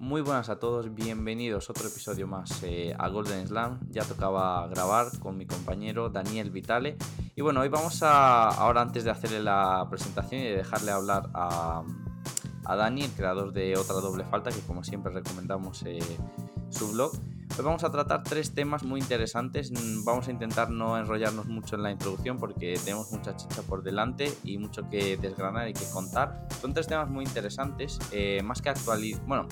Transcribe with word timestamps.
Muy 0.00 0.22
buenas 0.22 0.48
a 0.48 0.58
todos, 0.58 0.94
bienvenidos 0.94 1.68
a 1.68 1.72
otro 1.72 1.86
episodio 1.86 2.26
más 2.26 2.62
eh, 2.62 2.96
a 2.98 3.08
Golden 3.08 3.46
Slam. 3.46 3.80
Ya 3.90 4.02
tocaba 4.02 4.66
grabar 4.68 5.08
con 5.18 5.36
mi 5.36 5.44
compañero 5.44 6.08
Daniel 6.08 6.50
Vitale. 6.50 6.96
Y 7.36 7.42
bueno, 7.42 7.60
hoy 7.60 7.68
vamos 7.68 8.02
a, 8.02 8.48
ahora 8.48 8.80
antes 8.80 9.04
de 9.04 9.10
hacerle 9.10 9.42
la 9.42 9.86
presentación 9.90 10.40
y 10.40 10.44
de 10.44 10.56
dejarle 10.56 10.92
hablar 10.92 11.28
a, 11.34 11.82
a 12.64 12.76
Dani, 12.76 13.02
el 13.02 13.10
creador 13.10 13.52
de 13.52 13.76
Otra 13.76 13.96
Doble 13.96 14.24
Falta, 14.24 14.50
que 14.50 14.60
como 14.60 14.82
siempre 14.82 15.12
recomendamos 15.12 15.82
eh, 15.84 15.98
su 16.70 16.92
blog. 16.92 17.12
Hoy 17.58 17.64
vamos 17.64 17.84
a 17.84 17.90
tratar 17.90 18.22
tres 18.22 18.54
temas 18.54 18.84
muy 18.84 19.00
interesantes. 19.00 19.70
Vamos 20.04 20.28
a 20.28 20.30
intentar 20.30 20.70
no 20.70 20.96
enrollarnos 20.96 21.44
mucho 21.44 21.76
en 21.76 21.82
la 21.82 21.90
introducción 21.90 22.38
porque 22.38 22.80
tenemos 22.82 23.12
mucha 23.12 23.36
chicha 23.36 23.60
por 23.60 23.82
delante 23.82 24.32
y 24.44 24.56
mucho 24.56 24.88
que 24.88 25.18
desgranar 25.18 25.68
y 25.68 25.74
que 25.74 25.84
contar. 25.92 26.48
Son 26.58 26.72
tres 26.72 26.86
temas 26.86 27.10
muy 27.10 27.26
interesantes, 27.26 27.98
eh, 28.12 28.40
más 28.42 28.62
que 28.62 28.70
actualidad. 28.70 29.20
Bueno, 29.26 29.46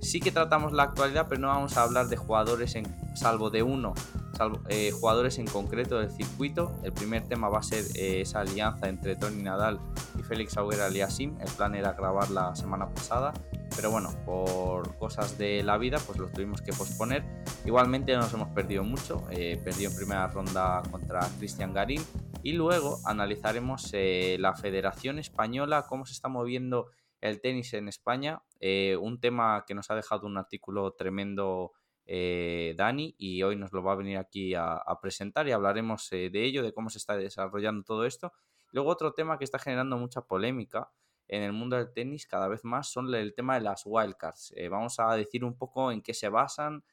sí 0.00 0.20
que 0.20 0.30
tratamos 0.30 0.72
la 0.72 0.84
actualidad, 0.84 1.26
pero 1.28 1.40
no 1.40 1.48
vamos 1.48 1.76
a 1.76 1.82
hablar 1.82 2.08
de 2.08 2.16
jugadores 2.16 2.74
en, 2.74 2.86
salvo 3.16 3.50
de 3.50 3.62
uno, 3.62 3.94
salvo, 4.36 4.60
eh, 4.68 4.92
jugadores 4.92 5.38
en 5.38 5.46
concreto 5.46 5.98
del 5.98 6.10
circuito. 6.10 6.72
El 6.82 6.92
primer 6.92 7.26
tema 7.26 7.48
va 7.48 7.58
a 7.58 7.62
ser 7.62 7.84
eh, 7.94 8.20
esa 8.20 8.40
alianza 8.40 8.88
entre 8.88 9.16
Tony 9.16 9.42
Nadal 9.42 9.80
y 10.18 10.22
Félix 10.22 10.56
Auger 10.56 10.80
Aliasim. 10.82 11.38
El 11.40 11.50
plan 11.50 11.74
era 11.74 11.92
grabar 11.92 12.30
la 12.30 12.54
semana 12.54 12.88
pasada, 12.88 13.32
pero 13.74 13.90
bueno, 13.90 14.10
por 14.24 14.96
cosas 14.98 15.38
de 15.38 15.62
la 15.62 15.78
vida, 15.78 15.98
pues 16.06 16.18
lo 16.18 16.28
tuvimos 16.28 16.62
que 16.62 16.72
posponer. 16.72 17.24
Igualmente 17.64 18.16
nos 18.16 18.32
hemos 18.32 18.48
perdido 18.50 18.84
mucho. 18.84 19.24
Eh, 19.30 19.60
en 19.64 19.96
primera 19.96 20.26
ronda 20.28 20.82
contra 20.90 21.20
Cristian 21.38 21.72
Garín. 21.72 22.02
Y 22.42 22.52
luego 22.52 23.00
analizaremos 23.04 23.90
la 23.92 24.54
Federación 24.54 25.18
Española, 25.18 25.86
cómo 25.88 26.06
se 26.06 26.12
está 26.12 26.28
moviendo 26.28 26.86
el 27.28 27.40
tenis 27.40 27.74
en 27.74 27.88
España, 27.88 28.42
eh, 28.60 28.96
un 29.00 29.20
tema 29.20 29.64
que 29.66 29.74
nos 29.74 29.90
ha 29.90 29.94
dejado 29.94 30.26
un 30.26 30.38
artículo 30.38 30.92
tremendo 30.92 31.72
eh, 32.04 32.74
Dani 32.76 33.14
y 33.18 33.42
hoy 33.42 33.56
nos 33.56 33.72
lo 33.72 33.82
va 33.82 33.92
a 33.92 33.96
venir 33.96 34.18
aquí 34.18 34.54
a, 34.54 34.82
presentar 35.00 35.48
y 35.48 35.52
hablaremos 35.52 36.12
eh, 36.12 36.30
de 36.30 36.44
ello, 36.44 36.62
de 36.62 36.72
cómo 36.72 36.90
se 36.90 36.98
está 36.98 37.16
desarrollando 37.16 37.82
todo 37.84 38.04
esto. 38.04 38.32
Luego 38.72 38.90
otro 38.90 39.12
tema 39.12 39.38
que 39.38 39.44
está 39.44 39.58
generando 39.58 39.96
mucha 39.96 40.22
polémica 40.22 40.90
en 41.28 41.42
el 41.42 41.52
mundo 41.52 41.76
del 41.76 41.92
tenis 41.92 42.26
cada 42.26 42.48
vez 42.48 42.64
más 42.64 42.88
son 42.88 43.12
el 43.14 43.34
tema 43.34 43.54
de 43.54 43.62
las 43.62 43.82
wildcards. 43.84 44.54
vamos 44.70 45.00
a 45.00 45.14
decir 45.16 45.44
un 45.44 45.56
poco 45.56 45.90
en 45.90 46.02
qué 46.02 46.14
se 46.14 46.28
basan. 46.28 46.84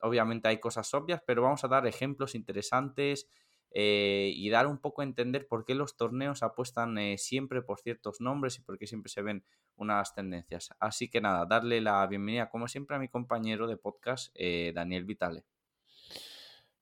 obviamente 0.00 0.48
hay 0.48 0.60
cosas 0.60 0.92
obvias, 0.94 1.22
pero 1.26 1.42
vamos 1.42 1.64
a 1.64 1.68
dar 1.68 1.86
ejemplos 1.86 2.34
interesantes 2.34 3.28
eh, 3.72 4.32
y 4.34 4.50
dar 4.50 4.66
un 4.66 4.78
poco 4.78 5.00
a 5.00 5.04
entender 5.04 5.46
por 5.46 5.64
qué 5.64 5.74
los 5.74 5.96
torneos 5.96 6.42
apuestan 6.42 6.98
eh, 6.98 7.18
siempre 7.18 7.62
por 7.62 7.78
ciertos 7.78 8.20
nombres 8.20 8.58
y 8.58 8.62
por 8.62 8.78
qué 8.78 8.86
siempre 8.86 9.12
se 9.12 9.22
ven 9.22 9.44
unas 9.76 10.12
tendencias. 10.14 10.70
Así 10.80 11.08
que 11.08 11.20
nada, 11.20 11.46
darle 11.46 11.80
la 11.80 12.04
bienvenida 12.06 12.50
como 12.50 12.66
siempre 12.66 12.96
a 12.96 12.98
mi 12.98 13.08
compañero 13.08 13.68
de 13.68 13.76
podcast, 13.76 14.32
eh, 14.34 14.72
Daniel 14.74 15.04
Vitale. 15.04 15.44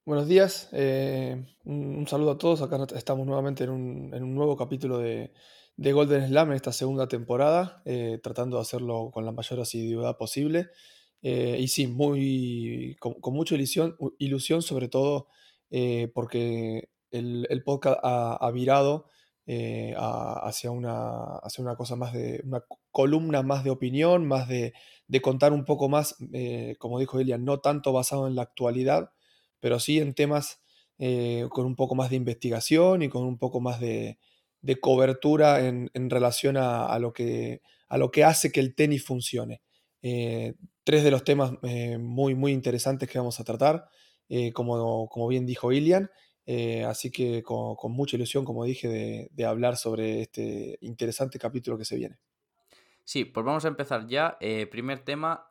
Buenos 0.07 0.27
días, 0.27 0.71
un, 1.65 2.07
saludo 2.09 2.31
a 2.31 2.39
todos. 2.39 2.63
Acá 2.63 2.79
estamos 2.97 3.27
nuevamente 3.27 3.65
en 3.65 3.71
un, 3.71 4.35
nuevo 4.35 4.57
capítulo 4.57 4.97
de, 4.97 5.33
Golden 5.77 6.27
Slam 6.29 6.49
en 6.49 6.57
esta 6.57 6.73
segunda 6.73 7.07
temporada, 7.09 7.83
tratando 8.23 8.57
de 8.57 8.63
hacerlo 8.63 9.11
con 9.13 9.27
la 9.27 9.33
mayor 9.33 9.61
asiduidad 9.61 10.17
posible. 10.17 10.71
y 11.21 11.69
sí, 11.69 11.89
muy, 11.89 12.97
con, 13.01 13.21
con 13.21 13.35
mucha 13.35 13.55
ilusión, 13.55 13.99
ilusión 14.17 14.63
sobre 14.63 14.89
todo 14.89 15.29
eh, 15.71 16.11
porque 16.15 16.89
el, 17.11 17.63
podcast 17.65 17.99
ha, 18.03 18.51
virado 18.53 19.07
eh, 19.47 19.95
hacia, 19.97 20.71
una, 20.71 21.37
hacia 21.43 21.63
una 21.63 21.77
cosa 21.77 21.97
más 21.97 22.13
de, 22.13 22.41
una 22.45 22.63
columna 22.91 23.43
más 23.43 23.65
de 23.65 23.71
opinión, 23.71 24.27
más 24.27 24.49
de, 24.49 24.73
contar 25.23 25.53
un 25.53 25.65
poco 25.65 25.89
más, 25.89 26.17
eh, 26.33 26.77
como 26.79 26.99
dijo 26.99 27.19
Elian, 27.19 27.45
no 27.45 27.61
tanto 27.61 27.93
basado 27.93 28.27
en 28.27 28.35
la 28.35 28.43
actualidad, 28.43 29.11
pero 29.61 29.81
sí 29.81 29.99
en 29.99 30.15
temas 30.15 30.61
con 31.51 31.65
un 31.65 31.77
poco 31.77 31.95
más 31.95 32.11
de 32.11 32.17
investigación 32.17 33.03
y 33.03 33.09
con 33.09 33.25
un 33.25 33.39
poco 33.39 33.61
más 33.61 33.79
de, 33.79 34.19
cobertura 34.81 35.65
en, 35.65 36.11
relación 36.11 36.57
a, 36.57 36.99
lo 36.99 37.13
que, 37.13 37.63
a 37.89 37.99
lo 37.99 38.11
que 38.11 38.25
hace 38.25 38.51
que 38.51 38.59
el 38.59 38.75
tenis 38.75 39.05
funcione. 39.05 39.63
tres 40.01 41.05
de 41.05 41.11
los 41.13 41.23
temas 41.23 41.53
muy, 42.01 42.35
muy 42.35 42.53
interesantes 42.53 43.09
que 43.09 43.19
vamos 43.19 43.39
a 43.39 43.45
tratar. 43.45 43.89
Eh, 44.29 44.53
como, 44.53 45.09
como, 45.09 45.29
bien 45.29 45.47
dijo 45.47 45.73
Ilian. 45.73 46.11
Eh, 46.47 46.85
así 46.85 47.11
que 47.11 47.43
con, 47.43 47.77
mucha 47.93 48.17
ilusión, 48.17 48.45
como 48.45 48.65
dije, 48.65 49.29
de, 49.31 49.45
hablar 49.45 49.77
sobre 49.77 50.23
este 50.23 50.79
interesante 50.81 51.39
capítulo 51.39 51.77
que 51.77 51.85
se 51.85 51.97
viene. 51.97 52.19
Sí, 53.05 53.25
pues 53.25 53.45
vamos 53.45 53.65
a 53.65 53.69
empezar 53.69 54.07
ya. 54.07 54.37
Eh, 54.41 54.67
primer 54.67 55.01
tema. 55.01 55.45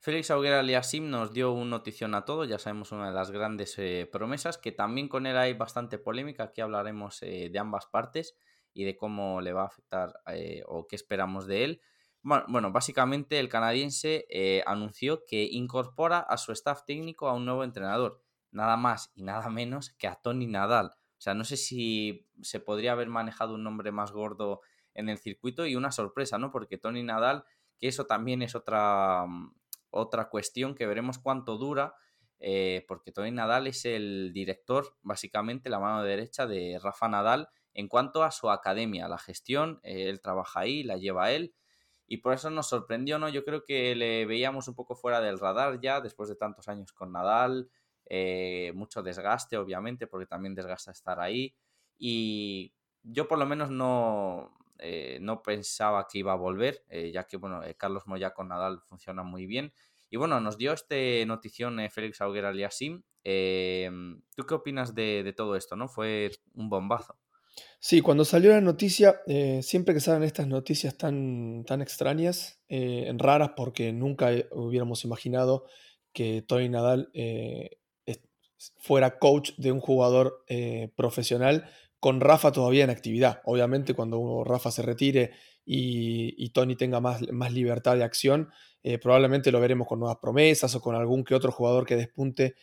Félix 0.00 0.30
Auguera 0.30 0.60
Aliasim 0.60 1.10
nos 1.10 1.32
dio 1.32 1.52
un 1.52 1.70
notición 1.70 2.14
a 2.14 2.24
todos, 2.24 2.48
ya 2.48 2.58
sabemos 2.58 2.92
una 2.92 3.08
de 3.08 3.14
las 3.14 3.32
grandes 3.32 3.76
promesas, 4.12 4.56
que 4.56 4.70
también 4.70 5.08
con 5.08 5.26
él 5.26 5.36
hay 5.36 5.54
bastante 5.54 5.98
polémica, 5.98 6.44
aquí 6.44 6.60
hablaremos 6.60 7.18
de 7.20 7.58
ambas 7.58 7.86
partes 7.86 8.36
y 8.72 8.84
de 8.84 8.96
cómo 8.96 9.40
le 9.40 9.52
va 9.52 9.62
a 9.62 9.66
afectar 9.66 10.20
o 10.66 10.86
qué 10.86 10.94
esperamos 10.94 11.48
de 11.48 11.64
él. 11.64 11.80
Bueno, 12.22 12.72
básicamente 12.72 13.38
el 13.38 13.48
canadiense 13.48 14.26
eh, 14.28 14.62
anunció 14.66 15.24
que 15.24 15.44
incorpora 15.44 16.18
a 16.18 16.36
su 16.36 16.52
staff 16.52 16.84
técnico 16.84 17.28
a 17.28 17.32
un 17.32 17.44
nuevo 17.44 17.64
entrenador, 17.64 18.20
nada 18.50 18.76
más 18.76 19.12
y 19.14 19.22
nada 19.22 19.48
menos 19.48 19.90
que 19.98 20.08
a 20.08 20.16
Tony 20.16 20.46
Nadal. 20.46 20.88
O 20.88 21.20
sea, 21.20 21.34
no 21.34 21.44
sé 21.44 21.56
si 21.56 22.28
se 22.42 22.60
podría 22.60 22.92
haber 22.92 23.08
manejado 23.08 23.54
un 23.54 23.64
nombre 23.64 23.92
más 23.92 24.12
gordo 24.12 24.60
en 24.94 25.08
el 25.08 25.18
circuito 25.18 25.64
y 25.66 25.76
una 25.76 25.92
sorpresa, 25.92 26.38
¿no? 26.38 26.50
Porque 26.50 26.76
Tony 26.76 27.02
Nadal, 27.02 27.44
que 27.78 27.88
eso 27.88 28.06
también 28.06 28.42
es 28.42 28.54
otra, 28.54 29.24
mm, 29.26 29.54
otra 29.90 30.28
cuestión 30.28 30.74
que 30.74 30.86
veremos 30.86 31.18
cuánto 31.18 31.56
dura, 31.56 31.94
eh, 32.40 32.84
porque 32.88 33.12
Tony 33.12 33.30
Nadal 33.30 33.68
es 33.68 33.84
el 33.84 34.32
director, 34.32 34.96
básicamente 35.02 35.70
la 35.70 35.80
mano 35.80 36.02
derecha 36.02 36.46
de 36.46 36.78
Rafa 36.82 37.08
Nadal 37.08 37.48
en 37.74 37.88
cuanto 37.88 38.24
a 38.24 38.32
su 38.32 38.50
academia, 38.50 39.08
la 39.08 39.18
gestión, 39.18 39.80
eh, 39.82 40.08
él 40.08 40.20
trabaja 40.20 40.60
ahí, 40.60 40.82
la 40.82 40.96
lleva 40.96 41.30
él 41.30 41.54
y 42.08 42.16
por 42.18 42.32
eso 42.32 42.48
nos 42.48 42.68
sorprendió, 42.70 43.18
¿no? 43.18 43.28
Yo 43.28 43.44
creo 43.44 43.64
que 43.64 43.94
le 43.94 44.24
veíamos 44.24 44.66
un 44.66 44.74
poco 44.74 44.96
fuera 44.96 45.20
del 45.20 45.38
radar 45.38 45.78
ya, 45.78 46.00
después 46.00 46.30
de 46.30 46.36
tantos 46.36 46.66
años 46.66 46.92
con 46.92 47.12
Nadal, 47.12 47.70
eh, 48.06 48.72
mucho 48.74 49.02
desgaste, 49.02 49.58
obviamente, 49.58 50.06
porque 50.06 50.24
también 50.26 50.54
desgasta 50.54 50.90
estar 50.90 51.20
ahí. 51.20 51.54
Y 51.98 52.72
yo 53.02 53.28
por 53.28 53.38
lo 53.38 53.44
menos 53.44 53.70
no, 53.70 54.56
eh, 54.78 55.18
no 55.20 55.42
pensaba 55.42 56.06
que 56.10 56.20
iba 56.20 56.32
a 56.32 56.36
volver, 56.36 56.82
eh, 56.88 57.12
ya 57.12 57.24
que, 57.24 57.36
bueno, 57.36 57.60
Carlos 57.76 58.06
Moya 58.06 58.32
con 58.32 58.48
Nadal 58.48 58.80
funciona 58.80 59.22
muy 59.22 59.44
bien. 59.44 59.74
Y 60.08 60.16
bueno, 60.16 60.40
nos 60.40 60.56
dio 60.56 60.72
este 60.72 61.26
notición 61.26 61.78
Félix 61.90 62.22
Auger 62.22 62.46
Aliasim. 62.46 63.02
¿Tú 63.22 64.46
qué 64.46 64.54
opinas 64.54 64.94
de, 64.94 65.22
de 65.22 65.32
todo 65.34 65.56
esto, 65.56 65.76
no? 65.76 65.88
Fue 65.88 66.30
un 66.54 66.70
bombazo. 66.70 67.18
Sí, 67.80 68.00
cuando 68.00 68.24
salió 68.24 68.50
la 68.50 68.60
noticia, 68.60 69.20
eh, 69.28 69.60
siempre 69.62 69.94
que 69.94 70.00
salen 70.00 70.24
estas 70.24 70.48
noticias 70.48 70.96
tan, 70.98 71.64
tan 71.64 71.80
extrañas, 71.80 72.60
eh, 72.68 73.10
raras 73.16 73.52
porque 73.56 73.92
nunca 73.92 74.32
hubiéramos 74.50 75.04
imaginado 75.04 75.66
que 76.12 76.42
Tony 76.42 76.68
Nadal 76.68 77.08
eh, 77.14 77.78
fuera 78.78 79.18
coach 79.20 79.52
de 79.58 79.70
un 79.70 79.80
jugador 79.80 80.44
profesional 80.96 81.70
con 82.00 82.20
Rafa 82.20 82.50
todavía 82.50 82.82
en 82.82 82.90
actividad. 82.90 83.40
Obviamente 83.44 83.94
cuando 83.94 84.42
Rafa 84.44 84.72
se 84.72 84.82
retire 84.82 85.30
y, 85.64 86.50
Tony 86.50 86.74
tenga 86.74 87.00
más, 87.00 87.20
más, 87.30 87.52
libertad 87.52 87.96
de 87.96 88.02
acción, 88.02 88.50
probablemente 89.00 89.52
lo 89.52 89.60
veremos 89.60 89.86
con 89.86 90.00
nuevas 90.00 90.18
promesas 90.20 90.74
o 90.74 90.80
con 90.80 90.96
algún 90.96 91.22
que 91.22 91.36
otro 91.36 91.52
jugador 91.52 91.86
que 91.86 91.94
despunte 91.94 92.56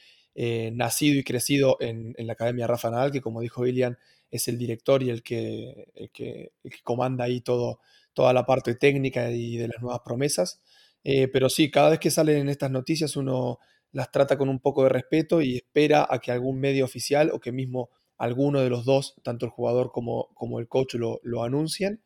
nacido 0.73 1.17
y 1.17 1.23
crecido 1.23 1.77
en, 1.79 2.13
en, 2.17 2.27
la 2.27 2.33
Academia 2.33 2.67
Rafa 2.67 2.89
Nadal, 2.89 3.12
que 3.12 3.22
como 3.22 3.39
dijo 3.39 3.66
Ilian, 3.66 3.97
es 4.31 4.47
el 4.47 4.58
director 4.58 5.03
y 5.03 5.09
el 5.09 5.24
que, 5.24 5.88
el 5.96 6.12
que, 6.12 6.52
comanda 6.84 7.25
ahí 7.25 7.41
todo, 7.41 7.80
toda 8.13 8.34
la 8.34 8.46
parte 8.46 8.75
técnica 8.75 9.31
y 9.31 9.58
de 9.58 9.68
las 9.68 9.81
nuevas 9.81 10.01
promesas. 10.04 10.62
Eh, 11.04 11.27
pero 11.27 11.50
sí, 11.50 11.69
cada 11.72 11.89
vez 11.89 12.00
que 12.00 12.12
salen 12.12 12.50
estas 12.50 12.72
noticias 12.72 13.16
uno 13.16 13.60
las 13.92 14.12
trata 14.12 14.38
con 14.38 14.50
un 14.50 14.60
poco 14.60 14.83
de 14.83 14.89
respeto 14.89 15.42
y 15.42 15.56
espera 15.56 16.06
a 16.10 16.19
que 16.19 16.31
algún 16.31 16.60
medio 16.60 16.83
oficial 16.83 17.31
o 17.31 17.39
que 17.39 17.51
mismo 17.51 17.89
alguno 18.18 18.62
de 18.62 18.69
los 18.69 18.86
dos, 18.86 19.16
tanto 19.24 19.45
el 19.45 19.51
jugador 19.51 19.92
como, 19.92 20.30
como 20.33 20.60
el 20.60 20.68
coach, 20.68 20.95
lo, 20.95 21.19
lo 21.24 21.44
anuncien, 21.44 22.01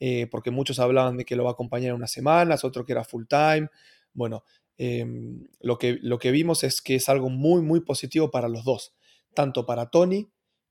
eh, 0.00 0.26
porque 0.30 0.50
muchos 0.50 0.78
hablaban 0.78 1.16
de 1.16 1.24
que 1.24 1.36
lo 1.36 1.44
va 1.44 1.50
a 1.50 1.52
acompañar 1.52 1.94
unas 1.94 2.10
semanas, 2.10 2.64
otro 2.64 2.84
que 2.84 2.92
era 2.92 3.04
full 3.04 3.24
time. 3.26 3.68
Bueno, 4.12 4.44
em, 4.78 5.46
lo, 5.60 5.78
que, 5.78 5.98
lo 6.02 6.18
que 6.18 6.30
vimos 6.30 6.64
es 6.64 6.82
que 6.82 6.96
es 6.96 7.08
algo 7.08 7.30
muy, 7.30 7.62
muy 7.62 7.80
positivo 7.80 8.30
para 8.30 8.48
los 8.48 8.64
dos, 8.64 8.94
tanto 9.34 9.66
para 9.66 9.90
Tony 9.90 10.28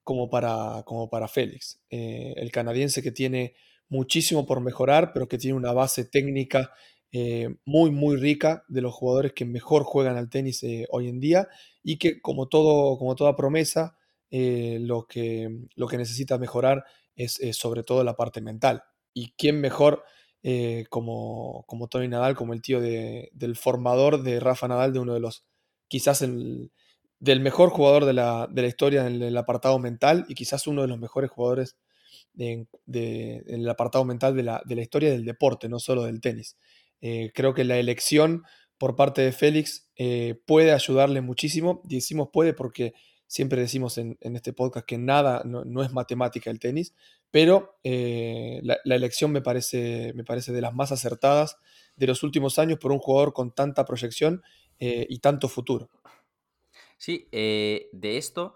como 0.09 0.27
para, 0.27 0.81
como 0.87 1.07
para 1.07 1.27
Félix. 1.27 1.79
Eh, 1.91 2.33
el 2.37 2.51
canadiense 2.51 3.03
que 3.03 3.11
tiene 3.11 3.53
muchísimo 3.89 4.47
por 4.47 4.59
mejorar, 4.59 5.13
pero 5.13 5.27
que 5.27 5.37
tiene 5.37 5.55
una 5.55 5.71
base 5.71 6.03
técnica 6.03 6.73
eh, 7.11 7.49
muy, 7.63 7.91
muy 7.91 8.17
rica 8.17 8.63
de 8.69 8.81
los 8.81 8.91
jugadores 8.91 9.33
que 9.33 9.45
mejor 9.45 9.83
juegan 9.83 10.17
al 10.17 10.31
tenis 10.31 10.63
eh, 10.63 10.87
hoy 10.89 11.09
en 11.09 11.19
día 11.19 11.47
y 11.83 11.99
que 11.99 12.21
como, 12.21 12.47
todo, 12.47 12.97
como 12.97 13.13
toda 13.13 13.35
promesa, 13.35 13.99
lo, 14.31 15.05
que, 15.05 15.47
lo 15.75 15.87
que 15.87 15.97
necesita 15.99 16.39
mejorar 16.39 16.85
es 17.15 17.39
sobre 17.51 17.83
todo 17.83 18.03
la 18.03 18.15
parte 18.15 18.41
mental. 18.41 18.81
¿Y 19.13 19.33
quién 19.37 19.61
mejor 19.61 20.05
como, 20.89 21.65
como 21.67 21.87
Tony 21.87 22.07
Nadal, 22.07 22.35
como 22.35 22.53
el 22.53 22.63
tío 22.63 22.81
del 22.81 23.55
formador 23.55 24.23
de 24.23 24.39
Rafa 24.39 24.67
Nadal, 24.67 24.91
de 24.91 24.99
uno 24.99 25.13
de 25.13 25.19
los, 25.19 25.45
quizás 25.87 26.23
el, 26.23 26.71
del 27.19 27.41
mejor 27.41 27.69
jugador 27.69 28.05
de 28.05 28.13
la, 28.13 28.47
de 28.49 28.61
la 28.61 28.67
historia 28.67 29.05
en 29.05 29.21
el 29.21 29.37
apartado 29.37 29.77
mental 29.79 30.25
y 30.27 30.35
quizás 30.35 30.67
uno 30.67 30.81
de 30.81 30.87
los 30.87 30.99
mejores 30.99 31.29
jugadores 31.29 31.77
en 32.37 32.67
el 32.85 33.69
apartado 33.69 34.05
mental 34.05 34.35
de 34.35 34.43
la, 34.43 34.61
de 34.65 34.75
la, 34.75 34.81
historia 34.81 35.11
del 35.11 35.25
deporte, 35.25 35.67
no 35.67 35.79
solo 35.79 36.03
del 36.03 36.21
tenis. 36.21 36.57
Eh, 37.01 37.31
creo 37.33 37.53
que 37.53 37.63
la 37.63 37.77
elección 37.77 38.43
por 38.77 38.95
parte 38.95 39.21
de 39.21 39.31
Félix 39.31 39.89
eh, 39.97 40.39
puede 40.45 40.71
ayudarle 40.71 41.21
muchísimo. 41.21 41.81
Decimos 41.83 42.29
puede 42.31 42.53
porque 42.53 42.93
siempre 43.27 43.59
decimos 43.59 43.97
en, 43.97 44.17
este 44.21 44.53
podcast 44.53 44.85
que 44.85 44.97
nada, 44.97 45.43
no, 45.45 45.83
es 45.83 45.91
matemática 45.91 46.49
el 46.49 46.59
tenis, 46.59 46.93
pero 47.29 47.77
eh, 47.83 48.59
la, 48.63 48.77
la, 48.85 48.95
elección 48.95 49.31
me 49.31 49.41
parece, 49.41 50.13
me 50.15 50.23
parece 50.23 50.51
de 50.51 50.61
las 50.61 50.73
más 50.73 50.91
acertadas 50.91 51.57
de 51.95 52.07
los 52.07 52.23
últimos 52.23 52.57
años 52.57 52.79
por 52.79 52.91
un 52.91 52.99
jugador 52.99 53.33
con 53.33 53.53
tanta 53.53 53.85
proyección 53.85 54.41
y 54.81 55.19
tanto 55.19 55.49
futuro. 55.49 55.89
Sí, 56.99 57.27
de 57.31 57.89
esto 58.17 58.55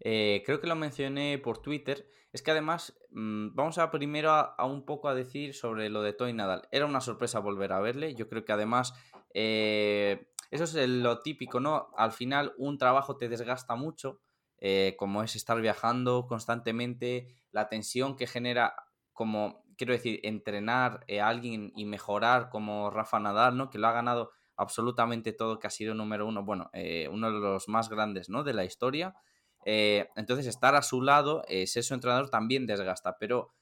creo 0.00 0.60
que 0.60 0.68
lo 0.68 0.76
mencioné 0.76 1.38
por 1.38 1.58
Twitter 1.58 2.08
es 2.32 2.42
que 2.42 2.50
además, 2.50 2.98
mm, 3.10 3.54
vamos 3.54 3.78
a 3.78 3.90
primero 3.90 4.30
a, 4.30 4.64
un 4.66 4.84
poco 4.84 5.08
a 5.08 5.14
decir 5.14 5.54
sobre 5.54 5.88
lo 5.88 6.02
de 6.02 6.12
Toy 6.12 6.32
Nadal. 6.32 6.68
Era 6.70 6.86
una 6.86 7.00
sorpresa 7.00 7.38
volver 7.38 7.72
a 7.72 7.80
verle. 7.80 8.14
Yo 8.14 8.28
creo 8.28 8.44
que 8.44 8.52
además, 8.52 8.94
eh, 9.32 10.30
eso 10.50 10.64
es 10.64 10.74
lo 10.88 11.20
típico, 11.20 11.60
¿no? 11.60 11.90
Al 11.96 12.12
final, 12.12 12.54
un 12.58 12.78
trabajo 12.78 13.16
te 13.16 13.28
desgasta 13.28 13.76
mucho, 13.76 14.20
eh, 14.58 14.94
como 14.98 15.22
es 15.22 15.36
estar 15.36 15.60
viajando 15.60 16.26
constantemente, 16.26 17.34
la 17.50 17.68
tensión 17.68 18.16
que 18.16 18.26
genera, 18.26 18.74
como 19.12 19.64
quiero 19.76 19.92
decir, 19.94 20.20
entrenar 20.22 21.04
eh, 21.08 21.20
a 21.20 21.28
alguien 21.28 21.72
y 21.76 21.86
mejorar 21.86 22.50
como 22.50 22.90
Rafa 22.90 23.20
Nadal, 23.20 23.56
¿no? 23.56 23.70
Que 23.70 23.78
lo 23.78 23.88
ha 23.88 23.92
ganado 23.92 24.32
absolutamente 24.58 25.32
todo, 25.32 25.58
que 25.58 25.66
ha 25.66 25.70
sido 25.70 25.94
número 25.94 26.26
uno, 26.26 26.44
bueno, 26.44 26.70
uno 27.10 27.32
de 27.32 27.38
los 27.40 27.68
más 27.68 27.88
grandes, 27.88 28.28
¿no? 28.28 28.44
De 28.44 28.52
la 28.52 28.64
historia. 28.64 29.14
Eh, 29.64 30.08
entonces, 30.16 30.46
estar 30.46 30.74
a 30.74 30.82
su 30.82 31.02
lado, 31.02 31.42
eh, 31.48 31.66
ser 31.66 31.84
su 31.84 31.94
entrenador 31.94 32.30
también 32.30 32.66
desgasta. 32.66 33.18
Pero 33.18 33.52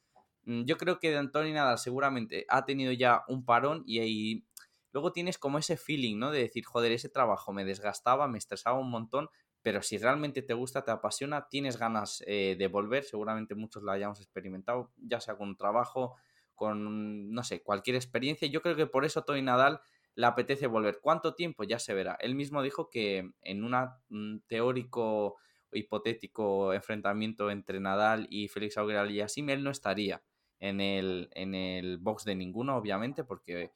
mm, 0.44 0.62
yo 0.64 0.76
creo 0.76 0.98
que 0.98 1.10
de 1.10 1.19
Antonio 1.19 1.52
Nadal 1.54 1.78
seguramente 1.78 2.46
ha 2.48 2.64
tenido 2.64 2.93
ya 2.93 3.25
un 3.28 3.44
parón 3.44 3.82
y, 3.87 3.98
ahí 3.98 4.44
luego 4.93 5.12
tienes 5.12 5.38
como 5.38 5.58
ese 5.58 5.76
feeling, 5.76 6.19
¿no? 6.19 6.31
De 6.31 6.40
decir, 6.40 6.64
joder, 6.64 6.93
ese 6.93 7.08
trabajo 7.08 7.52
me 7.52 7.64
desgastaba, 7.64 8.28
me 8.28 8.38
estresaba 8.38 8.78
un 8.78 8.90
montón, 8.90 9.28
pero 9.62 9.82
si 9.82 9.98
realmente 9.98 10.43
te 10.43 10.54
gusta, 10.54 10.84
te 10.84 10.93
apasiona, 10.93 11.48
tienes 11.48 11.76
ganas 11.76 12.22
eh, 12.26 12.56
de 12.58 12.69
volver, 12.69 13.04
seguramente 13.04 13.54
muchos 13.54 13.82
la 13.82 13.93
hayamos 13.93 14.20
experimentado, 14.20 14.93
ya 14.96 15.20
sea 15.20 15.37
con 15.37 15.48
un 15.48 15.56
trabajo, 15.56 16.14
con, 16.54 17.32
no 17.32 17.43
sé, 17.43 17.62
cualquier 17.62 17.96
experiencia. 17.96 18.48
Yo 18.48 18.62
creo 18.62 18.76
que 18.76 18.87
por 18.87 19.04
eso 19.04 19.25
Tony 19.25 19.43
Nadal 19.43 19.81
le 20.16 20.26
apetece 20.26 20.66
volver. 20.66 20.98
¿Cuánto 21.00 21.34
tiempo? 21.34 21.62
Ya 21.62 21.78
se 21.78 21.94
verá. 21.94 22.16
Él 22.20 22.34
mismo 22.34 22.62
dijo 22.62 22.90
que 22.90 23.30
en 23.42 23.62
un 23.62 24.42
teórico 24.48 25.36
hipotético 25.70 26.72
enfrentamiento 26.72 27.50
entre 27.50 27.80
Nadal 27.80 28.26
y 28.30 28.48
Félix 28.48 28.78
Auger 28.78 28.96
Aliassime, 28.96 29.52
él 29.52 29.62
no 29.62 29.70
estaría 29.70 30.22
en 30.58 30.80
el, 30.80 31.28
en 31.32 31.54
el 31.54 31.98
box 31.98 32.24
de 32.24 32.34
ninguno, 32.34 32.76
obviamente, 32.76 33.24
porque 33.24 33.72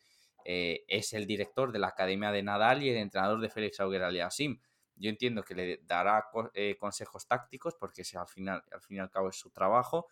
eh, 0.46 0.84
es 0.88 1.12
el 1.12 1.26
director 1.26 1.72
de 1.72 1.78
la 1.78 1.88
Academia 1.88 2.32
de 2.32 2.42
Nadal 2.42 2.82
y 2.82 2.88
el 2.88 2.96
entrenador 2.96 3.40
de 3.40 3.50
Félix 3.50 3.78
Auger 3.80 4.02
Aliassime. 4.02 4.60
Yo 4.96 5.10
entiendo 5.10 5.42
que 5.42 5.54
le 5.54 5.80
dará 5.82 6.24
eh, 6.54 6.76
consejos 6.78 7.26
tácticos, 7.26 7.74
porque 7.78 8.02
al, 8.14 8.28
final, 8.28 8.62
al 8.72 8.80
fin 8.80 8.96
y 8.96 9.00
al 9.00 9.10
cabo 9.10 9.28
es 9.28 9.36
su 9.36 9.50
trabajo, 9.50 10.08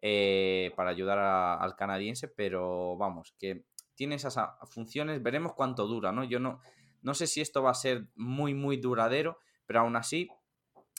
eh, 0.00 0.72
para 0.76 0.90
ayudar 0.90 1.18
al 1.18 1.76
canadiense, 1.76 2.28
pero 2.28 2.96
vamos, 2.96 3.34
que 3.38 3.64
tiene 4.02 4.16
esas 4.16 4.36
funciones, 4.68 5.22
veremos 5.22 5.52
cuánto 5.52 5.86
dura, 5.86 6.10
¿no? 6.10 6.24
Yo 6.24 6.40
no, 6.40 6.58
no 7.02 7.14
sé 7.14 7.28
si 7.28 7.40
esto 7.40 7.62
va 7.62 7.70
a 7.70 7.74
ser 7.74 8.08
muy, 8.16 8.52
muy 8.52 8.76
duradero, 8.76 9.38
pero 9.64 9.78
aún 9.78 9.94
así 9.94 10.28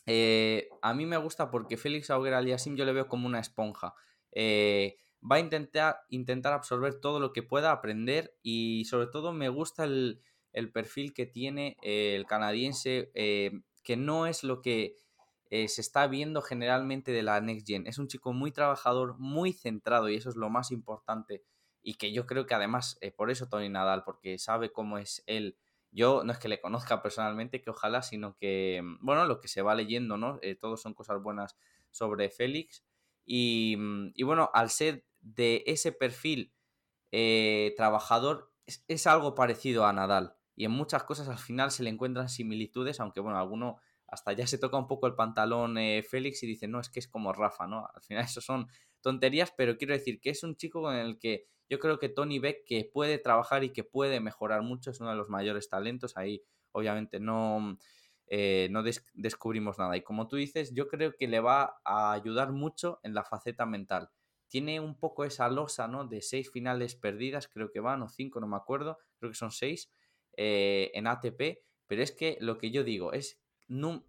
eh, 0.06 0.70
a 0.82 0.94
mí 0.94 1.06
me 1.06 1.18
gusta 1.18 1.52
porque 1.52 1.76
Félix 1.76 2.10
Auger 2.10 2.34
Aliasim 2.34 2.78
yo 2.78 2.86
le 2.86 2.94
veo 2.94 3.10
como 3.10 3.28
una 3.28 3.42
esponja. 3.42 3.94
Eh, 4.32 4.96
va 5.22 5.36
a 5.36 5.40
intentar, 5.42 5.98
intentar 6.08 6.54
absorber 6.54 7.02
todo 7.02 7.20
lo 7.20 7.34
que 7.34 7.44
pueda, 7.44 7.74
aprender 7.74 8.38
y 8.42 8.86
sobre 8.86 9.08
todo 9.08 9.34
me 9.34 9.50
gusta 9.50 9.84
el, 9.84 10.22
perfil 10.72 11.14
que 11.14 11.26
tiene 11.26 11.76
eh, 11.82 12.16
el 12.16 12.26
canadiense, 12.26 13.12
que 13.14 13.98
no 13.98 14.28
es 14.28 14.46
lo 14.46 14.62
que 14.62 14.96
se 15.50 15.82
está 15.82 16.08
viendo 16.08 16.42
generalmente 16.42 17.12
de 17.12 17.22
la 17.22 17.42
Next 17.42 17.68
Gen. 17.68 17.86
Es 17.86 17.98
un 17.98 18.08
chico 18.08 18.32
muy 18.32 18.54
trabajador, 18.54 19.20
muy 19.20 19.52
centrado 19.52 20.08
y 20.08 20.16
eso 20.16 20.30
es 20.30 20.38
lo 20.38 20.50
más 20.50 20.72
importante. 20.72 21.44
Y 21.84 21.96
que 21.96 22.14
yo 22.14 22.26
creo 22.26 22.46
que 22.46 22.56
además, 22.56 22.98
por 23.16 23.30
eso 23.30 23.50
Tony 23.50 23.70
Nadal, 23.70 24.04
porque 24.04 24.40
sabe 24.40 24.72
cómo 24.72 24.98
es 24.98 25.24
él 25.28 25.58
yo 25.94 26.24
no 26.24 26.34
es 26.34 26.40
que 26.40 26.48
le 26.48 26.60
conozca 26.60 27.02
personalmente, 27.02 27.62
que 27.62 27.70
ojalá, 27.70 28.02
sino 28.02 28.36
que, 28.36 28.82
mm, 28.84 28.98
bueno, 29.02 29.26
lo 29.26 29.40
que 29.40 29.48
se 29.48 29.62
va 29.62 29.76
leyendo, 29.76 30.18
¿no? 30.18 30.40
Eh, 30.42 30.56
todos 30.56 30.82
son 30.82 30.94
cosas 30.94 31.22
buenas 31.22 31.56
sobre 31.92 32.30
Félix. 32.30 32.84
Y, 33.26 33.76
mm, 33.78 34.12
y 34.16 34.24
bueno, 34.24 34.50
al 34.54 34.70
ser 34.70 35.06
de 35.22 35.64
ese 35.68 35.92
perfil 35.92 36.52
eh, 37.12 37.74
trabajador, 37.78 38.52
es, 38.88 39.08
algo 39.08 39.36
parecido 39.36 39.86
a 39.86 39.94
Nadal. 39.94 40.36
Y 40.56 40.66
en 40.66 40.72
muchas 40.72 41.04
cosas 41.04 41.30
al 41.30 41.38
final 41.38 41.72
se 41.72 41.84
le 41.84 41.90
encuentran 41.92 42.30
similitudes, 42.30 43.00
aunque 43.00 43.20
bueno, 43.20 43.38
alguno 43.38 43.78
hasta 44.08 44.34
ya 44.34 44.48
se 44.48 44.58
toca 44.58 44.78
un 44.78 44.88
poco 44.88 45.08
el 45.08 45.16
pantalón 45.16 45.78
eh, 45.78 46.04
Félix 46.04 46.44
y 46.44 46.48
dice, 46.48 46.68
no, 46.68 46.80
es 46.80 46.90
que 46.90 47.00
es 47.00 47.08
como 47.08 47.34
Rafa, 47.34 47.68
¿no? 47.68 47.88
Al 47.94 48.02
final 48.04 48.24
eso 48.26 48.42
son 48.42 48.68
tonterías, 49.02 49.54
pero 49.56 49.78
quiero 49.78 49.94
decir 49.94 50.20
que 50.22 50.32
es 50.32 50.44
un 50.44 50.56
chico 50.56 50.82
con 50.82 50.96
el 50.96 51.20
que 51.20 51.46
yo 51.70 51.80
creo 51.80 52.00
que 52.00 52.10
Tony 52.10 52.40
ve 52.40 52.64
que 52.66 52.90
puede 52.92 53.18
trabajar 53.18 53.64
y 53.64 53.72
que 53.72 53.84
puede 53.84 54.20
mejorar 54.20 54.62
mucho, 54.62 54.92
es 54.92 55.00
uno 55.00 55.10
de 55.10 55.16
los 55.16 55.30
mayores 55.30 55.70
talentos, 55.70 56.18
ahí 56.18 56.44
obviamente 56.72 57.20
no, 57.20 57.78
eh, 58.28 58.68
no 58.72 58.84
descubrimos 59.14 59.78
nada. 59.78 59.96
Y 59.98 60.02
como 60.02 60.28
tú 60.28 60.38
dices, 60.38 60.74
yo 60.74 60.88
creo 60.88 61.16
que 61.16 61.28
le 61.28 61.40
va 61.40 61.76
a 61.86 62.14
ayudar 62.14 62.52
mucho 62.52 63.00
en 63.04 63.14
la 63.14 63.24
faceta 63.24 63.66
mental. 63.66 64.10
Tiene 64.48 64.80
un 64.80 64.98
poco 65.00 65.24
esa 65.24 65.50
losa, 65.50 65.88
¿no? 65.88 66.06
De 66.06 66.22
seis 66.22 66.52
finales 66.52 66.96
perdidas, 66.96 67.48
creo 67.48 67.72
que 67.72 67.80
van, 67.80 68.02
o 68.04 68.10
cinco, 68.10 68.40
no 68.40 68.48
me 68.48 68.58
acuerdo, 68.58 69.00
creo 69.18 69.32
que 69.32 69.38
son 69.38 69.52
seis 69.52 69.92
eh, 70.38 70.92
en 70.94 71.08
ATP, 71.08 71.64
pero 71.88 72.02
es 72.02 72.12
que 72.12 72.38
lo 72.40 72.58
que 72.58 72.72
yo 72.72 72.84
digo 72.84 73.14
es, 73.14 73.40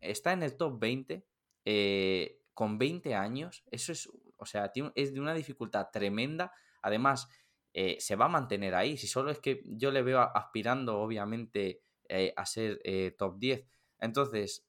está 0.01 0.33
en 0.33 0.43
el 0.43 0.57
top 0.57 0.79
20 0.79 1.27
eh, 1.65 2.41
con 2.53 2.79
20 2.79 3.15
años, 3.15 3.65
eso 3.71 3.93
es, 3.93 4.09
o 4.37 4.47
sea, 4.47 4.73
es 4.95 5.15
de 5.15 5.21
una 5.21 5.35
dificultad 5.35 5.89
tremenda. 5.93 6.53
Además, 6.83 7.29
eh, 7.77 7.97
se 7.99 8.15
va 8.15 8.27
a 8.27 8.29
mantener 8.29 8.75
ahí. 8.77 8.97
Si 8.97 9.09
solo 9.09 9.33
es 9.33 9.41
que 9.41 9.63
yo 9.67 9.91
le 9.91 10.03
veo 10.03 10.21
aspirando, 10.21 11.01
obviamente, 11.01 11.83
eh, 12.09 12.33
a 12.37 12.47
ser 12.47 12.81
eh, 12.85 13.15
top 13.19 13.39
10. 13.39 13.67
Entonces, 13.99 14.65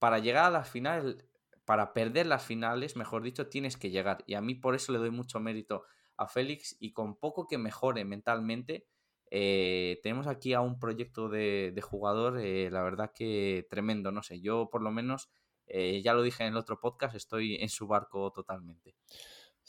para 0.00 0.18
llegar 0.18 0.46
a 0.46 0.50
las 0.50 0.68
finales, 0.68 1.24
para 1.64 1.92
perder 1.92 2.26
las 2.26 2.44
finales, 2.44 2.96
mejor 2.96 3.22
dicho, 3.22 3.48
tienes 3.48 3.76
que 3.76 3.90
llegar. 3.90 4.24
Y 4.26 4.34
a 4.34 4.40
mí 4.40 4.56
por 4.56 4.74
eso 4.74 4.92
le 4.92 4.98
doy 4.98 5.12
mucho 5.12 5.38
mérito 5.38 5.84
a 6.16 6.26
Félix 6.26 6.76
y 6.80 6.92
con 6.92 7.16
poco 7.16 7.46
que 7.46 7.56
mejore 7.56 8.04
mentalmente, 8.04 8.86
tenemos 9.30 10.26
aquí 10.26 10.54
a 10.54 10.60
un 10.60 10.80
proyecto 10.80 11.28
de, 11.28 11.70
de 11.72 11.80
jugador, 11.80 12.34
la 12.34 12.82
verdad 12.82 13.12
que 13.14 13.64
tremendo, 13.70 14.10
no 14.10 14.22
sé, 14.24 14.40
yo 14.40 14.68
por 14.70 14.82
lo 14.82 14.90
menos, 14.90 15.30
ya 15.66 16.12
lo 16.14 16.22
dije 16.22 16.42
en 16.42 16.50
el 16.50 16.56
otro 16.56 16.80
podcast, 16.80 17.14
estoy 17.14 17.54
en 17.54 17.68
su 17.68 17.86
barco 17.86 18.32
totalmente. 18.32 18.96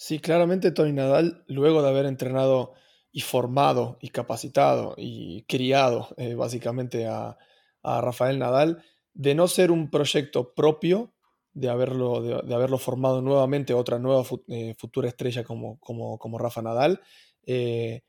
Sí, 0.03 0.17
claramente 0.17 0.72
Tony 0.72 0.93
Nadal, 0.93 1.43
luego 1.46 1.84
de 1.84 1.89
haber 1.89 2.08
entrenado 2.08 2.74
y 3.12 3.22
formado 3.22 4.00
y 4.01 4.10
capacitado 4.10 4.96
y 4.98 5.43
criado 5.43 6.08
eh, 6.17 6.34
básicamente 6.34 7.05
a, 7.05 7.38
Rafael 7.84 8.39
Nadal, 8.39 8.84
de 9.13 9.36
no 9.36 9.48
ser 9.48 9.70
un 9.70 9.91
proyecto 9.91 10.55
propio, 10.55 11.13
de 11.53 11.70
haberlo, 11.70 12.20
de, 12.20 12.51
haberlo 12.51 12.79
formado 12.79 13.22
nuevamente 13.22 13.75
otra 13.75 14.00
nueva 14.00 14.24
eh, 14.48 14.74
futura 14.75 15.08
estrella 15.08 15.43
como, 15.43 15.79
como, 15.79 16.17
como 16.17 16.39
Rafa 16.39 16.63
Nadal, 16.63 17.00
eh, 17.46 18.01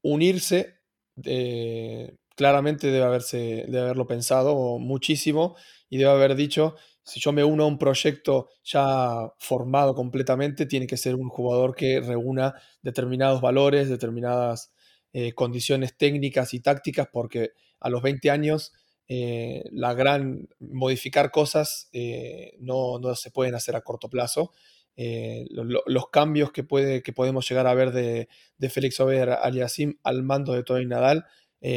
unirse, 0.00 0.80
claramente 2.34 2.86
debe, 2.86 3.04
haberse, 3.04 3.66
debe 3.68 3.80
haberlo 3.80 4.06
pensado 4.06 4.78
muchísimo 4.78 5.56
y 5.90 5.98
debe 5.98 6.10
haber 6.10 6.36
dicho, 6.36 6.74
si 7.04 7.20
yo 7.20 7.32
me 7.32 7.42
uno 7.42 7.64
a 7.64 7.66
un 7.66 7.78
proyecto 7.78 8.48
ya 8.64 9.32
formado 9.38 9.94
completamente, 9.94 10.66
tiene 10.66 10.86
que 10.86 10.96
ser 10.96 11.14
un 11.14 11.28
jugador 11.28 11.74
que 11.74 12.00
reúna 12.00 12.54
determinados 12.80 13.40
valores, 13.40 13.88
determinadas 13.88 14.72
eh, 15.12 15.32
condiciones 15.32 15.96
técnicas 15.96 16.54
y 16.54 16.60
tácticas, 16.60 17.08
porque 17.12 17.50
a 17.80 17.90
los 17.90 18.02
20 18.02 18.30
años 18.30 18.72
eh, 19.08 19.64
la 19.72 19.94
gran 19.94 20.48
modificar 20.60 21.30
cosas 21.30 21.88
eh, 21.92 22.56
no, 22.60 23.00
se 23.16 23.30
pueden 23.30 23.54
hacer 23.54 23.74
a 23.74 23.82
corto 23.82 24.08
plazo. 24.08 24.52
los 24.96 26.08
cambios 26.10 26.52
que, 26.52 26.62
puede, 26.62 27.02
que 27.02 27.12
podemos 27.12 27.48
llegar 27.48 27.66
a 27.66 27.74
ver 27.74 27.90
de, 27.92 28.28
de 28.58 28.70
Félix 28.70 29.00
Ober 29.00 29.30
Aliasim 29.30 29.98
al 30.04 30.22
mando 30.22 30.52
de 30.52 30.62
Tony 30.62 30.86
Nadal 30.86 31.26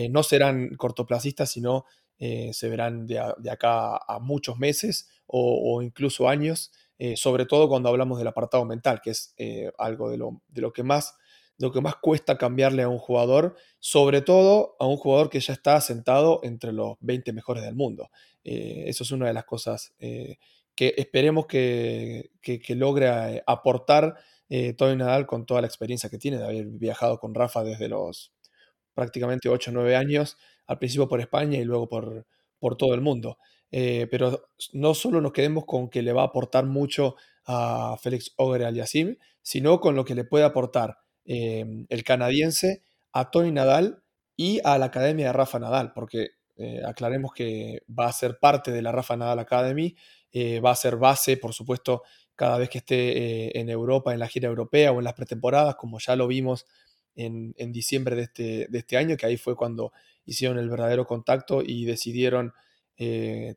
no 0.10 0.24
serán 0.24 0.76
cortoplacistas, 0.76 1.52
sino 1.52 1.86
se 2.18 2.70
verán 2.70 3.06
de, 3.08 3.22
de, 3.38 3.52
acá 3.52 3.98
a 3.98 4.20
muchos 4.20 4.58
meses 4.58 5.10
o, 5.28 5.82
incluso 5.82 6.30
años, 6.30 6.72
eh, 6.98 7.18
sobre 7.18 7.46
todo 7.46 7.68
cuando 7.68 7.90
hablamos 7.90 8.18
del 8.18 8.28
apartado 8.28 8.66
mental, 8.66 9.02
que 9.04 9.12
es 9.12 9.34
eh, 9.38 9.72
algo 9.78 10.10
de 10.10 10.18
lo, 10.18 10.42
de 10.48 10.62
lo, 10.62 10.72
que 10.72 10.84
más 10.84 11.16
lo 11.58 11.72
que 11.72 11.82
más 11.82 11.96
cuesta 11.96 12.38
cambiarle 12.38 12.84
a 12.84 12.90
un 12.90 12.98
jugador, 12.98 13.56
sobre 13.80 14.22
todo 14.22 14.76
a 14.80 14.88
un 14.88 14.98
jugador 14.98 15.30
que 15.30 15.40
ya 15.40 15.54
está 15.54 15.80
sentado 15.82 16.42
entre 16.44 16.74
los 16.74 16.98
20 17.00 17.32
mejores 17.34 17.64
del 17.64 17.76
mundo. 17.76 18.10
Eh, 18.44 18.84
eso 18.88 19.04
es 19.04 19.12
una 19.12 19.28
de 19.28 19.34
las 19.34 19.46
cosas 19.46 19.94
eh, 20.00 20.38
que 20.76 20.94
esperemos 20.98 21.46
que, 21.48 22.32
logre 22.70 23.42
aportar 23.48 24.16
Tony 24.78 24.96
Nadal 24.96 25.26
con 25.26 25.46
toda 25.46 25.62
la 25.62 25.68
experiencia 25.68 26.10
que 26.10 26.18
tiene 26.18 26.38
de 26.38 26.46
haber 26.46 26.66
viajado 26.68 27.20
con 27.20 27.34
Rafa 27.34 27.64
desde 27.64 27.88
los 27.88 28.32
prácticamente 28.94 29.50
8 29.50 29.72
o 29.72 29.74
9 29.74 29.96
años, 29.96 30.38
al 30.68 30.80
principio 30.80 31.08
por 31.08 31.20
España 31.20 31.60
y 31.60 31.66
luego 31.66 31.88
por, 31.88 32.26
por 32.60 32.78
todo 32.78 32.94
el 32.94 33.02
mundo. 33.02 33.38
Pero 33.72 34.48
no 34.74 34.94
solo 34.94 35.20
nos 35.20 35.34
quedemos 35.34 35.66
con 35.66 35.90
que 35.90 36.02
le 36.02 36.14
va 36.14 36.22
a 36.22 36.26
aportar 36.28 36.66
mucho 36.66 37.16
a 37.46 37.98
Félix 38.02 38.34
Auger 38.38 38.64
Aliasim, 38.64 39.18
sino 39.42 39.80
con 39.80 39.96
lo 39.96 40.06
que 40.06 40.16
le 40.16 40.24
puede 40.24 40.44
aportar 40.44 40.98
em, 41.24 41.86
el 41.90 42.04
canadiense 42.04 42.84
a 43.12 43.30
Tony 43.30 43.52
Nadal 43.52 44.04
y 44.36 44.60
a 44.64 44.78
la 44.78 44.86
academia 44.86 45.28
de 45.28 45.34
Rafa 45.34 45.60
Nadal, 45.60 45.94
porque 45.94 46.30
eh, 46.58 46.82
aclaremos 46.86 47.32
que 47.34 47.84
va 47.88 48.08
a 48.08 48.14
ser 48.14 48.40
parte 48.40 48.72
de 48.72 48.82
la 48.82 48.92
Rafa 48.92 49.16
Nadal 49.16 49.40
Academy, 49.40 49.96
eh, 50.32 50.60
va 50.60 50.72
a 50.72 50.76
ser 50.76 50.98
base, 50.98 51.38
por 51.38 51.54
supuesto, 51.54 52.02
cada 52.36 52.58
vez 52.58 52.70
que 52.70 52.80
esté 52.80 52.96
eh, 53.18 53.52
en 53.56 53.70
Europa, 53.70 54.14
en 54.14 54.20
la 54.20 54.28
gira 54.28 54.50
europea 54.50 54.92
o 54.92 54.98
en 54.98 55.06
las 55.06 55.14
pretemporadas, 55.14 55.76
como 55.76 56.00
ya 56.00 56.16
lo 56.16 56.28
vimos 56.28 56.66
en, 57.16 57.54
diciembre 57.72 58.16
de 58.16 58.24
este, 58.24 58.68
de 58.70 58.80
este, 58.80 58.98
año, 58.98 59.16
que 59.16 59.26
ahí 59.26 59.38
fue 59.38 59.56
cuando 59.56 59.94
hicieron 60.26 60.58
el 60.58 60.70
verdadero 60.70 61.06
contacto 61.06 61.62
y 61.66 61.86
decidieron 61.86 62.52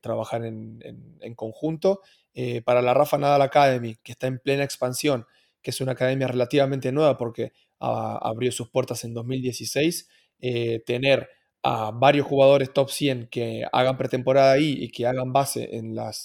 trabajar 0.00 0.45
en, 0.45 1.35
conjunto. 1.37 2.00
Eh, 2.40 2.62
para 2.62 2.83
la 2.83 2.95
Rafa 2.95 3.18
Nadal 3.18 3.42
Academy, 3.42 3.97
que 3.97 4.12
está 4.12 4.28
en 4.28 4.38
plena 4.38 4.62
expansión, 4.62 5.26
que 5.61 5.71
es 5.71 5.80
una 5.80 5.90
academia 5.90 6.28
relativamente 6.28 6.92
nueva 6.92 7.18
porque 7.18 7.52
abrió 7.80 8.52
sus 8.52 8.71
puertas 8.71 9.02
en 9.02 9.12
2016, 9.12 10.09
eh, 10.38 10.80
tener 10.87 11.28
a 11.64 11.90
varios 11.90 12.28
jugadores 12.28 12.73
top 12.73 12.90
100 12.90 13.26
que 13.28 13.64
hagan 13.73 13.97
pretemporada 13.97 14.52
ahí 14.52 14.73
y 14.78 14.88
que 14.90 15.09
hagan 15.09 15.33
base 15.33 15.68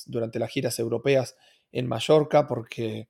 durante 0.06 0.38
las 0.38 0.52
giras 0.52 0.78
europeas 0.78 1.36
en 1.72 1.88
Mallorca, 1.88 2.46
porque 2.46 3.10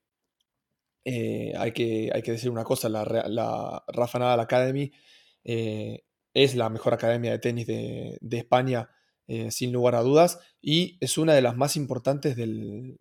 eh, 1.03 1.51
hay, 1.57 1.73
que, 1.73 2.09
hay 2.13 2.21
que 2.21 2.31
decir 2.31 2.49
una 2.49 2.63
cosa, 2.63 2.87
la, 2.87 3.83
Rafa 3.85 4.19
Nadal 4.19 4.39
Academy 4.39 4.93
es 5.43 6.55
la 6.55 6.69
mejor 6.69 6.93
academia 6.93 7.31
de 7.31 7.39
tenis 7.39 7.67
de 7.67 8.37
España 8.37 8.89
eh, 9.27 9.51
sin 9.51 9.71
lugar 9.71 9.95
a 9.95 10.01
dudas, 10.01 10.39
y 10.61 10.97
es 10.99 11.17
una 11.17 11.33
de 11.33 11.41
las 11.41 11.55
más 11.55 11.75
importantes 11.75 12.35
del, 12.35 12.97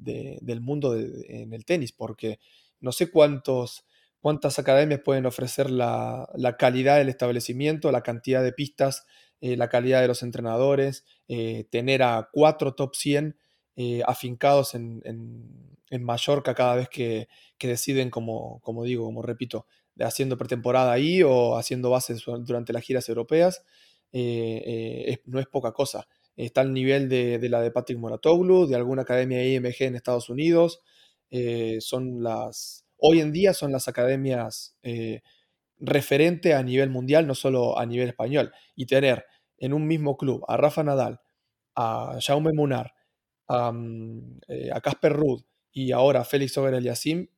mundo 0.60 0.96
en 0.96 1.52
el 1.52 1.64
tenis, 1.64 1.92
porque 1.92 2.38
no 2.80 2.92
sé 2.92 3.10
cuántos, 3.10 3.84
cuántas 4.20 4.58
academias 4.58 5.00
pueden 5.04 5.26
ofrecer 5.26 5.70
la, 5.70 6.28
calidad 6.58 6.98
del 6.98 7.08
establecimiento, 7.08 7.90
la 7.90 8.02
cantidad 8.02 8.42
de 8.42 8.52
pistas, 8.52 9.04
eh, 9.40 9.56
la 9.56 9.68
calidad 9.68 10.00
de 10.00 10.08
los 10.08 10.22
entrenadores, 10.22 11.04
eh, 11.28 11.66
tener 11.70 12.02
a 12.02 12.28
cuatro 12.32 12.74
top 12.74 12.94
100 12.94 13.36
afincados 14.06 14.74
en, 14.74 15.02
Mallorca 15.90 16.54
cada 16.54 16.76
vez 16.76 16.88
que, 16.88 17.28
deciden, 17.58 18.10
como, 18.10 18.60
como 18.60 18.84
digo, 18.84 19.04
como 19.04 19.22
repito, 19.22 19.66
haciendo 19.98 20.38
pretemporada 20.38 20.92
ahí 20.92 21.22
o 21.22 21.56
haciendo 21.56 21.90
bases 21.90 22.22
durante 22.24 22.72
las 22.72 22.82
giras 22.82 23.08
europeas. 23.08 23.62
Eh, 24.12 24.62
eh, 25.08 25.22
no 25.26 25.40
es 25.40 25.46
poca 25.46 25.72
cosa. 25.72 26.06
Está 26.36 26.60
al 26.62 26.72
nivel 26.72 27.08
de, 27.08 27.38
la 27.48 27.60
de 27.60 27.70
Patrick 27.70 27.98
Moratoglu, 27.98 28.66
de 28.66 28.76
alguna 28.76 29.02
academia 29.02 29.44
IMG 29.44 29.76
en 29.80 29.96
Estados 29.96 30.28
Unidos. 30.28 30.80
Eh, 31.30 31.78
son 31.80 32.22
las, 32.22 32.84
hoy 32.98 33.20
en 33.20 33.32
día 33.32 33.54
son 33.54 33.72
las 33.72 33.88
academias 33.88 34.76
referente 35.78 36.54
a 36.54 36.62
nivel 36.62 36.90
mundial, 36.90 37.26
no 37.26 37.34
solo 37.34 37.78
a 37.78 37.86
nivel 37.86 38.08
español. 38.08 38.52
Y 38.76 38.86
tener 38.86 39.24
en 39.58 39.72
un 39.72 39.86
mismo 39.86 40.16
club 40.16 40.44
a 40.48 40.56
Rafa 40.56 40.84
Nadal, 40.84 41.20
a 41.74 42.18
Jaume 42.20 42.52
Munar, 42.52 42.94
a, 43.48 43.72
mm, 43.72 44.40
Casper 44.82 45.12
Ruud 45.12 45.42
y 45.72 45.92
ahora 45.92 46.20
a 46.20 46.24
Félix 46.24 46.56
Auger 46.58 46.74
Aliasim, 46.74 47.28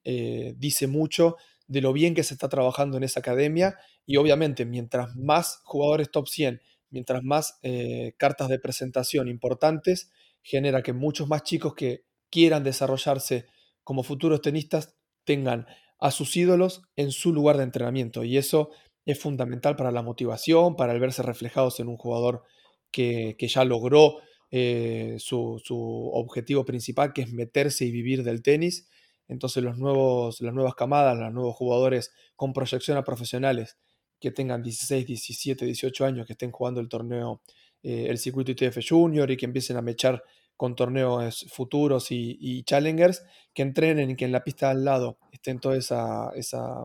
dice 0.56 0.86
mucho 0.86 1.36
de 1.66 1.80
lo 1.80 1.92
bien 1.92 2.14
que 2.14 2.22
se 2.22 2.34
está 2.34 2.48
trabajando 2.48 2.96
en 2.96 3.04
esa 3.04 3.20
academia 3.20 3.76
y 4.06 4.16
obviamente 4.16 4.64
mientras 4.64 5.16
más 5.16 5.60
jugadores 5.64 6.10
top 6.10 6.28
100, 6.28 6.60
mientras 6.90 7.22
más 7.22 7.58
eh, 7.62 8.14
cartas 8.18 8.48
de 8.48 8.58
presentación 8.58 9.28
importantes, 9.28 10.10
genera 10.42 10.82
que 10.82 10.92
muchos 10.92 11.28
más 11.28 11.42
chicos 11.42 11.74
que 11.74 12.04
quieran 12.30 12.64
desarrollarse 12.64 13.46
como 13.82 14.02
futuros 14.02 14.42
tenistas 14.42 14.94
tengan 15.24 15.66
a 15.98 16.10
sus 16.10 16.36
ídolos 16.36 16.82
en 16.96 17.10
su 17.10 17.32
lugar 17.32 17.56
de 17.56 17.64
entrenamiento. 17.64 18.24
Y 18.24 18.36
eso 18.36 18.70
es 19.06 19.18
fundamental 19.18 19.76
para 19.76 19.90
la 19.90 20.02
motivación, 20.02 20.76
para 20.76 20.92
el 20.92 21.00
verse 21.00 21.22
reflejados 21.22 21.80
en 21.80 21.88
un 21.88 21.96
jugador 21.96 22.42
que, 22.90 23.36
ya 23.40 23.64
logró 23.64 24.18
eh, 24.50 25.16
su 25.18 26.10
objetivo 26.12 26.64
principal, 26.64 27.12
que 27.12 27.22
es 27.22 27.32
meterse 27.32 27.86
y 27.86 27.90
vivir 27.90 28.22
del 28.22 28.42
tenis 28.42 28.88
entonces 29.28 29.62
los 29.62 29.78
nuevos, 29.78 30.40
las 30.40 30.54
nuevas 30.54 30.74
camadas, 30.74 31.18
los 31.18 31.32
nuevos 31.32 31.56
jugadores 31.56 32.12
con 32.36 32.52
proyección 32.52 32.96
a 32.96 33.04
profesionales 33.04 33.78
que 34.20 34.30
tengan 34.30 34.62
16, 34.62 35.06
17, 35.06 35.64
18 35.66 36.04
años, 36.04 36.26
que 36.26 36.32
estén 36.32 36.50
jugando 36.50 36.80
el 36.80 36.88
torneo, 36.88 37.42
eh, 37.82 38.06
el 38.08 38.18
circuito 38.18 38.52
ITF 38.52 38.78
Junior 38.88 39.30
y 39.30 39.36
que 39.36 39.44
empiecen 39.44 39.76
a 39.76 39.82
mechar 39.82 40.22
con 40.56 40.76
torneos 40.76 41.46
futuros 41.52 42.06
y, 42.10 42.62
challengers, 42.64 43.24
que 43.52 43.62
entrenen 43.62 44.10
y 44.10 44.16
que 44.16 44.24
en 44.24 44.32
la 44.32 44.44
pista 44.44 44.70
al 44.70 44.84
lado 44.84 45.18
estén 45.32 45.58
toda 45.58 45.76
esa, 45.76 46.30
esa 46.36 46.84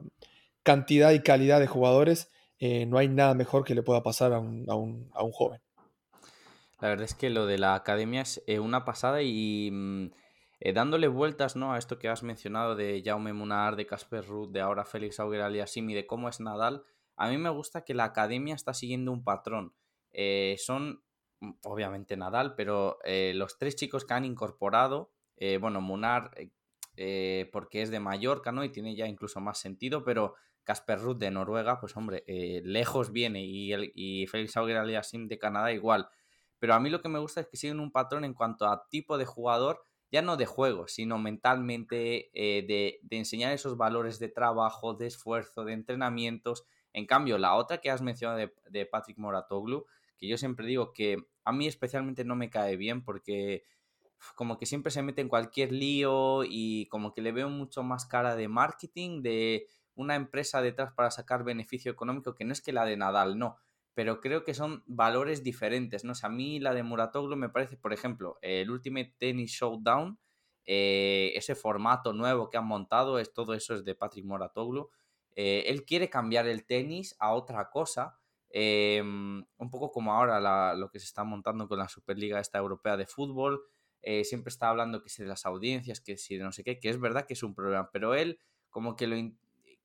cantidad 0.64 1.12
y 1.12 1.22
calidad 1.22 1.60
de 1.60 1.68
jugadores, 1.68 2.30
eh, 2.58 2.86
no 2.86 2.98
hay 2.98 3.08
nada 3.08 3.36
mejor 3.36 3.64
que 3.64 3.76
le 3.76 3.84
pueda 3.84 4.04
pasar 4.04 4.34
a 4.34 4.40
un, 4.40 4.66
a 4.70 4.76
un, 4.76 5.10
a 5.14 5.24
un 5.24 5.32
joven. 5.32 5.62
La 6.82 6.90
verdad 6.90 7.06
es 7.06 7.14
que 7.14 7.30
lo 7.30 7.46
de 7.46 7.58
la 7.58 7.76
academia 7.76 8.22
es 8.22 8.42
eh, 8.48 8.60
una 8.60 8.86
pasada 8.86 9.22
y 9.22 9.70
mm, 9.72 10.12
eh, 10.62 10.74
dándole 10.74 11.08
vueltas 11.08 11.56
¿no? 11.56 11.74
a 11.74 11.78
esto 11.78 12.00
que 12.00 12.10
has 12.10 12.22
mencionado 12.22 12.76
de 12.76 13.02
Jaume 13.04 13.32
Munar, 13.32 13.78
de 13.78 13.86
Casper 13.86 14.26
Ruth, 14.26 14.52
de 14.52 14.60
ahora 14.60 14.84
Félix 14.84 15.20
Auger 15.20 15.42
Aliassime 15.42 15.94
y 15.94 15.96
de 15.96 16.06
cómo 16.06 16.28
es 16.28 16.42
Nadal, 16.42 16.84
a 17.16 17.30
mí 17.30 17.38
me 17.38 17.50
gusta 17.50 17.86
que 17.86 17.94
la 17.94 18.06
academia 18.06 18.56
está 18.56 18.74
siguiendo 18.74 19.12
un 19.12 19.24
patrón. 19.24 19.74
Eh, 20.12 20.56
son, 20.58 21.04
mm, 21.40 21.52
obviamente, 21.64 22.18
Nadal, 22.18 22.56
pero 22.56 23.00
eh, 23.06 23.34
los 23.36 23.58
tres 23.58 23.76
chicos 23.76 24.04
que 24.06 24.14
han 24.14 24.26
incorporado, 24.26 25.12
bueno, 25.62 25.80
Munar 25.80 26.32
porque 27.54 27.82
es 27.82 27.92
de 27.92 28.02
Mallorca, 28.02 28.52
¿no? 28.52 28.66
Y 28.66 28.74
tiene 28.74 28.94
ya 28.94 29.08
incluso 29.08 29.40
más 29.40 29.58
sentido, 29.58 30.04
pero 30.04 30.36
Casper 30.66 31.00
Ruth 31.00 31.18
de 31.18 31.32
Noruega, 31.32 31.80
pues 31.80 31.96
hombre, 31.96 32.26
lejos 32.66 33.14
viene 33.14 33.46
y, 33.46 33.72
el, 33.72 33.94
y 33.96 34.28
Félix 34.28 34.58
Auger 34.58 34.76
Aliassime 34.76 35.30
de 35.30 35.40
Canadá 35.40 35.72
igual. 35.72 36.10
Pero 36.60 36.74
a 36.74 36.80
mí 36.82 36.90
lo 36.90 37.02
que 37.02 37.08
me 37.08 37.20
gusta 37.20 37.40
es 37.40 37.48
que 37.48 37.56
siguen 37.56 37.80
un 37.80 37.94
patrón 37.94 38.26
en 38.26 38.34
cuanto 38.34 38.66
a 38.66 38.86
tipo 38.90 39.18
de 39.18 39.26
jugador 39.26 39.86
ya 40.12 40.22
no 40.22 40.38
de 40.38 40.46
juego, 40.46 40.88
sino 40.88 41.18
mentalmente, 41.18 42.30
eh, 42.34 42.66
de, 42.66 43.00
enseñar 43.16 43.54
esos 43.54 43.78
valores 43.78 44.20
de 44.20 44.30
trabajo, 44.30 44.94
de 44.96 45.08
esfuerzo, 45.08 45.66
de 45.66 45.74
entrenamientos. 45.74 46.66
En 46.94 47.06
cambio, 47.06 47.38
la 47.38 47.56
otra 47.56 47.80
que 47.80 47.92
has 47.92 48.02
mencionado 48.02 48.40
de, 48.70 48.86
Patrick 48.86 49.18
Moratoglu, 49.18 49.86
que 50.18 50.28
yo 50.28 50.38
siempre 50.38 50.66
digo 50.66 50.94
que 50.94 51.18
a 51.46 51.52
mí 51.52 51.68
especialmente 51.68 52.26
no 52.26 52.36
me 52.36 52.50
cae 52.50 52.76
bien 52.76 53.04
porque 53.04 53.64
como 54.36 54.58
que 54.58 54.66
siempre 54.66 54.92
se 54.92 55.02
mete 55.02 55.22
en 55.22 55.30
cualquier 55.30 55.72
lío 55.72 56.44
y 56.44 56.88
como 56.88 57.14
que 57.14 57.22
le 57.22 57.32
veo 57.32 57.50
mucho 57.50 57.84
más 57.84 58.06
cara 58.06 58.36
de 58.36 58.48
marketing, 58.48 59.22
de 59.22 59.68
una 59.96 60.16
empresa 60.16 60.62
detrás 60.62 60.94
para 60.94 61.12
sacar 61.12 61.44
beneficio 61.44 61.92
económico, 61.92 62.36
que 62.36 62.46
no 62.46 62.54
es 62.54 62.62
que 62.62 62.74
la 62.74 62.86
de 62.86 62.98
Nadal, 62.98 63.38
no, 63.38 63.58
pero 64.00 64.22
creo 64.22 64.46
que 64.46 64.54
son 64.54 64.82
valores 64.88 65.44
diferentes, 65.44 66.06
¿no? 66.06 66.14
a 66.24 66.30
mí 66.30 66.62
la 66.62 66.74
de 66.74 66.84
Muratoglu 66.84 67.36
me 67.36 67.50
parece, 67.50 67.76
por 67.76 67.92
ejemplo, 67.92 68.40
el 68.42 68.72
Ultimate 68.72 69.14
Tennis 69.18 69.52
Showdown, 69.52 70.18
eh, 70.64 71.34
ese 71.36 71.54
formato 71.54 72.14
nuevo 72.14 72.50
que 72.50 72.56
han 72.56 72.66
montado, 72.66 73.20
es, 73.20 73.34
todo 73.34 73.54
eso 73.54 73.76
es 73.76 73.84
de 73.84 73.96
Patrick 73.96 74.24
Muratoglu. 74.24 74.90
Eh, 75.36 75.66
él 75.68 75.84
quiere 75.84 76.10
cambiar 76.10 76.48
el 76.48 76.66
tenis 76.66 77.14
a 77.20 77.34
otra 77.34 77.70
cosa, 77.72 78.18
em, 78.52 79.44
un 79.58 79.70
poco 79.70 79.92
como 79.92 80.14
ahora 80.14 80.74
lo 80.76 80.90
que 80.90 81.00
se 81.02 81.06
está 81.06 81.26
montando 81.26 81.68
con 81.68 81.78
la 81.78 81.90
Superliga 81.90 82.40
esta 82.40 82.58
europea 82.58 82.96
de 82.96 83.06
fútbol. 83.06 83.62
Eh, 84.02 84.24
siempre 84.24 84.48
está 84.48 84.70
hablando 84.70 85.04
que 85.04 85.10
si 85.10 85.24
de 85.24 85.28
las 85.28 85.46
audiencias, 85.46 86.00
que 86.00 86.16
si 86.16 86.38
de 86.38 86.46
no 86.46 86.54
sé 86.54 86.64
qué, 86.64 86.80
que 86.80 86.88
es 86.88 87.02
verdad 87.02 87.26
que 87.26 87.34
es 87.34 87.44
un 87.44 87.54
problema, 87.54 87.90
pero 87.92 88.16
él 88.16 88.40
como 88.70 88.96
que 88.96 89.08
lo 89.08 89.18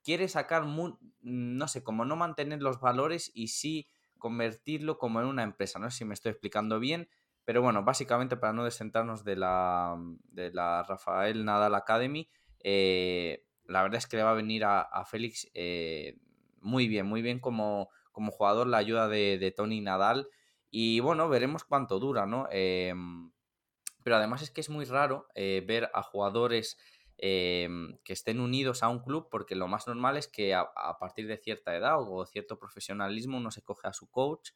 quiere 0.05 0.29
sacar, 0.29 0.65
no 0.65 1.67
sé, 1.67 1.83
como 1.83 2.05
no 2.05 2.15
mantener 2.15 2.63
los 2.63 2.79
valores 2.79 3.33
y 3.35 3.49
sí 3.49 3.89
convertirlo 4.25 4.97
como 4.97 5.21
en 5.21 5.27
una 5.27 5.43
empresa. 5.43 5.79
No 5.79 5.91
sé 5.91 5.99
si 5.99 6.05
me 6.07 6.15
estoy 6.15 6.31
explicando 6.31 6.81
bien, 6.81 7.11
pero 7.45 7.61
bueno, 7.61 7.85
básicamente 7.85 8.39
para 8.39 8.55
no 8.55 8.65
descentrarnos 8.65 9.23
de 9.23 9.37
la, 9.37 9.99
de 10.31 10.51
la 10.51 10.83
Rafael 10.83 11.45
Nadal 11.45 11.75
Academy, 11.75 12.31
eh, 12.61 13.45
la 13.67 13.83
verdad 13.83 13.99
es 13.99 14.07
que 14.07 14.17
le 14.17 14.23
va 14.23 14.31
a 14.31 14.35
venir 14.35 14.65
a, 14.65 15.05
Félix 15.05 15.51
eh, 15.53 16.17
muy 16.63 16.89
bien, 16.89 17.05
muy 17.05 17.21
bien 17.21 17.39
como, 17.39 17.91
como 18.13 18.33
jugador 18.33 18.67
la 18.67 18.79
ayuda 18.79 19.09
de, 19.09 19.53
Tony 19.55 19.83
Nadal. 19.83 20.27
Y 20.71 21.01
bueno, 21.01 21.29
veremos 21.29 21.63
cuánto 21.63 21.99
dura, 21.99 22.25
¿no? 22.25 22.49
Em, 22.51 23.31
pero 24.03 24.17
además 24.17 24.41
es 24.41 24.51
que 24.51 24.63
es 24.63 24.71
muy 24.71 24.87
raro 24.87 25.29
eh, 25.35 25.63
ver 25.67 25.91
a 25.93 26.03
jugadores 26.03 26.79
em, 27.19 27.97
que 28.05 28.13
estén 28.13 28.41
unidos 28.41 28.83
a 28.83 28.89
un 28.89 29.01
club, 29.01 29.29
porque 29.31 29.55
lo 29.55 29.69
más 29.69 29.87
normal 29.87 30.17
es 30.17 30.29
que 30.29 30.55
a, 30.55 30.67
partir 30.99 31.27
de 31.27 31.39
cierta 31.39 31.77
edad 31.77 31.97
o 32.01 32.27
cierto 32.27 32.59
profesionalismo 32.59 33.39
uno 33.39 33.51
se 33.51 33.63
coge 33.63 33.89
a 33.89 33.93
su 33.93 34.11
coach. 34.11 34.51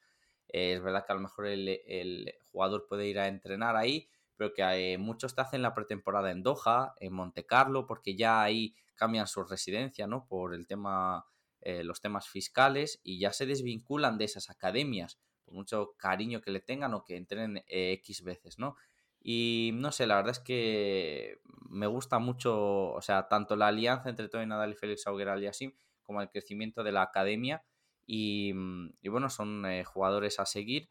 Eh, 0.49 0.75
es 0.75 0.83
verdad 0.83 1.05
que 1.07 1.13
a 1.13 1.15
lo 1.15 1.21
mejor 1.23 1.47
el, 1.47 2.35
jugador 2.51 2.87
puede 2.89 3.07
ir 3.07 3.19
a 3.19 3.29
entrenar 3.29 3.77
ahí, 3.77 4.09
pero 4.37 4.53
que 4.55 4.63
eh, 4.63 4.99
muchos 4.99 5.35
te 5.35 5.41
hacen 5.43 5.63
la 5.63 5.75
pretemporada 5.75 6.31
en 6.31 6.43
Doha, 6.43 6.95
en 7.01 7.13
Monte 7.13 7.47
Carlo, 7.47 7.87
porque 7.87 8.17
ya 8.17 8.43
ahí 8.43 8.75
cambian 8.95 9.27
su 9.27 9.45
residencia, 9.45 10.07
¿no? 10.07 10.27
Por 10.27 10.55
el 10.55 10.67
tema, 10.67 11.27
eh, 11.61 11.85
los 11.85 12.01
temas 12.01 12.29
fiscales 12.29 13.01
y 13.03 13.19
ya 13.21 13.33
se 13.33 13.47
desvinculan 13.47 14.19
de 14.19 14.25
esas 14.25 14.51
academias, 14.51 15.19
por 15.45 15.55
mucho 15.55 15.95
cariño 15.97 16.41
que 16.41 16.51
le 16.51 16.61
tengan 16.61 16.95
o 16.95 17.05
que 17.05 17.17
entrenen 17.17 17.63
X 17.67 18.23
veces, 18.23 18.59
¿no? 18.59 18.77
Y 19.21 19.73
no 19.75 19.93
sé, 19.93 20.07
la 20.07 20.17
verdad 20.17 20.33
es 20.33 20.41
que 20.41 21.41
me 21.69 21.87
gusta 21.87 22.19
mucho, 22.19 22.93
o 22.93 23.03
sea, 23.03 23.29
tanto 23.29 23.57
la 23.57 23.69
alianza 23.69 24.09
entre 24.09 24.29
Tony 24.29 24.47
Nadal 24.47 24.73
y 24.73 24.75
Félix 24.75 25.07
Auger 25.07 25.29
Aliasim 25.29 25.73
como 26.03 26.23
el 26.23 26.31
crecimiento 26.31 26.83
de 26.83 26.93
la 26.93 27.03
academia. 27.03 27.65
Y, 28.07 28.53
mm, 28.55 28.93
bueno, 29.11 29.29
son 29.29 29.67
eh, 29.67 29.85
jugadores 29.85 30.41
a 30.41 30.47
seguir. 30.47 30.89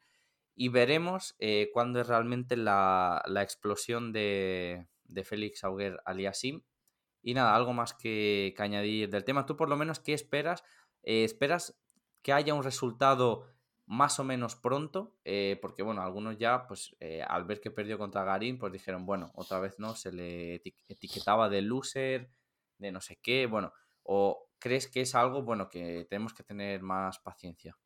Y 0.55 0.69
veremos 0.69 1.35
eh, 1.39 1.69
cuándo 1.73 2.01
es 2.01 2.07
realmente 2.07 2.57
la, 2.57 3.23
explosión 3.41 4.11
de, 4.11 4.87
de 5.05 5.23
Félix 5.23 5.63
Auger 5.63 5.99
Aliasim. 6.05 6.63
Y 7.21 7.33
nada, 7.33 7.55
algo 7.55 7.73
más 7.73 7.93
que, 7.93 8.53
añadir 8.57 9.09
del 9.09 9.25
tema. 9.25 9.45
Tú 9.45 9.57
por 9.57 9.69
lo 9.69 9.75
menos, 9.75 9.99
¿qué 9.99 10.13
esperas? 10.13 10.63
Eh, 11.03 11.23
¿Esperas 11.23 11.77
que 12.21 12.33
haya 12.33 12.53
un 12.53 12.63
resultado 12.63 13.47
más 13.87 14.19
o 14.19 14.25
menos 14.25 14.55
pronto, 14.55 15.13
eh, 15.23 15.57
porque 15.61 15.81
bueno, 15.81 16.01
algunos 16.01 16.37
ya, 16.37 16.67
pues 16.67 16.95
eh, 16.99 17.23
al 17.25 17.45
ver 17.45 17.61
que 17.61 17.71
perdió 17.71 17.97
contra 17.97 18.25
Garín, 18.25 18.59
pues 18.59 18.73
dijeron, 18.73 19.05
bueno, 19.05 19.31
otra 19.33 19.59
vez 19.59 19.79
no, 19.79 19.95
se 19.95 20.11
le 20.11 20.55
etiquetaba 20.55 21.47
de 21.47 21.61
loser, 21.61 22.29
de 22.77 22.91
no 22.91 22.99
sé 22.99 23.17
qué, 23.21 23.45
bueno, 23.45 23.71
o 24.03 24.49
crees 24.59 24.87
que 24.87 25.01
es 25.01 25.15
algo, 25.15 25.41
bueno, 25.41 25.69
que 25.69 26.05
tenemos 26.09 26.33
que 26.33 26.43
tener 26.43 26.81
más 26.81 27.19
paciencia. 27.19 27.77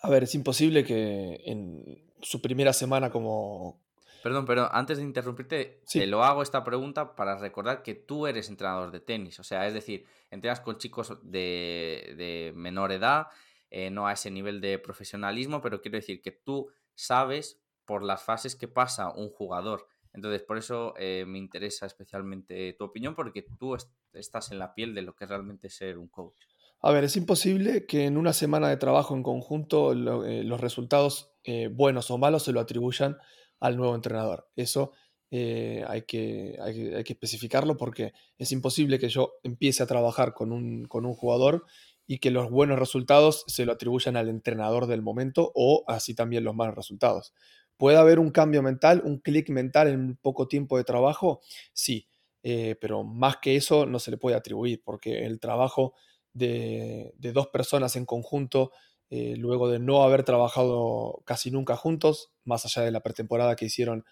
A 0.00 0.08
ver, 0.08 0.22
es 0.22 0.34
imposible 0.34 0.82
que 0.82 1.42
en 1.44 2.10
su 2.22 2.40
primera 2.40 2.72
semana 2.72 3.10
como... 3.10 3.82
Perdón, 4.22 4.46
pero 4.46 4.74
antes 4.74 4.96
de 4.96 5.04
interrumpirte, 5.04 5.82
te 5.92 6.06
lo 6.06 6.24
hago 6.24 6.42
esta 6.42 6.64
pregunta 6.64 7.14
para 7.14 7.36
recordar 7.36 7.82
que 7.82 7.94
tú 7.94 8.26
eres 8.26 8.48
entrenador 8.48 8.90
de 8.90 9.00
tenis, 9.00 9.38
o 9.38 9.44
sea, 9.44 9.66
es 9.66 9.74
decir, 9.74 10.06
entrenas 10.30 10.60
con 10.60 10.78
chicos 10.78 11.18
de, 11.22 12.14
de 12.16 12.52
menor 12.56 12.92
edad, 12.92 13.26
eh, 13.76 13.90
no 13.90 14.06
a 14.06 14.12
ese 14.12 14.30
nivel 14.30 14.60
de 14.60 14.78
profesionalismo, 14.78 15.60
pero 15.60 15.82
quiero 15.82 15.96
decir 15.96 16.22
que 16.22 16.30
tú 16.30 16.68
sabes 16.94 17.60
por 17.84 18.04
las 18.04 18.22
fases 18.22 18.54
que 18.54 18.68
pasa 18.68 19.12
un 19.12 19.30
jugador. 19.30 19.88
Entonces, 20.12 20.42
por 20.42 20.58
eso 20.58 20.94
eh, 20.96 21.24
me 21.26 21.38
interesa 21.38 21.84
especialmente 21.84 22.72
tu 22.74 22.84
opinión, 22.84 23.16
porque 23.16 23.44
tú 23.58 23.76
estás 24.12 24.52
en 24.52 24.60
la 24.60 24.74
piel 24.74 24.94
de 24.94 25.02
lo 25.02 25.16
que 25.16 25.24
es 25.24 25.30
realmente 25.30 25.70
ser 25.70 25.98
un 25.98 26.06
coach. 26.06 26.36
A 26.82 26.92
ver, 26.92 27.02
es 27.02 27.16
imposible 27.16 27.84
que 27.84 28.04
en 28.04 28.16
una 28.16 28.32
semana 28.32 28.68
de 28.68 28.76
trabajo 28.76 29.16
en 29.16 29.24
conjunto 29.24 29.90
eh, 29.90 30.44
los 30.44 30.60
resultados 30.60 31.32
buenos 31.72 32.12
o 32.12 32.16
malos 32.16 32.44
se 32.44 32.52
lo 32.52 32.60
atribuyan 32.60 33.18
al 33.58 33.76
nuevo 33.76 33.96
entrenador. 33.96 34.46
Eso 34.54 34.92
hay, 35.32 36.02
que, 36.02 36.56
hay, 36.62 37.02
que, 37.02 37.12
especificarlo 37.12 37.76
porque 37.76 38.12
es 38.38 38.52
imposible 38.52 39.00
que 39.00 39.08
yo 39.08 39.32
empiece 39.42 39.82
a 39.82 39.86
trabajar 39.86 40.32
con 40.32 40.52
un, 40.52 40.84
con 40.84 41.04
un 41.06 41.14
jugador 41.14 41.64
y 42.06 42.18
que 42.18 42.30
los 42.30 42.50
buenos 42.50 42.78
resultados 42.78 43.44
se 43.46 43.64
lo 43.64 43.72
atribuyan 43.72 44.16
al 44.16 44.28
entrenador 44.28 44.86
del 44.86 45.02
momento 45.02 45.52
o 45.54 45.84
así 45.88 46.14
también 46.14 46.44
los 46.44 46.54
malos 46.54 46.74
resultados. 46.74 47.34
¿Puede 47.76 47.96
haber 47.96 48.18
un 48.18 48.30
cambio 48.30 48.62
mental, 48.62 49.02
un 49.04 49.18
clic 49.18 49.50
mental 49.50 49.88
en 49.88 50.16
poco 50.16 50.46
tiempo 50.46 50.76
de 50.76 50.84
trabajo? 50.84 51.40
Sí, 51.72 52.08
eh, 52.42 52.76
pero 52.80 53.04
más 53.04 53.38
que 53.38 53.56
eso 53.56 53.86
no 53.86 53.98
se 53.98 54.10
le 54.10 54.18
puede 54.18 54.36
atribuir 54.36 54.82
porque 54.84 55.24
el 55.24 55.40
trabajo 55.40 55.94
de, 56.32 57.14
dos 57.18 57.48
personas 57.48 57.96
en 57.96 58.04
conjunto, 58.04 58.72
eh, 59.10 59.34
luego 59.36 59.68
de 59.68 59.78
no 59.78 60.02
haber 60.02 60.24
trabajado 60.24 61.22
casi 61.24 61.50
nunca 61.50 61.76
juntos, 61.76 62.32
más 62.44 62.64
allá 62.66 62.82
de 62.82 62.90
la 62.90 63.00
pretemporada 63.00 63.56
que 63.56 63.66
hicieron 63.66 64.04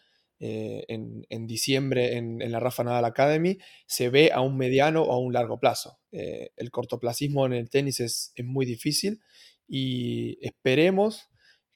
eh, 0.44 0.85
en, 0.88 1.46
diciembre 1.46 2.16
en, 2.16 2.50
la 2.50 2.59
Rafa 2.59 2.83
Nadal 2.83 3.05
Academy, 3.05 3.59
se 3.87 4.09
ve 4.09 4.33
a 4.33 4.40
un 4.40 4.57
mediano 4.57 5.05
o 5.05 5.12
a 5.12 5.18
un 5.18 5.33
largo 5.33 5.61
plazo. 5.61 6.00
Eh, 6.11 6.50
el 6.57 6.72
cortoplacismo 6.72 7.46
en 7.46 7.52
el 7.52 7.70
tenis 7.70 8.00
es, 8.00 8.35
muy 8.42 8.66
difícil 8.66 9.20
y 9.68 10.44
esperemos 10.44 11.28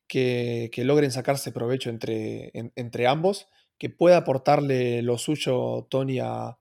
que, 0.09 0.69
logren 0.79 1.13
sacarse 1.13 1.53
provecho 1.53 1.91
entre, 1.91 2.51
entre, 2.75 3.07
ambos, 3.07 3.47
que 3.79 3.89
pueda 3.89 4.17
aportarle 4.17 5.01
lo 5.01 5.17
suyo 5.17 5.87
Tony 5.89 6.19
a, 6.19 6.59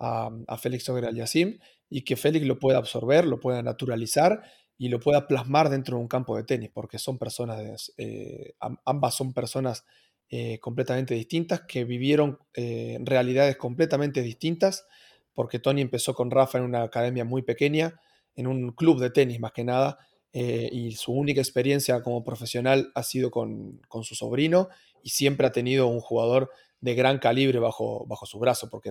a, 0.00 0.58
Félix 0.58 0.86
Ogre 0.90 1.14
Yassim 1.14 1.60
y 1.88 2.02
que 2.02 2.16
Félix 2.16 2.44
lo 2.44 2.58
pueda 2.58 2.76
absorber, 2.76 3.24
lo 3.24 3.40
pueda 3.40 3.62
naturalizar 3.62 4.42
y 4.76 4.90
lo 4.90 5.00
pueda 5.00 5.26
plasmar 5.26 5.70
dentro 5.70 5.96
de 5.96 6.02
un 6.02 6.08
campo 6.08 6.36
de 6.36 6.44
tenis, 6.44 6.68
porque 6.74 6.98
son 6.98 7.16
personas, 7.16 7.94
eh, 7.96 8.52
ambas 8.84 9.14
son 9.14 9.32
personas 9.32 9.86
eh, 10.34 10.58
completamente 10.60 11.12
distintas, 11.12 11.60
que 11.68 11.84
vivieron 11.84 12.38
eh, 12.54 12.96
realidades 13.02 13.58
completamente 13.58 14.22
distintas, 14.22 14.86
porque 15.34 15.58
Tony 15.58 15.82
empezó 15.82 16.14
con 16.14 16.30
Rafa 16.30 16.56
en 16.56 16.64
una 16.64 16.84
academia 16.84 17.26
muy 17.26 17.42
pequeña, 17.42 18.00
en 18.34 18.46
un 18.46 18.72
club 18.72 18.98
de 18.98 19.10
tenis 19.10 19.40
más 19.40 19.52
que 19.52 19.62
nada, 19.62 19.98
eh, 20.32 20.70
y 20.72 20.92
su 20.92 21.12
única 21.12 21.42
experiencia 21.42 22.02
como 22.02 22.24
profesional 22.24 22.92
ha 22.94 23.02
sido 23.02 23.30
con, 23.30 23.82
su 24.04 24.14
sobrino, 24.14 24.70
y 25.02 25.10
siempre 25.10 25.46
ha 25.46 25.52
tenido 25.52 25.86
un 25.88 26.00
jugador 26.00 26.50
de 26.80 26.94
gran 26.94 27.18
calibre 27.18 27.58
bajo, 27.58 28.06
bajo 28.06 28.24
su 28.24 28.38
brazo, 28.38 28.70
porque 28.70 28.90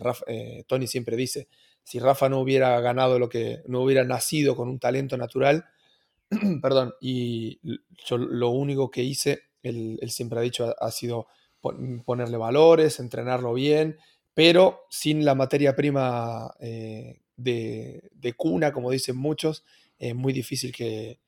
Tony 0.67 0.85
siempre 0.85 1.17
dice, 1.17 1.47
si 1.81 1.97
Rafa 1.97 2.29
no 2.29 2.39
hubiera 2.39 2.79
ganado 2.81 3.17
lo 3.17 3.29
que, 3.29 3.63
no 3.65 3.81
hubiera 3.81 4.03
nacido 4.03 4.55
con 4.55 4.69
un 4.69 4.77
talento 4.77 5.17
natural, 5.17 5.65
perdón, 6.61 6.93
y 7.01 7.59
yo 8.05 8.19
lo 8.19 8.51
único 8.51 8.91
que 8.91 9.01
hice 9.01 9.49
él, 9.69 9.99
siempre 10.09 10.39
ha 10.39 10.43
dicho, 10.43 10.75
ha, 10.79 10.91
sido 10.91 11.27
ponerle 12.05 12.37
valores, 12.37 12.99
entrenarlo 12.99 13.53
bien, 13.53 13.97
pero 14.33 14.85
sin 14.89 15.25
la 15.25 15.35
materia 15.35 15.75
prima 15.75 16.53
eh, 16.59 17.21
de, 17.35 18.33
cuna, 18.37 18.71
como 18.71 18.91
dicen 18.91 19.17
muchos, 19.17 19.63
es 19.99 20.15
muy 20.15 20.33
difícil 20.33 20.71
que, 20.71 21.19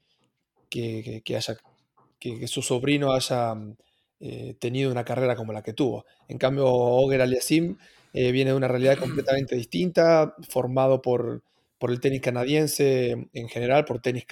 que, 0.70 1.36
haya, 1.36 1.58
que, 2.20 2.48
su 2.48 2.62
sobrino 2.62 3.14
haya 3.14 3.56
eh, 4.20 4.56
tenido 4.60 4.92
una 4.92 5.04
carrera 5.04 5.36
como 5.36 5.54
la 5.54 5.62
que 5.62 5.74
tuvo. 5.74 6.06
En 6.28 6.38
cambio, 6.38 6.66
Oger 6.68 7.22
Aliasim 7.22 7.78
eh, 8.14 8.32
viene 8.32 8.52
de 8.52 8.58
una 8.58 8.68
realidad 8.68 8.98
completamente 8.98 9.56
distinta, 9.56 10.36
formado 10.50 11.02
por, 11.02 11.44
por 11.78 11.92
el 11.92 12.00
tenis 12.00 12.22
canadiense 12.22 13.28
en 13.34 13.50
general, 13.50 13.86
por 13.86 14.02
Tenis, 14.02 14.26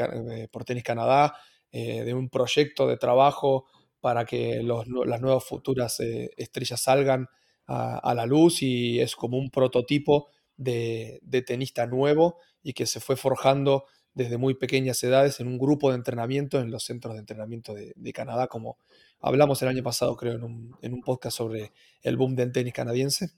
por 0.50 0.64
tenis 0.64 0.84
Canadá, 0.84 1.36
de 1.72 2.14
un 2.14 2.30
proyecto 2.30 2.86
de 2.86 2.98
trabajo 2.98 3.66
para 4.02 4.26
que 4.26 4.62
las 4.64 5.22
nuevas 5.22 5.44
futuras 5.44 6.00
eh, 6.00 6.32
estrellas 6.36 6.82
salgan 6.82 7.28
a, 7.68 8.14
la 8.14 8.26
luz 8.26 8.64
y 8.64 9.00
es 9.00 9.16
como 9.16 9.38
un 9.38 9.50
prototipo 9.50 10.28
de, 10.58 11.22
tenista 11.48 11.88
nuevo 11.88 12.38
y 12.62 12.74
que 12.74 12.86
se 12.86 13.00
fue 13.00 13.16
forjando 13.16 13.86
desde 14.14 14.38
muy 14.38 14.56
pequeñas 14.56 15.02
edades 15.04 15.40
en 15.40 15.48
un 15.48 15.58
grupo 15.58 15.90
de 15.90 15.96
entrenamiento 15.96 16.60
en 16.60 16.70
los 16.70 16.84
centros 16.84 17.14
de 17.14 17.22
entrenamiento 17.22 17.74
de, 17.74 18.14
Canadá, 18.14 18.48
como 18.48 18.78
hablamos 19.22 19.62
el 19.62 19.70
año 19.70 19.84
pasado, 19.84 20.18
creo, 20.18 20.36
en 20.36 20.94
un, 20.94 21.02
podcast 21.02 21.38
sobre 21.38 21.72
el 22.02 22.18
boom 22.18 22.36
del 22.36 22.52
tenis 22.52 22.74
canadiense. 22.74 23.30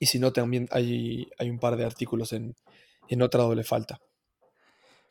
Y 0.00 0.06
si 0.06 0.18
no, 0.18 0.32
también 0.32 0.66
hay, 0.72 1.28
hay 1.38 1.48
un 1.48 1.60
par 1.60 1.76
de 1.76 1.84
artículos 1.84 2.32
en, 2.32 2.56
en 3.08 3.22
otra 3.22 3.44
doble 3.44 3.62
falta. 3.62 4.00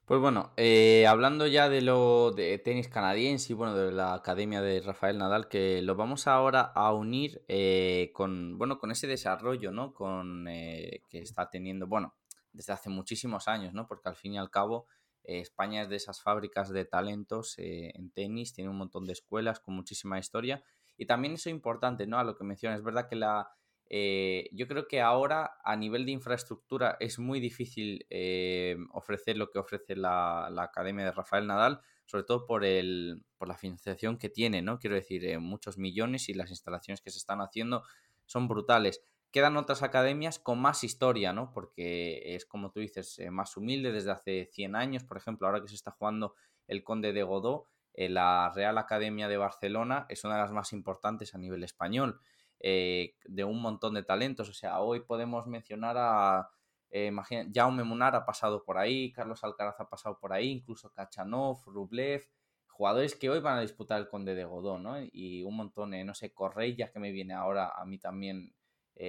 Pues 0.06 0.20
bueno, 0.20 0.52
eh, 0.58 1.08
hablando 1.08 1.48
ya 1.48 1.70
de 1.70 1.82
lo 1.82 2.32
de 2.32 2.58
tenis 2.58 2.89
canadiense 2.89 3.54
y 3.54 3.56
bueno, 3.56 3.74
de 3.74 3.94
la 3.94 4.13
academia 4.13 4.62
de 4.62 4.82
Rafael 4.82 5.18
Nadal, 5.18 5.48
que 5.48 5.82
lo 5.82 5.96
vamos 5.96 6.28
ahora 6.28 6.60
a 6.76 6.92
unir 6.92 7.42
eh, 7.48 8.12
con, 8.13 8.58
bueno, 8.58 8.80
con 8.80 8.92
ese 8.92 9.08
desarrollo, 9.08 9.72
¿no? 9.72 9.94
Con, 9.94 10.50
eh, 10.50 11.04
que 11.08 11.20
está 11.20 11.50
teniendo, 11.50 11.88
bueno, 11.88 12.16
desde 12.52 12.74
hace 12.74 12.89
muchísimos 12.89 13.48
años, 13.48 13.74
¿no? 13.74 13.88
Porque 13.88 14.10
al 14.10 14.18
fin 14.18 14.34
y 14.34 14.38
al 14.38 14.50
cabo 14.50 14.88
España 15.24 15.84
es 15.84 15.89
de 15.89 15.96
esas 15.96 16.22
fábricas 16.22 16.70
de 16.70 16.84
talentos 16.84 17.56
en 17.58 18.12
tenis, 18.12 18.54
tiene 18.54 18.70
un 18.70 18.78
montón 18.78 19.06
de 19.06 19.13
escuelas 19.13 19.62
con 19.62 19.74
muchísima 19.74 20.20
historia 20.20 20.66
y 20.98 21.06
también 21.06 21.36
eso 21.36 21.48
es 21.48 21.56
importante, 21.56 22.08
¿no? 22.08 22.20
A 22.20 22.26
lo 22.26 22.36
que 22.36 22.44
mencionas, 22.44 22.80
es 22.80 22.84
verdad 22.84 23.08
que 23.08 23.16
la 23.16 23.48
eh, 23.96 24.50
yo 24.52 24.68
creo 24.68 24.88
que 24.88 25.02
ahora 25.02 25.60
a 25.64 25.76
nivel 25.76 26.08
de 26.08 26.14
infraestructura 26.14 26.98
es 27.00 27.20
muy 27.20 27.40
difícil 27.40 28.08
eh, 28.10 28.76
ofrecer 28.92 29.38
lo 29.38 29.52
que 29.52 29.60
ofrece 29.60 29.96
la, 29.96 30.48
Academia 30.48 31.06
de 31.06 31.12
Rafael 31.12 31.46
Nadal, 31.46 31.80
sobre 32.08 32.24
todo 32.24 32.48
por, 32.48 32.66
el, 32.66 33.24
por 33.38 33.48
la 33.48 33.56
financiación 33.56 34.18
que 34.18 34.30
tiene, 34.30 34.64
¿no? 34.64 34.80
Quiero 34.80 34.96
decir, 34.96 35.24
eh, 35.26 35.38
muchos 35.38 35.78
millones 35.78 36.28
y 36.28 36.34
las 36.34 36.50
instalaciones 36.50 37.02
que 37.02 37.12
se 37.12 37.20
están 37.20 37.40
haciendo 37.40 37.84
son 38.26 38.48
brutales. 38.48 39.04
Quedan 39.30 39.58
otras 39.58 39.84
academias 39.84 40.40
con 40.40 40.60
más 40.60 40.84
historia, 40.84 41.32
¿no? 41.32 41.52
Porque 41.52 42.34
es 42.34 42.48
como 42.48 42.72
tú 42.72 42.80
dices, 42.80 43.22
más 43.30 43.56
humilde 43.58 43.92
desde 43.92 44.10
hace 44.10 44.50
100 44.52 44.76
años, 44.76 45.04
por 45.04 45.18
ejemplo, 45.18 45.46
ahora 45.46 45.62
que 45.62 45.68
se 45.68 45.76
está 45.76 45.92
jugando 45.92 46.34
el 46.66 46.84
Conde 46.84 47.14
de 47.14 47.22
Godó, 47.22 47.68
la 47.94 48.52
Real 48.56 48.80
Academia 48.80 49.28
de 49.28 49.38
Barcelona 49.38 50.08
es 50.10 50.24
una 50.24 50.34
de 50.34 50.42
las 50.42 50.52
más 50.52 50.74
importantes 50.74 51.36
a 51.36 51.38
nivel 51.38 51.64
español. 51.64 52.20
Eh, 52.65 53.17
de 53.26 53.43
un 53.43 53.62
montón 53.62 53.93
de 53.93 54.04
talentos. 54.04 54.47
O 54.47 54.54
sea, 54.54 54.80
hoy 54.80 55.02
podemos 55.02 55.45
mencionar 55.47 55.97
a, 55.97 56.49
eh, 56.89 57.12
Jaume 57.54 57.84
Munar 57.84 58.15
ha 58.15 58.26
pasado 58.26 58.63
por 58.63 58.78
ahí, 58.78 59.12
Carlos 59.12 59.43
Alcaraz 59.43 59.82
ha 59.82 59.89
pasado 59.89 60.17
por 60.17 60.32
ahí, 60.32 60.49
incluso 60.49 60.89
Kachanov, 60.93 61.65
Rublev, 61.65 62.26
jugadores 62.67 63.17
que 63.17 63.30
hoy 63.30 63.41
van 63.41 63.58
a 63.58 63.62
disputar 63.62 63.99
el 63.99 64.08
Conde 64.08 64.34
de 64.34 64.45
Godó, 64.45 64.80
¿no? 64.80 64.95
Y 65.12 65.43
un 65.43 65.58
montón, 65.58 65.91
no 66.06 66.13
sé, 66.13 66.34
Correia 66.34 66.89
que 66.89 66.99
me 66.99 67.12
viene 67.12 67.34
ahora, 67.34 67.73
a 67.76 67.84
mí 67.86 67.99
también 67.99 68.56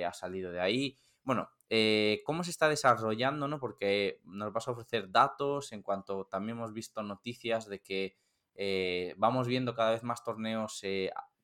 ha 0.05 0.13
salido 0.13 0.51
de 0.51 0.61
ahí. 0.61 0.99
Bueno, 1.23 1.49
¿cómo 2.25 2.43
se 2.43 2.51
está 2.51 2.69
desarrollando, 2.69 3.47
no? 3.47 3.61
Porque 3.61 4.21
nos 4.25 4.53
vas 4.53 4.67
a 4.67 4.73
ofrecer 4.73 5.11
datos 5.13 5.73
en 5.73 5.83
cuanto 5.83 6.25
también 6.27 6.59
hemos 6.59 6.73
visto 6.73 7.03
noticias 7.03 7.69
de 7.69 7.81
que 7.81 8.17
vamos 9.17 9.47
viendo 9.47 9.75
cada 9.75 9.93
vez 9.93 10.03
más 10.03 10.25
torneos 10.25 10.83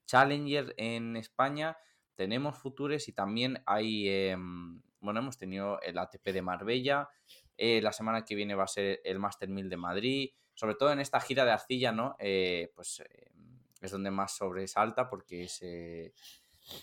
Challenger 0.06 0.74
en 0.76 1.16
España, 1.16 1.78
tenemos 2.20 2.58
Futures 2.58 3.08
y 3.08 3.12
también 3.12 3.62
hay, 3.64 4.06
em, 4.06 4.82
bueno, 5.00 5.20
hemos 5.20 5.38
tenido 5.38 5.80
el 5.80 5.96
ATP 5.96 6.34
de 6.34 6.42
Marbella, 6.42 7.08
eh, 7.56 7.80
la 7.80 7.94
semana 7.94 8.26
que 8.26 8.34
viene 8.34 8.54
va 8.54 8.64
a 8.64 8.66
ser 8.66 9.00
el 9.04 9.18
Master 9.18 9.48
1000 9.48 9.70
de 9.70 9.78
Madrid, 9.78 10.30
sobre 10.52 10.74
todo 10.74 10.92
en 10.92 11.00
esta 11.00 11.18
gira 11.20 11.46
de 11.46 11.52
arcilla, 11.52 11.92
¿no? 11.92 12.16
Eh, 12.18 12.72
pues 12.76 13.00
em, 13.00 13.58
es 13.80 13.90
donde 13.90 14.10
más 14.10 14.36
sobresalta 14.36 15.08
porque 15.08 15.44
es, 15.44 15.62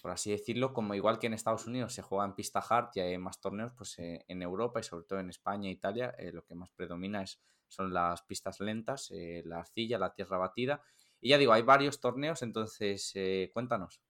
por 0.02 0.10
así 0.10 0.32
decirlo, 0.32 0.74
como 0.74 0.96
igual 0.96 1.20
que 1.20 1.28
en 1.28 1.36
Estados 1.36 1.68
Unidos 1.68 1.94
se 1.94 2.02
juega 2.02 2.26
en 2.26 2.34
pista 2.34 2.60
hard 2.68 2.90
y 2.96 3.02
hay 3.02 3.20
más 3.20 3.40
torneos, 3.40 3.74
pues 3.78 4.00
eh, 4.00 4.26
en 4.28 4.42
Europa 4.42 4.80
y 4.80 4.84
sobre 4.84 5.06
todo 5.06 5.20
en 5.20 5.30
España 5.30 5.70
e 5.70 5.74
Italia 5.74 6.16
lo 6.34 6.44
que 6.46 6.56
más 6.56 6.72
predomina 6.72 7.22
es, 7.22 7.40
son 7.68 7.94
las 7.94 8.24
pistas 8.24 8.60
lentas, 8.60 9.12
la 9.44 9.60
arcilla, 9.60 10.00
la 10.00 10.16
tierra 10.16 10.40
batida 10.40 10.82
y 11.22 11.30
ya 11.30 11.38
digo, 11.38 11.54
hay 11.54 11.62
varios 11.62 12.00
torneos, 12.00 12.42
entonces 12.42 13.14
cuéntanos. 13.54 14.02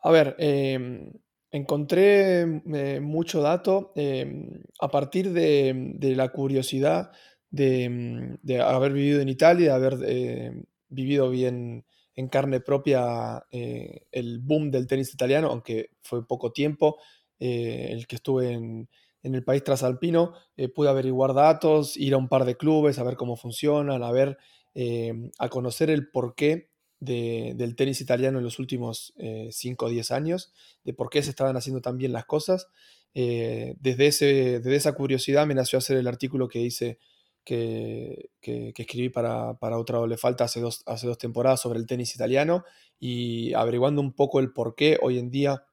A 0.00 0.10
ver, 0.10 0.36
em, 0.38 1.12
encontré 1.50 2.42
eh, 2.42 3.00
mucho 3.00 3.40
dato 3.40 3.92
em, 3.96 4.62
a 4.80 4.88
partir 4.88 5.32
de, 5.32 6.14
la 6.14 6.28
curiosidad 6.30 7.10
em, 7.52 8.36
de, 8.42 8.60
haber 8.60 8.92
vivido 8.92 9.20
en 9.20 9.28
Italia, 9.28 9.70
de 9.70 9.86
haber 9.86 9.98
eh, 10.06 10.52
vivido 10.88 11.30
bien 11.30 11.84
en 12.14 12.28
carne 12.28 12.60
propia 12.60 13.44
el 13.50 14.40
boom 14.40 14.72
del 14.72 14.88
tenis 14.88 15.14
italiano, 15.14 15.48
aunque 15.48 15.90
fue 16.02 16.26
poco 16.26 16.50
tiempo 16.52 16.96
el 17.38 18.08
que 18.08 18.16
estuve 18.16 18.52
en, 18.52 18.88
en 19.22 19.34
el 19.36 19.44
país 19.44 19.62
trasalpino, 19.62 20.32
pude 20.74 20.88
averiguar 20.88 21.32
datos, 21.32 21.96
ir 21.96 22.14
a 22.14 22.16
un 22.16 22.28
par 22.28 22.44
de 22.44 22.56
clubes, 22.56 22.98
a 22.98 23.04
ver 23.04 23.14
cómo 23.16 23.36
funcionan, 23.36 24.02
a 24.02 24.10
ver 24.10 24.36
Em, 24.80 25.32
a 25.40 25.48
conocer 25.48 25.90
el 25.90 26.08
porqué 26.08 26.70
del 27.00 27.76
tenis 27.76 28.00
italiano 28.00 28.38
en 28.38 28.44
los 28.44 28.58
últimos 28.58 29.14
5 29.50 29.86
o 29.86 29.88
10 29.88 30.10
años, 30.10 30.52
de 30.84 30.94
por 30.94 31.10
qué 31.10 31.22
se 31.22 31.30
estaban 31.30 31.56
haciendo 31.56 31.80
tan 31.80 31.96
bien 31.96 32.12
las 32.12 32.24
cosas. 32.24 32.68
Eh, 33.14 33.74
desde, 33.80 34.06
ese, 34.06 34.26
desde 34.60 34.76
esa 34.76 34.92
curiosidad 34.92 35.46
me 35.46 35.54
nació 35.54 35.78
hacer 35.78 35.96
el 35.96 36.06
artículo 36.06 36.48
que 36.48 36.60
hice, 36.60 36.98
que, 37.44 38.30
que, 38.40 38.72
escribí 38.76 39.08
para, 39.08 39.54
para, 39.54 39.78
Otra 39.78 39.98
Doble 39.98 40.18
Falta 40.18 40.44
hace 40.44 40.60
dos, 40.60 40.82
hace 40.86 41.06
dos 41.06 41.18
temporadas 41.18 41.60
sobre 41.60 41.78
el 41.78 41.86
tenis 41.86 42.14
italiano 42.14 42.64
y 43.00 43.54
averiguando 43.54 44.02
un 44.02 44.12
poco 44.12 44.40
el 44.40 44.52
por 44.52 44.74
qué 44.74 44.98
hoy 45.00 45.18
en 45.18 45.30
día, 45.30 45.64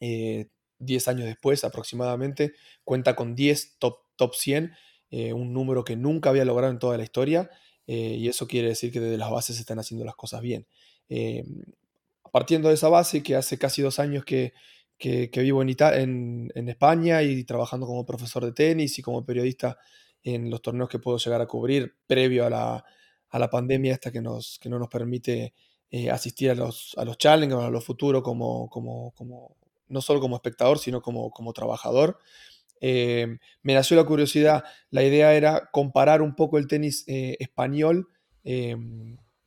10 0.00 0.48
eh, 1.06 1.10
años 1.10 1.26
después 1.26 1.64
aproximadamente, 1.64 2.54
cuenta 2.84 3.16
con 3.16 3.34
10 3.34 3.78
top, 3.78 3.98
top 4.16 4.34
100, 4.34 4.72
eh, 5.10 5.32
un 5.32 5.52
número 5.52 5.84
que 5.84 5.96
nunca 5.96 6.30
había 6.30 6.44
logrado 6.44 6.72
en 6.72 6.78
toda 6.78 6.96
la 6.96 7.02
historia 7.02 7.50
eh, 7.86 8.16
y 8.18 8.28
eso 8.28 8.46
quiere 8.46 8.68
decir 8.68 8.92
que 8.92 9.00
desde 9.00 9.18
las 9.18 9.30
bases 9.30 9.56
se 9.56 9.62
están 9.62 9.78
haciendo 9.78 10.04
las 10.04 10.14
cosas 10.14 10.40
bien. 10.40 10.66
Eh, 11.08 11.44
partiendo 12.30 12.68
de 12.68 12.74
esa 12.74 12.88
base, 12.88 13.22
que 13.22 13.36
hace 13.36 13.58
casi 13.58 13.82
dos 13.82 13.98
años 13.98 14.24
que, 14.24 14.52
vivo 15.34 15.62
en, 15.62 16.50
en, 16.54 16.68
España 16.68 17.22
y 17.22 17.44
trabajando 17.44 17.86
como 17.86 18.06
profesor 18.06 18.44
de 18.44 18.52
tenis 18.52 18.98
y 18.98 19.02
como 19.02 19.24
periodista 19.24 19.78
en 20.22 20.50
los 20.50 20.62
torneos 20.62 20.88
que 20.88 20.98
puedo 20.98 21.18
llegar 21.18 21.40
a 21.40 21.46
cubrir 21.46 21.96
previo 22.06 22.46
a 22.46 22.50
la, 22.50 23.50
pandemia 23.50 23.92
esta 23.92 24.12
que, 24.12 24.20
nos, 24.20 24.58
que 24.60 24.68
no 24.68 24.78
nos 24.78 24.88
permite 24.88 25.54
eh, 25.90 26.10
asistir 26.10 26.50
a 26.50 26.54
los, 26.54 26.94
a 26.96 27.04
los 27.04 27.18
challenges, 27.18 27.58
a 27.58 27.70
los 27.70 27.84
futuros, 27.84 28.22
como, 28.22 28.70
como, 28.70 29.12
como, 29.12 29.56
no 29.88 30.00
solo 30.00 30.20
como 30.20 30.36
espectador, 30.36 30.78
sino 30.78 31.02
como, 31.02 31.30
como 31.30 31.52
trabajador. 31.52 32.18
Eh, 32.84 33.38
me 33.62 33.74
nació 33.74 33.96
la 33.96 34.04
curiosidad, 34.04 34.64
la 34.90 35.04
idea 35.04 35.34
era 35.34 35.70
comparar 35.70 36.20
un 36.20 36.34
poco 36.34 36.58
el 36.58 36.66
tenis 36.66 37.04
eh, 37.06 37.36
español 37.38 38.08
eh, 38.42 38.76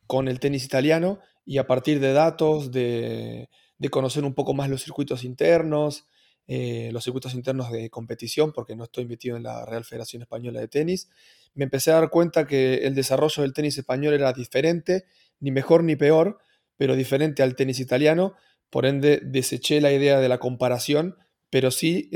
con 0.06 0.28
el 0.28 0.40
tenis 0.40 0.64
italiano 0.64 1.20
y 1.44 1.58
a 1.58 1.66
partir 1.66 2.00
de 2.00 2.14
datos, 2.14 2.72
de, 2.72 3.50
conocer 3.90 4.24
un 4.24 4.34
poco 4.34 4.54
más 4.54 4.70
los 4.70 4.82
circuitos 4.82 5.22
internos, 5.22 6.06
los 6.48 7.04
circuitos 7.04 7.34
internos 7.34 7.70
de 7.70 7.90
competición, 7.90 8.52
porque 8.52 8.74
no 8.74 8.84
estoy 8.84 9.04
metido 9.04 9.36
en 9.36 9.42
la 9.42 9.66
Real 9.66 9.84
Federación 9.84 10.22
Española 10.22 10.60
de 10.60 10.68
Tenis, 10.68 11.08
me 11.54 11.64
empecé 11.64 11.90
a 11.90 11.96
dar 11.96 12.10
cuenta 12.10 12.46
que 12.46 12.86
el 12.86 12.94
desarrollo 12.94 13.42
del 13.42 13.52
tenis 13.52 13.78
español 13.78 14.14
era 14.14 14.32
diferente, 14.32 15.04
ni 15.40 15.50
mejor 15.50 15.84
ni 15.84 15.94
peor, 15.94 16.38
pero 16.76 16.96
diferente 16.96 17.42
al 17.42 17.54
tenis 17.54 17.80
italiano, 17.80 18.34
por 18.70 18.86
ende 18.86 19.20
deseché 19.22 19.80
la 19.80 19.92
idea 19.92 20.20
de 20.20 20.28
la 20.28 20.38
comparación, 20.38 21.16
pero 21.50 21.70
sí 21.70 22.10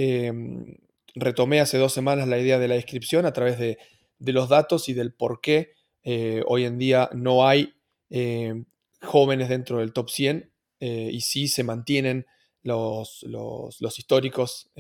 retomé 1.15 1.61
hace 1.61 1.79
dos 1.79 1.93
semanas 1.93 2.29
la 2.29 2.39
idea 2.39 2.59
de 2.59 2.69
la 2.69 2.77
inscripción 2.77 3.27
a 3.27 3.33
través 3.33 3.59
de, 3.59 3.79
los 4.19 4.49
datos 4.49 4.89
y 4.89 4.93
del 4.93 5.15
por 5.15 5.41
qué 5.41 5.73
eh, 6.03 6.43
hoy 6.47 6.65
en 6.65 6.79
día 6.79 7.09
no 7.13 7.47
hay 7.47 7.75
eh, 8.11 8.65
jóvenes 9.03 9.49
dentro 9.49 9.79
del 9.79 9.93
top 9.93 10.11
100 10.11 10.53
eh, 10.81 11.11
y 11.13 11.21
sí 11.23 11.49
se 11.49 11.65
mantienen 11.65 12.27
los, 12.63 13.23
los, 13.23 13.99
históricos, 13.99 14.71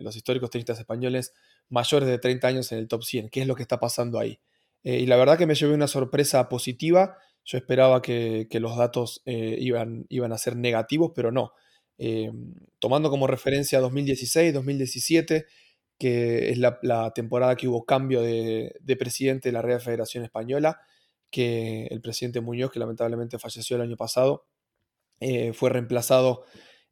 los 0.00 0.16
históricos 0.16 0.48
tenistas 0.48 0.78
españoles 0.78 1.34
mayores 1.68 2.08
de 2.08 2.18
30 2.18 2.48
años 2.48 2.72
en 2.72 2.78
el 2.78 2.88
top 2.88 3.02
100. 3.02 3.28
¿Qué 3.28 3.42
es 3.42 3.46
lo 3.46 3.54
que 3.54 3.62
está 3.62 3.78
pasando 3.78 4.18
ahí? 4.18 4.40
y 4.84 5.06
la 5.06 5.16
verdad 5.16 5.38
que 5.38 5.46
me 5.46 5.54
llevé 5.54 5.74
una 5.74 5.86
sorpresa 5.88 6.48
positiva. 6.48 7.18
Yo 7.44 7.58
esperaba 7.58 8.00
que, 8.00 8.48
los 8.54 8.76
datos 8.76 9.22
iban, 9.26 10.06
iban 10.08 10.32
a 10.32 10.38
ser 10.38 10.56
negativos, 10.56 11.12
pero 11.14 11.30
no. 11.30 11.52
Eh, 12.04 12.32
tomando 12.80 13.10
como 13.10 13.28
referencia 13.28 13.78
2016, 13.78 14.52
2017, 14.52 15.46
que 15.96 16.50
es 16.50 16.58
la, 16.58 17.12
temporada 17.14 17.54
que 17.54 17.68
hubo 17.68 17.84
cambio 17.84 18.22
de, 18.22 18.74
presidente 18.98 19.50
de 19.50 19.52
la 19.52 19.62
Real 19.62 19.80
Federación 19.80 20.24
Española, 20.24 20.80
que 21.30 21.86
el 21.92 22.00
presidente 22.00 22.40
Muñoz, 22.40 22.72
que 22.72 22.80
lamentablemente 22.80 23.38
falleció 23.38 23.76
el 23.76 23.82
año 23.82 23.96
pasado, 23.96 24.48
eh, 25.20 25.52
fue 25.52 25.70
reemplazado 25.70 26.44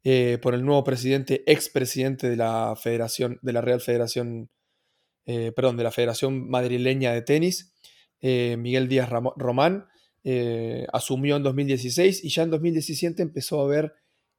eh, 0.05 0.37
por 0.41 0.53
el 0.55 0.63
nuevo 0.63 0.85
presidente, 0.85 1.43
expresidente 1.45 2.29
de 2.29 2.37
la 2.37 2.77
Federación, 2.81 3.37
de 3.41 3.51
la 3.51 3.59
Real 3.59 3.81
Federación, 3.81 4.49
perdón, 5.25 5.75
de 5.75 5.83
la 5.83 5.91
Federación 5.91 6.49
Madrileña 6.49 7.11
de 7.11 7.21
Tenis, 7.21 7.73
Miguel 8.21 8.87
Díaz 8.87 9.09
Román, 9.09 9.87
asumió 10.93 11.35
en 11.35 11.43
2016 11.43 12.23
y 12.23 12.29
ya 12.29 12.43
en 12.43 12.49
2017 12.49 13.21
empezó 13.21 13.61
a 13.61 13.67
ver 13.67 13.93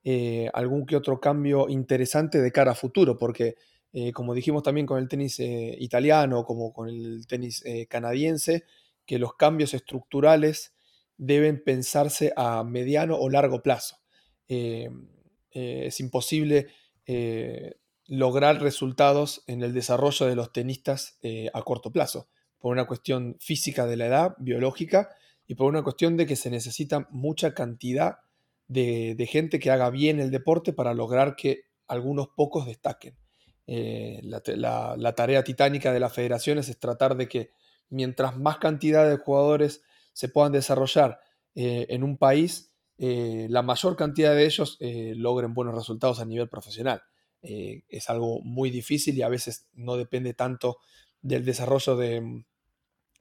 eh, 0.05 0.51
algún 0.53 0.85
que 0.85 0.97
otro 0.97 1.21
cambio 1.21 1.69
interesante 1.69 2.41
de 2.41 2.51
cara 2.51 2.73
a 2.73 2.75
futuro, 2.75 3.17
porque 3.17 3.55
eh, 3.93 4.13
como 4.13 4.35
dijimos 4.35 4.65
también 4.65 4.87
con 4.87 4.99
el 4.99 5.09
tenis 5.09 5.39
eh, 5.39 5.77
italiano, 5.79 6.45
como 6.45 6.73
con 6.73 6.89
el 6.89 7.27
tenis 7.29 7.63
canadiense, 7.89 8.65
que 9.07 9.19
los 9.19 9.35
cambios 9.35 9.75
estructurales 9.75 10.75
deben 11.17 11.63
pensarse 11.63 12.33
a 12.37 12.65
mediano 12.65 13.17
o 13.17 13.29
largo 13.29 13.63
plazo. 13.63 13.99
es 14.49 16.01
imposible 16.01 16.69
lograr 18.07 18.61
resultados 18.61 19.45
en 19.47 19.63
el 19.63 19.73
desarrollo 19.73 20.27
de 20.27 20.37
los 20.37 20.53
tenistas 20.53 21.19
a 21.53 21.63
corto 21.63 21.93
plazo, 21.93 22.29
por 22.59 22.73
una 22.73 22.87
cuestión 22.87 23.37
física 23.41 23.87
de 23.87 23.97
la 23.97 24.07
edad, 24.07 24.35
biológica, 24.39 25.11
y 25.47 25.55
por 25.55 25.69
una 25.69 25.83
cuestión 25.83 26.17
de 26.17 26.27
que 26.27 26.37
se 26.37 26.51
necesita 26.51 27.09
mucha 27.11 27.55
cantidad 27.55 28.19
gente 28.69 29.59
que 29.59 29.71
haga 29.71 29.91
bien 29.91 30.21
el 30.21 30.31
deporte 30.31 30.73
para 30.73 30.95
lograr 30.95 31.37
que 31.37 31.65
algunos 31.87 32.29
pocos 32.29 32.67
destaquen. 32.67 33.17
Eh, 33.67 34.21
la, 34.25 35.15
tarea 35.15 35.45
titánica 35.45 35.93
de 35.93 36.01
las 36.01 36.13
federaciones 36.13 36.69
es 36.69 36.79
tratar 36.79 37.17
de 37.17 37.29
que 37.29 37.51
mientras 37.91 38.37
más 38.37 38.59
cantidad 38.59 39.09
de 39.09 39.17
jugadores 39.17 39.83
se 40.13 40.29
puedan 40.29 40.53
desarrollar 40.53 41.21
eh, 41.55 41.87
en 41.91 42.03
un 42.03 42.17
país, 42.17 42.73
eh, 42.99 43.47
la 43.51 43.63
mayor 43.63 43.97
cantidad 43.97 44.35
de 44.35 44.45
ellos 44.45 44.79
logren 44.81 45.55
buenos 45.55 45.75
resultados 45.75 46.21
a 46.21 46.25
nivel 46.25 46.49
profesional. 46.49 47.03
es 47.43 48.09
algo 48.09 48.41
muy 48.43 48.71
difícil 48.71 49.17
y 49.17 49.23
a 49.23 49.29
veces 49.29 49.67
no 49.73 49.97
depende 49.97 50.33
tanto 50.35 50.79
del 51.23 51.45
desarrollo 51.45 51.97
de, 51.97 52.45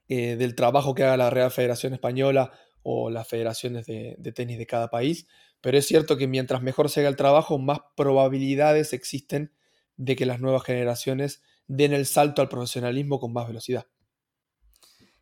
del 0.08 0.56
trabajo 0.56 0.94
que 0.94 1.04
haga 1.04 1.18
la 1.18 1.30
Real 1.30 1.50
Federación 1.50 1.94
Española 1.94 2.52
o 2.84 3.10
las 3.10 3.28
federaciones 3.28 3.86
de, 3.86 4.34
tenis 4.36 4.58
de 4.58 4.66
cada 4.66 4.90
país, 4.90 5.28
pero 5.62 5.78
es 5.78 5.88
cierto 5.88 6.18
que 6.18 6.28
mientras 6.28 6.62
mejor 6.62 6.90
se 6.90 7.02
haga 7.02 7.10
el 7.10 7.16
trabajo, 7.16 7.60
más 7.60 7.80
probabilidades 7.96 8.94
existen 8.94 9.54
de 9.98 10.16
que 10.16 10.26
las 10.26 10.40
nuevas 10.40 10.64
generaciones 10.64 11.44
den 11.68 11.94
el 11.94 12.06
salto 12.06 12.42
al 12.42 12.50
profesionalismo 12.50 13.20
con 13.20 13.34
más 13.34 13.48
velocidad. 13.48 13.88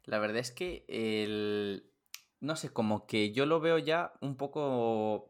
La 0.05 0.19
verdad 0.19 0.37
es 0.37 0.51
que 0.51 0.85
el... 0.87 1.85
No 2.41 2.55
sé, 2.55 2.69
como 2.69 3.05
que 3.05 3.33
yo 3.33 3.45
lo 3.45 3.59
veo 3.59 3.77
ya 3.77 4.13
un 4.21 4.37
poco... 4.37 5.27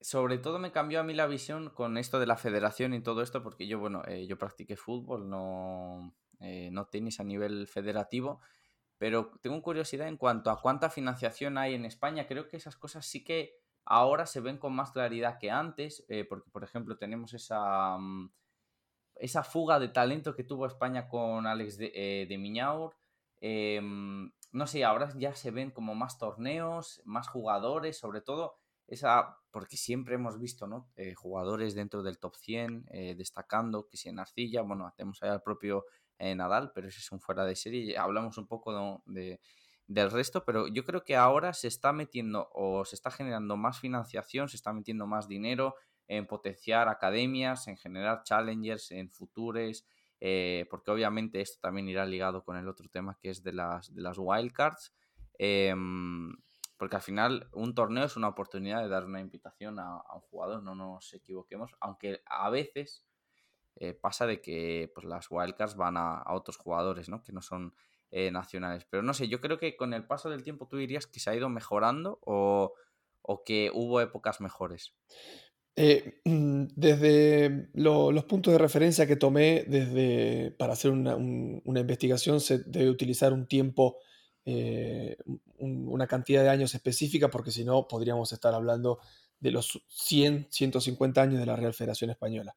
sobre 0.00 0.38
todo 0.38 0.58
me 0.58 0.72
cambió 0.72 1.00
a 1.00 1.04
mí 1.04 1.12
la 1.12 1.26
visión 1.26 1.68
con 1.68 1.98
esto 1.98 2.18
de 2.18 2.26
la 2.26 2.38
federación 2.38 2.94
y 2.94 3.02
todo 3.02 3.20
esto, 3.22 3.42
porque 3.42 3.66
yo, 3.66 3.78
bueno, 3.78 4.02
eh, 4.08 4.26
yo 4.26 4.38
practiqué 4.38 4.76
fútbol, 4.76 5.28
no, 5.28 6.14
eh, 6.40 6.70
no 6.72 6.86
tenis 6.86 7.20
a 7.20 7.24
nivel 7.24 7.66
federativo, 7.66 8.40
pero 8.98 9.32
tengo 9.40 9.62
curiosidad 9.62 10.08
en 10.08 10.16
cuanto 10.16 10.50
a 10.50 10.60
cuánta 10.60 10.90
financiación 10.90 11.56
hay 11.58 11.74
en 11.74 11.84
España. 11.84 12.26
Creo 12.26 12.48
que 12.48 12.56
esas 12.56 12.76
cosas 12.76 13.06
sí 13.06 13.24
que 13.24 13.54
ahora 13.84 14.26
se 14.26 14.40
ven 14.40 14.58
con 14.58 14.74
más 14.74 14.90
claridad 14.90 15.38
que 15.38 15.50
antes, 15.50 16.04
eh, 16.08 16.24
porque, 16.24 16.50
por 16.50 16.64
ejemplo, 16.64 16.98
tenemos 16.98 17.32
esa, 17.34 17.96
mm, 17.98 18.30
esa 19.16 19.44
fuga 19.44 19.78
de 19.78 19.88
talento 19.88 20.34
que 20.34 20.44
tuvo 20.44 20.66
España 20.66 21.08
con 21.08 21.46
Alex 21.46 21.78
de, 21.78 22.26
de 22.28 22.38
Miñaur. 22.38 22.96
Em, 23.40 24.32
no 24.52 24.66
sé, 24.66 24.84
ahora 24.84 25.12
ya 25.16 25.34
se 25.34 25.50
ven 25.50 25.70
como 25.70 25.94
más 25.94 26.18
torneos, 26.18 27.02
más 27.04 27.28
jugadores, 27.28 27.98
sobre 27.98 28.20
todo 28.20 28.58
esa, 28.88 29.38
porque 29.50 29.76
siempre 29.76 30.14
hemos 30.14 30.38
visto, 30.38 30.66
¿no? 30.66 30.90
Eh, 30.96 31.14
jugadores 31.14 31.74
dentro 31.74 32.02
del 32.02 32.18
top 32.18 32.34
100 32.36 32.86
eh, 32.90 33.14
destacando, 33.16 33.86
que 33.86 33.98
si 33.98 34.08
en 34.08 34.18
Arcilla, 34.18 34.62
bueno, 34.62 34.92
tenemos 34.96 35.22
ahí 35.22 35.28
al 35.28 35.42
propio 35.42 35.84
eh, 36.18 36.34
Nadal, 36.34 36.72
pero 36.74 36.88
ese 36.88 36.98
es 36.98 37.12
un 37.12 37.20
fuera 37.20 37.44
de 37.44 37.56
serie, 37.56 37.96
hablamos 37.96 38.38
un 38.38 38.46
poco 38.46 39.02
de, 39.06 39.40
del 39.86 40.10
resto, 40.10 40.44
pero 40.44 40.68
yo 40.68 40.84
creo 40.84 41.04
que 41.04 41.16
ahora 41.16 41.52
se 41.52 41.68
está 41.68 41.92
metiendo 41.92 42.50
o 42.52 42.84
se 42.84 42.96
está 42.96 43.10
generando 43.10 43.56
más 43.56 43.78
financiación, 43.80 44.48
se 44.48 44.56
está 44.56 44.72
metiendo 44.72 45.06
más 45.06 45.28
dinero 45.28 45.74
en 46.06 46.26
potenciar 46.26 46.88
academias, 46.88 47.68
en 47.68 47.76
generar 47.76 48.22
challengers, 48.22 48.90
en 48.90 49.10
futures, 49.10 49.86
porque 50.70 50.90
obviamente 50.90 51.40
esto 51.40 51.58
también 51.60 51.88
irá 51.88 52.06
ligado 52.06 52.42
con 52.42 52.56
el 52.56 52.66
otro 52.66 52.88
tema 52.88 53.16
que 53.20 53.30
es 53.30 53.42
de 53.42 53.52
las, 53.52 53.94
de 53.94 54.00
las 54.00 54.16
wildcards. 54.18 54.94
Em, 55.38 56.32
porque 56.76 56.96
al 56.96 57.02
final 57.02 57.48
un 57.52 57.74
torneo 57.74 58.04
es 58.04 58.16
una 58.16 58.28
oportunidad 58.28 58.82
de 58.82 58.88
dar 58.88 59.04
una 59.04 59.20
invitación 59.20 59.78
a, 59.78 60.00
un 60.14 60.20
jugador, 60.20 60.62
no 60.62 60.74
nos 60.74 61.12
equivoquemos, 61.14 61.72
aunque 61.80 62.22
a 62.26 62.50
veces 62.50 63.04
eh, 63.78 63.94
pasa 63.94 64.26
de 64.26 64.40
que 64.40 64.90
pues, 64.94 65.06
las 65.06 65.30
wildcards 65.30 65.76
van 65.76 65.96
a, 65.96 66.22
otros 66.28 66.56
jugadores, 66.56 67.08
¿no? 67.08 67.22
Que 67.22 67.32
no 67.32 67.42
son 67.42 67.74
eh, 68.10 68.30
nacionales. 68.30 68.86
Pero 68.90 69.02
no 69.02 69.14
sé, 69.14 69.28
yo 69.28 69.40
creo 69.40 69.58
que 69.58 69.76
con 69.76 69.94
el 69.94 70.06
paso 70.06 70.30
del 70.30 70.42
tiempo 70.42 70.66
tú 70.68 70.76
dirías 70.76 71.06
que 71.06 71.20
se 71.20 71.30
ha 71.30 71.34
ido 71.34 71.48
mejorando 71.48 72.18
o, 72.24 72.74
que 73.44 73.70
hubo 73.74 74.00
épocas 74.00 74.40
mejores. 74.40 74.94
Eh, 75.76 76.20
desde 76.24 77.68
los 77.74 78.24
puntos 78.24 78.52
de 78.52 78.58
referencia 78.58 79.06
que 79.06 79.16
tomé 79.16 79.64
desde, 79.68 80.50
para 80.52 80.72
hacer 80.72 80.90
una, 80.90 81.14
una 81.14 81.80
investigación 81.80 82.40
se 82.40 82.58
debe 82.64 82.90
utilizar 82.90 83.32
un 83.32 83.46
tiempo 83.46 83.98
eh, 84.50 85.18
una 85.58 86.06
cantidad 86.06 86.42
de 86.42 86.48
años 86.48 86.74
específica, 86.74 87.28
porque 87.28 87.50
si 87.50 87.66
no 87.66 87.86
podríamos 87.86 88.32
estar 88.32 88.54
hablando 88.54 88.98
de 89.40 89.50
los 89.50 89.84
100, 89.88 90.46
150 90.48 91.20
años 91.20 91.38
de 91.38 91.44
la 91.44 91.54
Real 91.54 91.74
Federación 91.74 92.08
Española. 92.08 92.56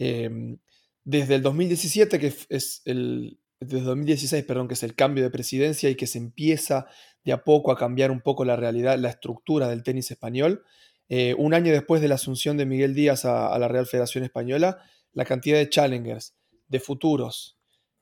Em, 0.00 0.56
desde 1.04 1.34
el 1.34 1.42
2017, 1.42 2.18
que 2.18 2.32
es 2.48 2.82
el, 2.86 3.38
desde 3.60 3.84
2016, 3.84 4.44
perdón, 4.44 4.66
que 4.66 4.74
es 4.74 4.82
el 4.82 4.94
cambio 4.94 5.22
de 5.22 5.30
presidencia 5.30 5.90
y 5.90 5.94
que 5.94 6.06
se 6.06 6.16
empieza 6.16 6.86
de 7.22 7.32
a 7.32 7.44
poco 7.44 7.70
a 7.70 7.76
cambiar 7.76 8.10
un 8.10 8.22
poco 8.22 8.46
la 8.46 8.56
realidad, 8.56 8.98
la 8.98 9.10
estructura 9.10 9.68
del 9.68 9.82
tenis 9.82 10.10
español. 10.10 10.64
Eh, 11.10 11.34
un 11.36 11.52
año 11.52 11.70
después 11.70 12.00
de 12.00 12.08
la 12.08 12.14
asunción 12.14 12.56
de 12.56 12.64
Miguel 12.64 12.94
Díaz 12.94 13.26
a, 13.26 13.58
la 13.58 13.68
Real 13.68 13.84
Federación 13.84 14.24
Española, 14.24 14.78
la 15.12 15.26
cantidad 15.26 15.58
de 15.58 15.68
challengers, 15.68 16.34
de 16.68 16.80
futuros, 16.80 17.58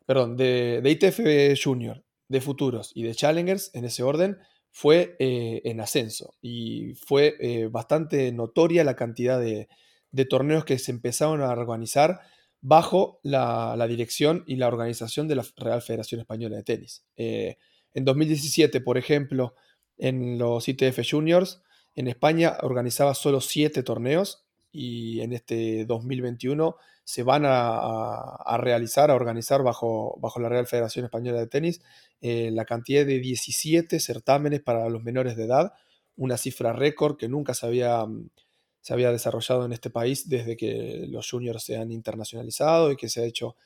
perdón, 0.07 0.37
de, 0.37 0.81
de 0.81 0.91
ITF 0.91 1.61
Junior, 1.61 2.05
de 2.29 2.41
futuros 2.41 2.93
y 2.95 3.03
de 3.03 3.15
challengers 3.15 3.73
en 3.75 3.87
ese 3.87 4.05
orden 4.05 4.39
fue 4.71 5.17
eh, 5.19 5.63
en 5.65 5.81
ascenso 5.81 6.35
y 6.41 6.95
fue 6.95 7.35
eh, 7.41 7.67
bastante 7.67 8.31
notoria 8.31 8.85
la 8.85 8.95
cantidad 8.95 9.41
de, 9.41 9.69
torneos 10.25 10.65
que 10.65 10.79
se 10.79 10.91
empezaron 10.91 11.43
a 11.43 11.51
organizar 11.51 12.21
bajo 12.61 13.21
la, 13.23 13.77
dirección 13.89 14.45
y 14.47 14.57
la 14.57 14.69
organización 14.69 15.29
de 15.29 15.37
la 15.37 15.45
Real 15.57 15.83
Federación 15.83 16.21
Española 16.21 16.57
de 16.57 16.63
Tenis. 16.65 17.05
Eh, 17.17 17.57
en 17.95 18.05
2017, 18.05 18.81
por 18.81 18.99
ejemplo, 18.99 19.55
en 19.97 20.39
los 20.39 20.69
ITF 20.69 21.01
Juniors, 21.09 21.63
en 21.95 22.09
España 22.09 22.59
organizaba 22.63 23.15
solo 23.15 23.41
siete 23.41 23.83
torneos 23.83 24.45
y 24.71 25.21
en 25.21 25.33
este 25.33 25.85
2021 25.85 26.77
se 27.05 27.23
van 27.23 27.45
a, 27.47 28.59
realizar, 28.59 29.11
a 29.11 29.15
organizar 29.15 29.63
bajo, 29.63 30.19
bajo, 30.21 30.41
la 30.41 30.51
Real 30.51 30.67
Federación 30.67 31.07
Española 31.07 31.39
de 31.39 31.47
Tenis 31.47 31.81
eh, 32.21 32.51
la 32.53 32.65
cantidad 32.65 33.07
de 33.07 33.19
17 33.19 33.99
certámenes 34.01 34.61
para 34.61 34.89
los 34.89 35.03
menores 35.03 35.37
de 35.37 35.45
edad, 35.45 35.73
una 36.17 36.37
cifra 36.37 36.73
récord 36.73 37.17
que 37.17 37.29
nunca 37.29 37.55
se 37.55 37.67
había, 37.67 38.05
mm, 38.05 38.29
se 38.81 38.93
había 38.93 39.13
desarrollado 39.13 39.65
en 39.65 39.73
este 39.73 39.91
país 39.91 40.29
desde 40.29 40.57
que 40.57 41.07
los 41.09 41.29
juniors 41.31 41.63
se 41.63 41.77
han 41.77 41.91
internacionalizado 41.91 42.93
y 42.93 42.97
que 42.97 43.09
se 43.09 43.23
ha 43.23 43.25
hecho 43.25 43.57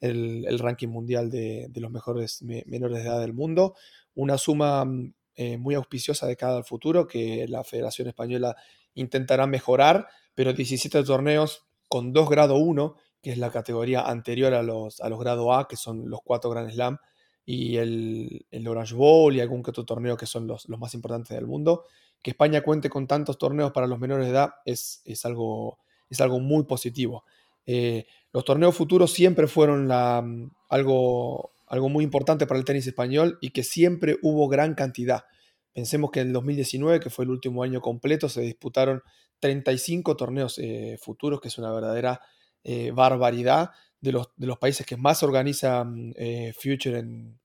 el, 0.00 0.58
ranking 0.58 0.88
mundial 0.88 1.30
de, 1.30 1.70
los 1.76 1.90
mejores 1.90 2.42
menores 2.42 2.98
de 2.98 3.08
edad 3.08 3.20
del 3.20 3.32
mundo. 3.32 3.74
Una 4.14 4.38
suma 4.38 4.84
mm, 4.84 5.14
eh, 5.36 5.56
muy 5.58 5.74
auspiciosa 5.74 6.26
de 6.26 6.36
cara 6.36 6.56
al 6.56 6.64
futuro 6.64 7.06
que 7.06 7.46
la 7.48 7.64
Federación 7.64 8.08
Española 8.08 8.56
intentará 8.94 9.46
mejorar, 9.46 10.08
pero 10.34 10.52
17 10.52 11.02
torneos 11.04 11.66
con 11.88 12.12
2 12.12 12.28
grado 12.30 12.56
1, 12.56 12.96
que 13.22 13.32
es 13.32 13.38
la 13.38 13.50
categoría 13.50 14.02
anterior 14.02 14.54
a 14.54 14.62
los, 14.62 15.00
a 15.00 15.08
los 15.08 15.18
grado 15.18 15.52
A, 15.52 15.68
que 15.68 15.76
son 15.76 16.08
los 16.08 16.20
4 16.24 16.50
Grand 16.50 16.70
Slam, 16.70 16.98
y 17.44 17.76
el, 17.78 18.46
el, 18.50 18.68
Orange 18.68 18.94
Bowl 18.94 19.34
y 19.34 19.40
algún 19.40 19.62
que 19.62 19.70
otro 19.70 19.84
torneo 19.84 20.16
que 20.16 20.26
son 20.26 20.46
los, 20.46 20.68
los, 20.68 20.78
más 20.78 20.94
importantes 20.94 21.34
del 21.34 21.46
mundo. 21.46 21.84
Que 22.22 22.30
España 22.30 22.62
cuente 22.62 22.90
con 22.90 23.06
tantos 23.06 23.38
torneos 23.38 23.72
para 23.72 23.86
los 23.86 23.98
menores 23.98 24.26
de 24.26 24.32
edad 24.32 24.50
es, 24.64 25.02
es, 25.04 25.24
algo, 25.24 25.78
es 26.08 26.20
algo 26.20 26.40
muy 26.40 26.64
positivo. 26.64 27.24
Eh, 27.66 28.06
los 28.32 28.44
torneos 28.44 28.76
futuros 28.76 29.12
siempre 29.12 29.46
fueron 29.46 29.88
la, 29.88 30.24
algo, 30.68 31.52
algo 31.66 31.88
muy 31.88 32.04
importante 32.04 32.46
para 32.46 32.58
el 32.58 32.64
tenis 32.64 32.86
español 32.86 33.38
y 33.40 33.50
que 33.50 33.62
siempre 33.62 34.18
hubo 34.22 34.48
gran 34.48 34.74
cantidad. 34.74 35.24
Pensemos 35.72 36.10
que 36.10 36.20
en 36.20 36.28
el 36.28 36.32
2019, 36.32 37.00
que 37.00 37.10
fue 37.10 37.24
el 37.24 37.30
último 37.30 37.62
año 37.62 37.80
completo, 37.80 38.28
se 38.28 38.42
disputaron 38.42 39.02
35 39.40 40.16
torneos 40.16 40.58
eh, 40.58 40.98
futuros, 41.00 41.40
que 41.40 41.48
es 41.48 41.58
una 41.58 41.72
verdadera 41.72 42.20
eh, 42.62 42.90
barbaridad 42.92 43.70
de 44.00 44.12
los, 44.12 44.30
de 44.36 44.46
los, 44.46 44.58
países 44.58 44.86
que 44.86 44.96
más 44.96 45.22
organizan 45.22 46.12
eh, 46.16 46.52
Future 46.54 46.98
en, 46.98 47.39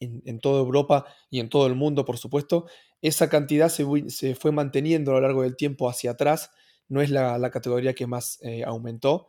en, 0.00 0.40
toda 0.40 0.60
Europa 0.60 1.06
y 1.30 1.40
en 1.40 1.48
todo 1.48 1.66
el 1.66 1.74
mundo, 1.74 2.04
por 2.04 2.18
supuesto. 2.18 2.66
Esa 3.02 3.28
cantidad 3.28 3.68
se, 3.68 4.34
fue 4.34 4.52
manteniendo 4.52 5.12
a 5.12 5.14
lo 5.14 5.20
largo 5.20 5.42
del 5.42 5.56
tiempo 5.56 5.88
hacia 5.88 6.12
atrás, 6.12 6.50
no 6.88 7.00
es 7.00 7.10
la, 7.10 7.50
categoría 7.50 7.94
que 7.94 8.06
más 8.06 8.40
aumentó. 8.66 9.28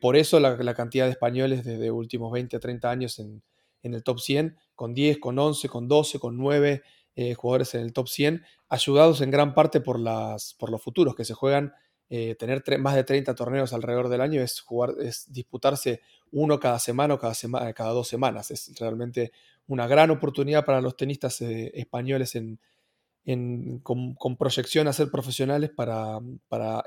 por 0.00 0.16
eso 0.16 0.40
la, 0.40 0.74
cantidad 0.74 1.06
de 1.06 1.12
españoles 1.12 1.64
desde 1.64 1.90
últimos 1.90 2.32
20 2.32 2.56
a 2.56 2.60
30 2.60 2.90
años 2.90 3.18
en, 3.18 3.42
en 3.82 3.94
el 3.94 4.02
top 4.02 4.20
100, 4.20 4.56
con 4.74 4.94
10, 4.94 5.18
con 5.18 5.38
11, 5.38 5.68
con 5.68 5.88
12, 5.88 6.18
con 6.18 6.36
9 6.36 6.82
eh, 7.16 7.34
jugadores 7.34 7.74
en 7.74 7.80
el 7.80 7.92
top 7.92 8.08
100, 8.08 8.44
ayudados 8.68 9.20
en 9.20 9.30
gran 9.30 9.52
parte 9.52 9.80
por, 9.80 9.98
las, 9.98 10.54
por 10.54 10.70
los 10.70 10.80
futuros 10.80 11.14
que 11.14 11.24
se 11.24 11.34
juegan. 11.34 11.72
Eh, 12.10 12.36
tener 12.36 12.62
más 12.78 12.94
de 12.94 13.04
30 13.04 13.34
torneos 13.34 13.72
alrededor 13.72 14.08
del 14.08 14.20
año 14.20 14.40
es, 14.40 14.60
jugar, 14.60 14.94
es 15.00 15.30
disputarse 15.30 16.00
uno 16.30 16.58
cada 16.58 16.78
semana 16.78 17.14
o 17.14 17.18
cada, 17.18 17.34
semana, 17.34 17.72
cada 17.72 17.90
dos 17.90 18.08
semanas. 18.08 18.50
Es 18.50 18.72
realmente 18.78 19.32
una 19.68 19.86
gran 19.86 20.10
oportunidad 20.10 20.64
para 20.64 20.80
los 20.80 20.96
tenistas 20.96 21.40
eh, 21.40 21.70
españoles 21.74 22.34
en, 22.34 22.58
con, 23.82 24.36
proyección 24.36 24.88
a 24.88 24.92
ser 24.92 25.10
profesionales 25.10 25.70
para, 25.70 26.20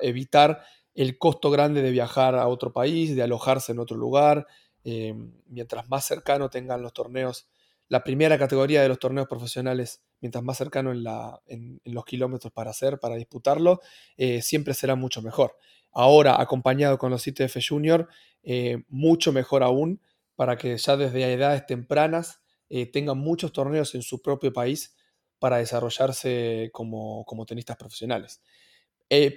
evitar 0.02 0.64
el 0.94 1.18
costo 1.18 1.50
grande 1.50 1.82
de 1.82 1.92
viajar 1.92 2.36
a 2.36 2.48
otro 2.48 2.74
país, 2.74 3.16
de 3.16 3.24
alojarse 3.24 3.72
en 3.72 3.80
otro 3.80 3.96
lugar. 3.96 4.46
mientras 4.84 5.88
más 5.90 6.06
cercano 6.06 6.50
tengan 6.50 6.82
los 6.82 6.92
torneos 6.92 7.48
la 7.92 8.06
primera 8.06 8.40
categoría 8.40 8.82
de 8.82 8.88
los 8.88 9.00
torneos 9.00 9.28
profesionales, 9.28 10.02
mientras 10.22 10.42
más 10.46 10.58
cercano 10.58 10.94
en, 10.94 11.82
los 11.84 12.06
kilómetros 12.06 12.54
para 12.54 12.72
hacer, 12.72 13.00
para 13.00 13.16
disputarlo, 13.16 13.82
eh, 14.16 14.42
siempre 14.42 14.74
será 14.74 14.96
mucho 14.96 15.22
mejor. 15.22 15.58
Ahora, 15.92 16.40
acompañado 16.42 16.98
con 16.98 17.12
los 17.12 17.28
ITF 17.28 17.58
Junior, 17.68 18.08
eh, 18.44 18.86
mucho 18.88 19.34
mejor 19.34 19.62
aún, 19.62 20.00
para 20.38 20.56
que 20.58 20.78
ya 20.78 20.96
desde 20.96 21.34
edades 21.34 21.66
tempranas 21.66 22.41
eh, 22.72 22.88
tengan 22.92 23.18
muchos 23.20 23.52
torneos 23.52 23.94
en 23.96 24.02
su 24.02 24.22
propio 24.22 24.52
país 24.52 24.96
para 25.40 25.58
desarrollarse 25.58 26.70
como, 26.72 27.26
tenistas 27.48 27.78
profesionales. 27.78 28.42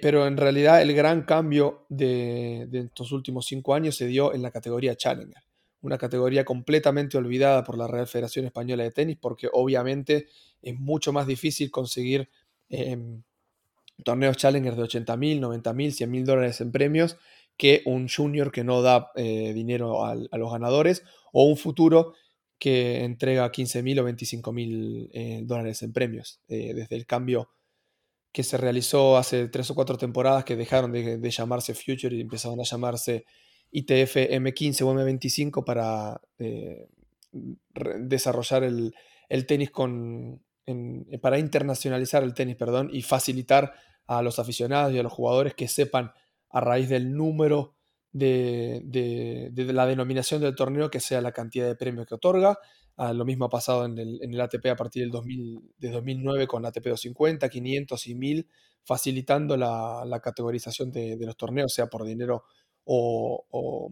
pero 0.01 0.25
en 0.25 0.37
realidad 0.37 0.81
el 0.81 0.93
gran 0.93 1.23
cambio 1.23 1.85
de, 1.89 2.67
de 2.69 2.79
estos 2.81 3.11
últimos 3.11 3.45
cinco 3.45 3.73
años 3.73 3.95
se 3.95 4.07
dio 4.07 4.33
en 4.33 4.41
la 4.41 4.51
categoría 4.51 4.95
Challenger 4.95 5.43
una 5.85 5.97
categoría 5.97 6.43
completamente 6.43 7.17
olvidada 7.17 7.63
por 7.63 7.77
la 7.77 7.87
Real 7.87 8.07
Federación 8.07 8.45
Española 8.45 8.83
de 8.83 8.91
Tenis, 8.91 9.17
porque 9.21 9.47
obviamente 9.53 10.27
es 10.61 10.77
mucho 10.79 11.13
más 11.13 11.27
difícil 11.27 11.69
conseguir 11.69 12.27
em, 12.69 13.21
torneos 14.03 14.37
Challenger 14.37 14.75
de 14.75 14.83
80 14.83 15.15
mil, 15.15 15.39
90 15.39 15.73
mil, 15.73 15.93
100 15.93 16.11
mil 16.11 16.25
dólares 16.25 16.59
en 16.59 16.71
premios 16.71 17.17
que 17.55 17.83
un 17.85 18.09
junior 18.09 18.51
que 18.51 18.63
no 18.63 18.81
da 18.81 19.11
eh, 19.15 19.53
dinero 19.53 20.03
a, 20.03 20.15
los 20.15 20.51
ganadores 20.51 21.03
o 21.31 21.45
un 21.45 21.55
futuro 21.55 22.13
que 22.59 23.03
entrega 23.03 23.51
15 23.51 23.83
mil 23.83 23.99
o 23.99 24.03
25 24.03 24.53
mil 24.53 25.09
eh, 25.13 25.41
dólares 25.43 25.81
en 25.81 25.93
premios. 25.93 26.41
Eh, 26.47 26.73
desde 26.73 26.95
el 26.95 27.05
cambio 27.05 27.49
que 28.31 28.43
se 28.43 28.57
realizó 28.57 29.17
hace 29.17 29.47
tres 29.47 29.69
o 29.71 29.75
cuatro 29.75 29.97
temporadas 29.97 30.43
que 30.43 30.55
dejaron 30.55 30.91
de, 30.91 31.29
llamarse 31.31 31.73
Future 31.73 32.15
y 32.15 32.21
empezaron 32.21 32.59
a 32.59 32.63
llamarse 32.63 33.25
ITF 33.71 34.15
M15 34.15 34.81
o 34.81 34.93
M25 34.93 35.63
para 35.63 36.19
eh, 36.37 36.87
desarrollar 37.31 38.63
el, 38.63 38.93
tenis 39.47 39.71
con, 39.71 40.43
para 41.21 41.39
internacionalizar 41.39 42.23
el 42.23 42.33
tenis, 42.33 42.55
perdón, 42.55 42.89
y 42.91 43.01
facilitar 43.03 43.73
a 44.07 44.21
los 44.21 44.39
aficionados 44.39 44.93
y 44.93 44.99
a 44.99 45.03
los 45.03 45.13
jugadores 45.13 45.53
que 45.53 45.67
sepan 45.67 46.11
a 46.49 46.59
raíz 46.61 46.89
del 46.89 47.13
número 47.13 47.74
de, 48.15 49.51
la 49.73 49.85
denominación 49.85 50.41
del 50.41 50.55
torneo 50.55 50.89
que 50.89 50.99
sea 50.99 51.21
la 51.21 51.31
cantidad 51.31 51.67
de 51.67 51.75
premios 51.75 52.07
que 52.07 52.15
otorga. 52.15 52.57
Ah, 52.97 53.11
lo 53.11 53.25
mismo 53.25 53.45
ha 53.45 53.49
pasado 53.49 53.85
en 53.85 53.97
el, 53.97 54.41
ATP 54.41 54.67
a 54.67 54.75
partir 54.75 55.03
del 55.03 55.11
2000, 55.11 55.73
de 55.77 55.89
2009 55.89 56.47
con 56.47 56.65
ATP 56.65 56.85
250, 56.85 57.49
500 57.49 58.07
y 58.07 58.15
1000, 58.15 58.49
facilitando 58.83 59.57
la, 59.57 60.19
categorización 60.23 60.91
de, 60.91 61.17
los 61.19 61.35
torneos, 61.35 61.73
sea 61.73 61.87
por 61.87 62.05
dinero 62.05 62.45
o, 62.85 63.89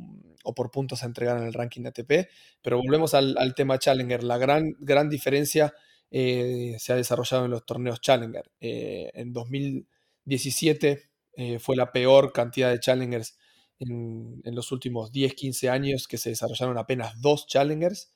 por 0.56 0.72
puntos 0.72 1.04
a 1.04 1.08
entregar 1.08 1.38
en 1.38 1.44
el 1.44 1.54
ranking 1.54 1.86
ATP. 1.86 2.30
Pero 2.62 2.78
volvemos 2.78 3.14
al, 3.14 3.54
tema 3.56 3.78
Challenger. 3.78 4.24
La 4.24 4.38
gran, 4.38 4.74
gran 4.80 5.10
diferencia 5.10 5.74
eh, 6.12 6.78
se 6.80 6.94
ha 6.94 6.96
desarrollado 6.96 7.44
en 7.44 7.52
los 7.52 7.66
torneos 7.66 8.00
Challenger. 8.00 8.50
Eh, 8.62 9.12
en 9.16 9.34
2017 9.34 11.10
eh, 11.36 11.60
fue 11.60 11.76
la 11.76 11.92
peor 11.92 12.32
cantidad 12.32 12.70
de 12.72 12.80
Challengers 12.80 13.38
en, 13.80 14.42
los 14.46 14.72
últimos 14.72 15.12
10, 15.12 15.34
15 15.34 15.70
años 15.70 16.08
que 16.08 16.18
se 16.18 16.30
desarrollaron 16.30 16.78
apenas 16.78 17.20
dos 17.22 17.48
Challengers. 17.48 18.12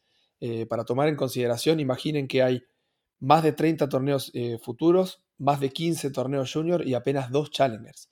para 0.70 0.86
tomar 0.86 1.10
en 1.10 1.16
consideración, 1.16 1.80
imaginen 1.80 2.28
que 2.28 2.44
hay 2.44 2.64
más 3.20 3.44
de 3.44 3.52
30 3.52 3.90
torneos 3.90 4.32
futuros, 4.62 5.24
más 5.38 5.60
de 5.60 5.72
15 5.72 6.12
torneos 6.12 6.52
junior 6.52 6.88
y 6.88 6.94
apenas 6.94 7.32
dos 7.32 7.52
Challengers. 7.52 8.10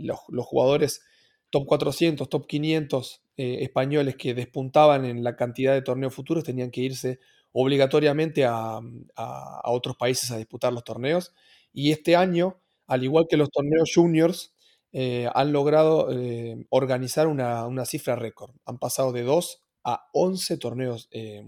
Los, 0.00 0.20
los, 0.28 0.46
jugadores 0.46 1.02
top 1.50 1.66
400, 1.66 2.28
top 2.28 2.46
500 2.46 3.22
españoles 3.36 4.16
que 4.16 4.34
despuntaban 4.34 5.04
en 5.04 5.24
la 5.24 5.36
cantidad 5.36 5.72
de 5.72 5.82
torneos 5.82 6.14
futuros 6.14 6.44
tenían 6.44 6.70
que 6.70 6.82
irse 6.82 7.20
obligatoriamente 7.52 8.44
a, 8.44 8.80
otros 9.64 9.96
países 9.96 10.30
a 10.30 10.36
disputar 10.36 10.72
los 10.72 10.84
torneos. 10.84 11.34
Y 11.72 11.92
este 11.92 12.16
año, 12.16 12.60
al 12.86 13.04
igual 13.04 13.26
que 13.28 13.36
los 13.36 13.50
torneos 13.50 13.90
juniors, 13.94 14.54
eh, 14.92 15.28
han 15.34 15.52
logrado 15.52 16.10
eh, 16.10 16.66
organizar 16.70 17.26
una, 17.26 17.84
cifra 17.84 18.16
récord. 18.16 18.54
Han 18.64 18.78
pasado 18.78 19.12
de 19.12 19.22
2 19.22 19.64
a 19.84 20.08
11 20.12 20.58
torneos 20.58 21.08
eh, 21.10 21.42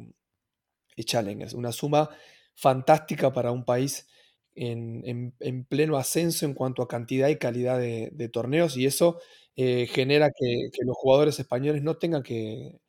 challengers, 0.96 1.54
una 1.54 1.72
suma 1.72 2.10
fantástica 2.54 3.32
para 3.32 3.52
un 3.52 3.64
país 3.64 4.06
en, 4.54 5.32
pleno 5.68 5.96
ascenso 5.96 6.44
en 6.44 6.52
cuanto 6.52 6.82
a 6.82 6.88
cantidad 6.88 7.28
y 7.28 7.36
calidad 7.36 7.78
de, 7.78 8.30
torneos 8.30 8.76
y 8.76 8.84
eso 8.84 9.18
genera 9.56 10.30
que, 10.30 10.68
los 10.84 10.96
jugadores 10.96 11.38
españoles 11.40 11.82
no 11.82 11.96
tengan 11.96 12.22
que, 12.22 12.80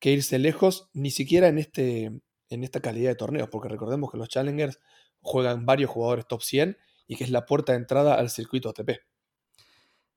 que 0.00 0.10
irse 0.10 0.38
lejos, 0.40 0.88
ni 0.94 1.12
siquiera 1.12 1.48
en 1.48 1.58
este, 1.58 2.10
en 2.50 2.64
esta 2.64 2.80
calidad 2.80 3.10
de 3.10 3.16
torneos, 3.16 3.48
porque 3.48 3.68
recordemos 3.68 4.10
que 4.10 4.18
los 4.18 4.28
Challengers 4.28 4.80
juegan 5.20 5.66
varios 5.66 5.90
jugadores 5.90 6.26
top 6.26 6.42
100 6.42 6.76
y 7.06 7.16
que 7.16 7.24
es 7.24 7.30
la 7.30 7.46
puerta 7.46 7.72
de 7.72 7.78
entrada 7.78 8.14
al 8.14 8.30
circuito 8.30 8.70
ATP. 8.70 9.09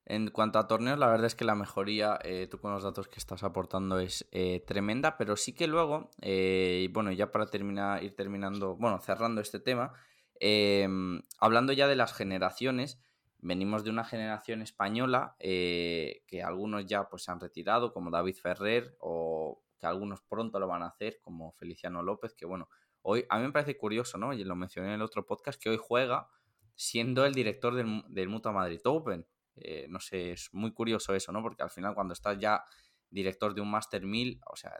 En 0.06 0.28
cuanto 0.30 0.58
a 0.58 0.66
torneos, 0.66 0.98
la 0.98 1.06
verdad 1.06 1.26
es 1.26 1.34
que 1.34 1.44
la 1.44 1.54
mejoría, 1.54 2.18
eh, 2.22 2.46
tú 2.50 2.58
con 2.58 2.72
los 2.72 2.82
datos 2.82 3.08
que 3.08 3.18
estás 3.18 3.42
aportando, 3.42 3.98
es 3.98 4.26
eh, 4.32 4.62
tremenda, 4.66 5.16
pero 5.16 5.36
sí 5.36 5.54
que 5.54 5.66
luego, 5.66 6.10
eh, 6.20 6.88
bueno, 6.92 7.10
ya 7.10 7.30
para 7.30 7.46
terminar, 7.46 8.04
ir 8.04 8.14
terminando, 8.14 8.76
bueno, 8.76 9.00
cerrando 9.00 9.40
este 9.40 9.60
tema, 9.60 9.94
em, 10.40 11.22
hablando 11.38 11.72
ya 11.72 11.88
de 11.88 11.96
las 11.96 12.12
generaciones, 12.12 13.00
venimos 13.38 13.84
de 13.84 13.90
una 13.90 14.04
generación 14.04 14.62
española 14.62 15.36
que 15.38 16.42
algunos 16.44 16.86
ya 16.86 17.08
pues 17.08 17.24
se 17.24 17.30
han 17.30 17.40
retirado, 17.40 17.92
como 17.92 18.10
David 18.10 18.36
Ferrer 18.36 18.96
o 19.00 19.64
algunos 19.86 20.20
pronto 20.22 20.58
lo 20.58 20.66
van 20.66 20.82
a 20.82 20.88
hacer, 20.88 21.20
como 21.20 21.52
Feliciano 21.52 22.02
López, 22.02 22.34
que 22.34 22.46
bueno, 22.46 22.68
hoy 23.02 23.24
a 23.28 23.38
mí 23.38 23.46
me 23.46 23.52
parece 23.52 23.76
curioso, 23.76 24.18
¿no? 24.18 24.32
Y 24.32 24.44
lo 24.44 24.56
mencioné 24.56 24.88
en 24.88 24.94
el 24.94 25.02
otro 25.02 25.26
podcast, 25.26 25.60
que 25.60 25.70
hoy 25.70 25.78
juega 25.80 26.28
siendo 26.74 27.24
el 27.24 27.34
director 27.34 27.74
del, 27.74 28.02
del 28.08 28.28
Mutua 28.28 28.52
Madrid 28.52 28.80
Open. 28.84 29.26
Eh, 29.56 29.86
no 29.88 30.00
sé, 30.00 30.32
es 30.32 30.48
muy 30.52 30.72
curioso 30.72 31.14
eso, 31.14 31.32
¿no? 31.32 31.42
Porque 31.42 31.62
al 31.62 31.70
final 31.70 31.94
cuando 31.94 32.12
estás 32.12 32.38
ya 32.38 32.64
director 33.10 33.54
de 33.54 33.60
un 33.60 33.70
Master 33.70 34.04
1000, 34.04 34.40
o 34.50 34.56
sea, 34.56 34.72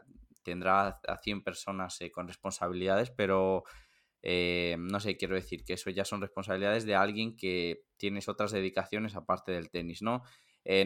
tendrá 0.43 0.99
a 1.07 1.17
100 1.17 1.43
personas 1.43 1.99
eh, 2.01 2.11
con 2.11 2.27
responsabilidades, 2.27 3.09
pero 3.11 3.63
eh, 4.21 4.75
no 4.77 4.99
sé, 4.99 5.17
quiero 5.17 5.35
decir 5.35 5.63
que 5.63 5.73
eso 5.73 5.89
ya 5.89 6.03
son 6.03 6.21
responsabilidades 6.21 6.85
de 6.85 6.95
alguien 6.95 7.37
que 7.37 7.83
tienes 7.97 8.27
otras 8.27 8.51
dedicaciones 8.51 9.15
aparte 9.15 9.51
del 9.51 9.69
tenis, 9.69 10.01
¿no? 10.01 10.23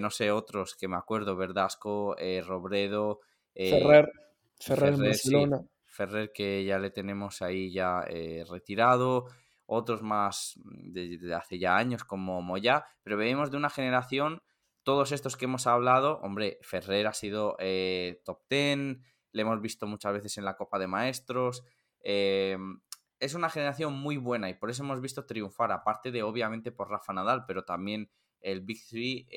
no 0.02 0.10
sé, 0.10 0.30
otros 0.30 0.75
que 0.75 0.89
me 0.89 0.97
acuerdo, 0.97 1.38
Verdasco, 1.38 2.13
Robredo, 2.45 3.21
Ferrer, 3.56 4.12
Ferrer, 4.60 4.93
en 4.93 4.99
Barcelona. 4.99 5.62
Ferrer 5.86 6.32
que 6.34 6.65
ya 6.65 6.80
le 6.80 6.89
tenemos 6.89 7.41
ahí 7.41 7.71
ya 7.71 8.02
retirado, 8.49 9.28
otros 9.69 10.01
más 10.01 10.60
de, 10.63 11.34
hace 11.36 11.60
ya 11.60 11.77
años 11.77 12.03
como 12.03 12.41
Moya, 12.41 12.86
pero 13.03 13.17
venimos 13.17 13.51
de 13.51 13.58
una 13.58 13.69
generación, 13.69 14.41
todos 14.84 15.12
estos 15.12 15.38
que 15.38 15.45
hemos 15.45 15.67
hablado, 15.67 16.19
hombre, 16.21 16.58
Ferrer 16.62 17.08
ha 17.08 17.13
sido 17.13 17.55
eh, 17.60 18.21
top 18.25 18.41
10, 18.49 18.97
le 19.32 19.41
hemos 19.41 19.62
visto 19.62 19.86
muchas 19.88 20.13
veces 20.13 20.38
en 20.38 20.45
la 20.45 20.58
Copa 20.58 20.79
de 20.79 20.88
Maestros, 20.88 21.63
es 22.01 23.34
una 23.34 23.49
generación 23.49 23.93
muy 23.93 24.17
buena 24.17 24.49
y 24.49 24.53
por 24.53 24.69
eso 24.69 24.84
hemos 24.84 25.01
visto 25.01 25.25
triunfar, 25.25 25.71
aparte 25.71 26.12
de 26.12 26.23
obviamente 26.23 26.71
por 26.71 26.89
Rafa 26.89 27.13
Nadal, 27.13 27.45
pero 27.45 27.65
también 27.65 28.10
el 28.41 28.62
Big 28.62 28.79
Three 28.88 29.27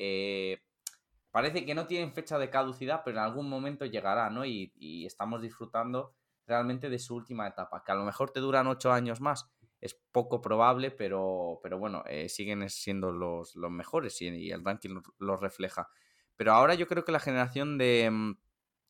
parece 1.33 1.65
que 1.65 1.73
no 1.73 1.87
tienen 1.87 2.13
fecha 2.13 2.37
de 2.37 2.51
caducidad, 2.51 3.01
pero 3.03 3.17
en 3.17 3.23
algún 3.23 3.49
momento 3.49 3.85
llegará, 3.85 4.29
¿no? 4.29 4.45
Y, 4.45 4.71
estamos 5.03 5.41
disfrutando 5.41 6.13
realmente 6.45 6.89
de 6.89 6.99
su 6.99 7.15
última 7.15 7.47
etapa, 7.47 7.83
que 7.83 7.91
a 7.91 7.95
lo 7.95 8.05
mejor 8.05 8.29
te 8.29 8.39
duran 8.39 8.67
ocho 8.67 8.93
años 8.93 9.19
más, 9.19 9.51
es 9.83 9.95
poco 10.13 10.39
probable, 10.39 10.91
pero, 10.91 11.59
pero 11.61 11.77
bueno, 11.77 12.05
eh, 12.07 12.29
siguen 12.29 12.69
siendo 12.69 13.11
los, 13.11 13.57
mejores 13.57 14.21
y, 14.21 14.49
el 14.49 14.63
ranking 14.63 15.01
los 15.19 15.41
refleja. 15.41 15.89
Pero 16.37 16.53
ahora 16.53 16.73
yo 16.73 16.87
creo 16.87 17.03
que 17.03 17.11
la 17.11 17.19
generación 17.19 17.77
de, 17.77 18.09
mm, 18.09 18.37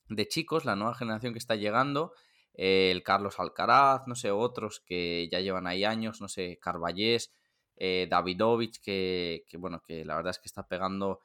de 0.10 0.27
chicos, 0.27 0.65
la 0.65 0.75
nueva 0.75 0.93
generación 0.93 1.34
que 1.34 1.39
está 1.39 1.56
llegando, 1.56 2.13
eh, 2.53 2.91
el 2.91 3.01
Carlos 3.01 3.39
Alcaraz, 3.39 4.08
no 4.08 4.13
sé, 4.13 4.29
otros 4.29 4.82
que 4.82 5.27
ya 5.32 5.39
llevan 5.39 5.65
ahí 5.65 5.84
años, 5.84 6.21
no 6.21 6.27
sé, 6.27 6.60
Carballés, 6.62 7.34
eh, 7.75 8.06
Davidovich, 8.08 8.79
que, 8.79 9.45
que, 9.47 9.58
bueno, 9.58 9.82
que 9.82 10.06
la 10.06 10.15
verdad 10.15 10.29
es 10.29 10.38
que 10.38 10.47
está 10.47 10.67
pegando 10.67 11.21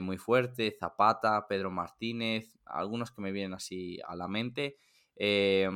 muy 0.00 0.18
fuerte, 0.18 0.76
Zapata, 0.76 1.46
Pedro 1.46 1.70
Martínez, 1.70 2.58
algunos 2.64 3.12
que 3.12 3.22
me 3.22 3.30
vienen 3.30 3.54
así 3.54 4.00
a 4.04 4.16
la 4.16 4.26
mente. 4.26 4.76
Eh, 5.20 5.68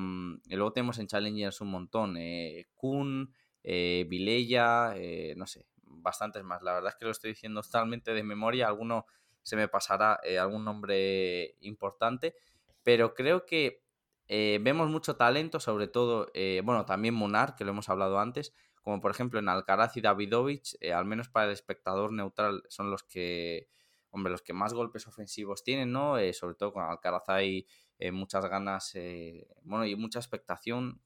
y 0.46 0.54
luego 0.54 0.72
tenemos 0.72 0.98
en 1.00 1.08
Challengers 1.08 1.60
un 1.60 1.70
montón, 1.72 2.16
eh, 2.16 2.68
Kun, 2.76 3.34
eh, 3.64 4.06
Vilella, 4.08 4.94
no 5.36 5.46
sé, 5.46 5.66
bastantes 5.82 6.44
más. 6.44 6.62
La 6.62 6.74
verdad 6.74 6.90
es 6.90 6.96
que 6.96 7.04
lo 7.04 7.10
estoy 7.10 7.30
diciendo 7.30 7.60
totalmente 7.60 8.14
de 8.14 8.22
memoria, 8.22 8.68
alguno 8.68 9.04
se 9.42 9.56
me 9.56 9.66
pasará 9.66 10.20
algún 10.40 10.64
nombre 10.64 11.56
importante, 11.60 12.36
pero 12.84 13.14
creo 13.14 13.44
que 13.44 13.82
vemos 14.28 14.88
mucho 14.88 15.16
talento, 15.16 15.58
sobre 15.58 15.88
todo, 15.88 16.30
bueno, 16.62 16.86
también 16.86 17.14
Munar, 17.14 17.56
que 17.56 17.64
lo 17.64 17.72
hemos 17.72 17.88
hablado 17.88 18.20
antes, 18.20 18.54
como 18.82 19.00
por 19.00 19.10
ejemplo 19.10 19.40
en 19.40 19.48
Alcaraz 19.48 19.96
y 19.96 20.00
Davidovich, 20.00 20.76
al 20.92 21.04
menos 21.04 21.28
para 21.28 21.46
el 21.46 21.52
espectador 21.52 22.12
neutral 22.12 22.62
son 22.68 22.90
los 22.92 23.02
que 23.02 23.68
hombre, 24.12 24.30
los 24.30 24.42
que 24.42 24.52
más 24.52 24.74
golpes 24.74 25.08
ofensivos 25.08 25.64
tienen, 25.64 25.90
¿no? 25.90 26.18
Eh, 26.18 26.32
sobre 26.34 26.54
todo 26.54 26.72
con 26.72 26.84
Alcaraz 26.84 27.28
hay 27.28 27.66
eh, 27.98 28.12
muchas 28.12 28.44
ganas, 28.44 28.94
eh, 28.94 29.48
bueno, 29.62 29.86
y 29.86 29.96
mucha 29.96 30.18
expectación 30.18 31.00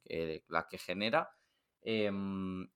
la 0.49 0.69
que 0.69 0.77
genera, 0.77 1.31
em, 1.83 2.69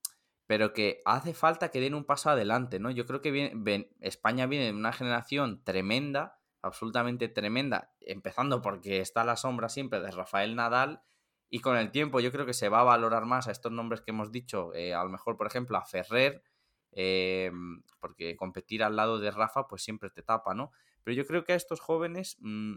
pero 0.47 0.73
que 0.73 1.01
hace 1.05 1.35
falta 1.35 1.71
que 1.71 1.81
den 1.81 1.95
un 1.95 2.05
paso 2.05 2.31
adelante, 2.31 2.79
¿no? 2.79 2.91
Yo 2.91 3.07
creo 3.07 3.21
que 3.21 3.89
España 4.01 4.47
viene 4.47 4.67
de 4.67 4.73
una 4.73 4.93
generación 4.93 5.63
tremenda, 5.65 6.41
absolutamente 6.63 7.29
tremenda, 7.29 7.93
empezando 8.01 8.63
porque 8.63 9.01
está 9.01 9.25
la 9.25 9.37
sombra 9.37 9.69
siempre 9.69 10.01
de 10.01 10.11
Rafael 10.13 10.55
Nadal, 10.55 11.03
y 11.49 11.59
con 11.61 11.77
el 11.77 11.91
tiempo 11.91 12.21
yo 12.21 12.31
creo 12.31 12.47
que 12.47 12.55
se 12.55 12.69
va 12.69 12.81
a 12.81 12.85
valorar 12.85 13.27
más 13.27 13.49
a 13.49 13.51
estos 13.51 13.73
nombres 13.73 14.01
que 14.03 14.13
hemos 14.13 14.31
dicho, 14.31 14.71
a 14.75 15.03
lo 15.03 15.11
mejor, 15.11 15.37
por 15.37 15.49
ejemplo, 15.49 15.77
a 15.77 15.85
Ferrer, 15.85 16.45
Em, 16.93 17.83
porque 18.01 18.37
competir 18.37 18.83
al 18.83 18.97
lado 18.97 19.19
de 19.19 19.31
Rafa 19.31 19.69
pues 19.69 19.83
siempre 19.83 20.11
te 20.11 20.23
tapa, 20.23 20.55
¿no? 20.55 20.73
Pero 21.05 21.17
yo 21.17 21.27
creo 21.27 21.45
que 21.45 21.53
a 21.53 21.57
estos 21.57 21.81
jóvenes 21.81 22.37
mm, 22.41 22.75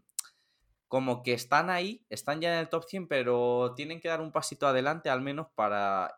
como 0.87 1.23
que 1.23 1.33
están 1.33 1.69
ahí, 1.69 2.05
están 2.09 2.39
ya 2.39 2.53
en 2.53 2.59
el 2.59 2.69
top 2.69 2.83
100, 2.83 3.07
pero 3.07 3.73
tienen 3.75 3.99
que 3.99 4.09
dar 4.09 4.21
un 4.21 4.31
pasito 4.31 4.67
adelante 4.67 5.09
al 5.09 5.21
menos 5.21 5.47
para 5.55 6.13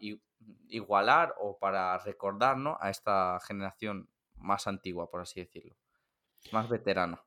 igualar 0.67 1.33
o 1.39 1.57
para 1.57 1.97
recordar 1.99 2.57
¿no? 2.57 2.77
a 2.81 2.89
esta 2.89 3.39
generación 3.47 4.09
más 4.35 4.67
antigua, 4.67 5.09
por 5.09 5.21
así 5.21 5.39
decirlo, 5.39 5.77
más 6.51 6.67
veterana. 6.67 7.23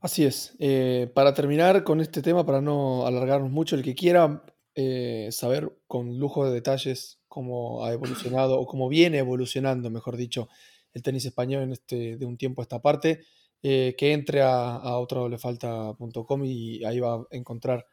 Así 0.00 0.24
es. 0.24 0.56
Eh, 0.60 1.10
para 1.14 1.34
terminar 1.34 1.84
con 1.84 2.00
este 2.00 2.22
tema, 2.22 2.46
para 2.46 2.60
no 2.60 3.06
alargarnos 3.06 3.50
mucho, 3.50 3.76
el 3.76 3.82
que 3.82 3.94
quiera 3.94 4.44
eh, 4.74 5.28
saber 5.32 5.76
con 5.86 6.18
lujo 6.18 6.46
de 6.46 6.52
detalles 6.52 7.19
cómo 7.30 7.84
ha 7.84 7.92
evolucionado 7.92 8.60
o 8.60 8.66
cómo 8.66 8.88
viene 8.90 9.18
evolucionando, 9.18 9.88
mejor 9.88 10.18
dicho, 10.18 10.48
el 10.92 11.02
tenis 11.02 11.24
español 11.24 11.62
en 11.62 11.72
este, 11.72 12.16
de 12.16 12.26
un 12.26 12.36
tiempo 12.36 12.60
a 12.60 12.64
esta 12.64 12.82
parte, 12.82 13.20
eh, 13.62 13.94
que 13.96 14.12
entre 14.12 14.42
a, 14.42 14.74
a 14.74 14.98
otrodolefalta.com 14.98 16.44
y 16.44 16.84
ahí 16.84 16.98
va 16.98 17.14
a 17.14 17.26
encontrar 17.30 17.86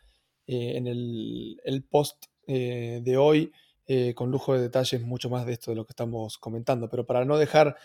eh, 0.48 0.74
en 0.76 0.88
el, 0.88 1.86
post 1.90 2.26
de 2.48 3.18
hoy 3.18 3.52
con 4.16 4.32
lujo 4.32 4.54
de 4.54 4.62
detalles 4.62 5.02
mucho 5.02 5.30
más 5.30 5.46
de 5.46 5.54
esto 5.54 5.72
de 5.72 5.76
lo 5.76 5.86
que 5.86 5.92
estamos 5.92 6.38
comentando. 6.38 6.90
Pero 6.90 7.06
para 7.06 7.24
no 7.24 7.38
dejar 7.38 7.76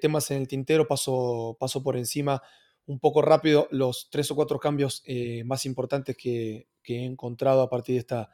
temas 0.00 0.30
en 0.30 0.38
el 0.38 0.48
tintero, 0.48 0.86
paso, 0.86 1.56
paso 1.58 1.82
por 1.82 1.96
encima 1.96 2.42
un 2.86 2.98
poco 2.98 3.22
rápido 3.22 3.68
los 3.70 4.08
tres 4.10 4.30
o 4.32 4.34
cuatro 4.36 4.58
cambios 4.58 5.04
más 5.44 5.64
importantes 5.66 6.16
que 6.16 6.66
he 6.84 7.04
encontrado 7.04 7.62
a 7.62 7.70
partir 7.70 7.94
de 7.94 8.00
esta, 8.00 8.30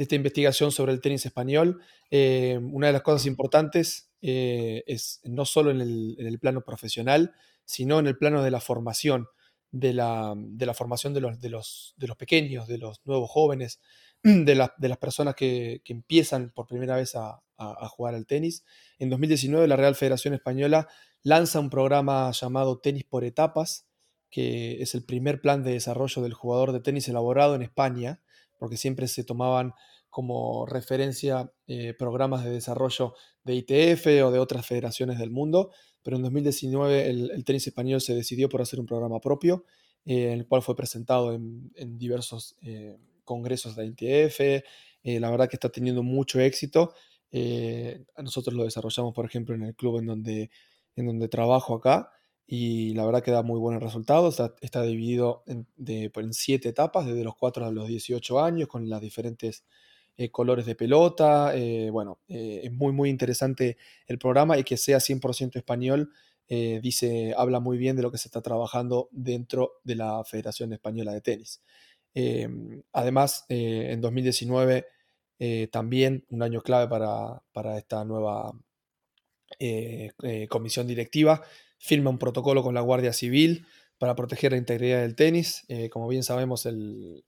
de 0.00 0.04
esta 0.04 0.14
investigación 0.14 0.72
sobre 0.72 0.92
el 0.92 1.02
tenis 1.02 1.26
español. 1.26 1.82
Eh, 2.10 2.58
una 2.72 2.86
de 2.86 2.94
las 2.94 3.02
cosas 3.02 3.26
importantes 3.26 4.10
eh, 4.22 4.82
es 4.86 5.20
no 5.24 5.44
solo 5.44 5.70
en 5.70 5.82
el, 5.82 6.38
plano 6.40 6.62
profesional, 6.62 7.34
sino 7.66 7.98
en 7.98 8.06
el 8.06 8.16
plano 8.16 8.42
de 8.42 8.50
la 8.50 8.62
formación, 8.62 9.26
de 9.70 9.92
la, 9.92 10.32
de 10.34 10.64
la 10.64 10.72
formación 10.72 11.12
de 11.12 11.20
los, 11.20 11.38
de, 11.38 11.50
los, 11.50 11.92
de 11.98 12.06
los, 12.06 12.16
pequeños, 12.16 12.66
de 12.66 12.78
los 12.78 13.02
nuevos 13.04 13.30
jóvenes, 13.30 13.78
de, 14.22 14.68
de 14.78 14.88
las 14.88 14.98
personas 14.98 15.34
que, 15.34 15.82
que, 15.84 15.92
empiezan 15.92 16.50
por 16.54 16.66
primera 16.66 16.96
vez 16.96 17.14
a, 17.14 17.42
a, 17.58 17.86
jugar 17.88 18.14
al 18.14 18.24
tenis. 18.24 18.64
En 18.98 19.10
2019 19.10 19.68
la 19.68 19.76
Real 19.76 19.96
Federación 19.96 20.32
Española 20.32 20.88
lanza 21.22 21.60
un 21.60 21.68
programa 21.68 22.30
llamado 22.30 22.78
Tenis 22.78 23.04
por 23.04 23.22
Etapas, 23.22 23.86
que 24.30 24.80
es 24.80 24.94
el 24.94 25.04
primer 25.04 25.42
plan 25.42 25.62
de 25.62 25.72
desarrollo 25.72 26.22
del 26.22 26.32
jugador 26.32 26.72
de 26.72 26.80
tenis 26.80 27.06
elaborado 27.06 27.54
en 27.54 27.60
España, 27.60 28.22
porque 28.60 28.76
siempre 28.76 29.08
se 29.08 29.24
tomaban 29.24 29.72
como 30.10 30.66
referencia 30.66 31.50
eh, 31.66 31.94
programas 31.94 32.44
de 32.44 32.50
desarrollo 32.50 33.14
de 33.42 33.54
ITF 33.54 34.06
o 34.22 34.30
de 34.30 34.38
otras 34.38 34.66
federaciones 34.66 35.18
del 35.18 35.30
mundo, 35.30 35.70
pero 36.02 36.16
en 36.16 36.22
2019 36.22 37.08
el, 37.08 37.44
tenis 37.44 37.66
español 37.66 38.02
se 38.02 38.14
decidió 38.14 38.50
por 38.50 38.60
hacer 38.60 38.78
un 38.78 38.86
programa 38.86 39.18
propio, 39.18 39.64
eh, 40.04 40.34
el 40.34 40.46
cual 40.46 40.60
fue 40.60 40.76
presentado 40.76 41.32
en, 41.32 41.72
diversos 41.98 42.56
eh, 42.60 42.98
congresos 43.24 43.76
de 43.76 43.86
ITF, 43.86 44.64
la 45.04 45.30
verdad 45.30 45.48
que 45.48 45.56
está 45.56 45.70
teniendo 45.70 46.02
mucho 46.02 46.38
éxito, 46.38 46.92
nosotros 48.18 48.54
lo 48.54 48.64
desarrollamos, 48.64 49.14
por 49.14 49.24
ejemplo, 49.24 49.54
en 49.54 49.62
el 49.62 49.74
club 49.74 50.00
en 50.00 50.06
donde, 50.06 50.50
en 50.96 51.06
donde 51.06 51.28
trabajo 51.28 51.74
acá, 51.74 52.10
y 52.52 52.94
la 52.94 53.06
verdad 53.06 53.22
que 53.22 53.30
da 53.30 53.44
muy 53.44 53.60
buenos 53.60 53.80
resultados. 53.80 54.42
Está, 54.60 54.82
dividido 54.82 55.44
en, 55.46 55.68
siete 56.32 56.70
etapas, 56.70 57.06
desde 57.06 57.22
los 57.22 57.36
4 57.36 57.64
a 57.64 57.70
los 57.70 57.86
18 57.86 58.42
años, 58.42 58.66
con 58.66 58.88
las 58.88 59.00
diferentes 59.00 59.64
eh, 60.16 60.32
colores 60.32 60.66
de 60.66 60.74
pelota. 60.74 61.52
Eh, 61.54 61.90
bueno, 61.90 62.18
eh, 62.26 62.62
es 62.64 62.72
muy, 62.72 62.92
muy 62.92 63.08
interesante 63.08 63.76
el 64.08 64.18
programa 64.18 64.58
y 64.58 64.64
que 64.64 64.76
sea 64.76 64.98
100% 64.98 65.58
español. 65.58 66.12
dice, 66.48 67.34
habla 67.36 67.60
muy 67.60 67.78
bien 67.78 67.94
de 67.94 68.02
lo 68.02 68.10
que 68.10 68.18
se 68.18 68.26
está 68.26 68.42
trabajando 68.42 69.08
dentro 69.12 69.74
de 69.84 69.94
la 69.94 70.24
Federación 70.24 70.72
Española 70.72 71.12
de 71.12 71.20
Tenis. 71.20 71.62
Em, 72.14 72.82
además, 72.92 73.44
en 73.48 74.00
2019, 74.00 74.86
también 75.70 76.26
un 76.30 76.42
año 76.42 76.62
clave 76.62 76.88
para, 76.88 77.44
para 77.52 77.78
esta 77.78 78.04
nueva 78.04 78.52
comisión 80.48 80.86
directiva, 80.86 81.42
firma 81.78 82.10
un 82.10 82.18
protocolo 82.18 82.62
con 82.62 82.74
la 82.74 82.80
Guardia 82.80 83.12
Civil 83.12 83.66
para 84.00 84.14
proteger 84.14 84.52
la 84.52 84.58
integridad 84.58 85.02
del 85.02 85.14
tenis. 85.14 85.64
Eh, 85.68 85.90
como 85.90 86.08
bien 86.08 86.22
sabemos, 86.22 86.64
el, 86.64 87.22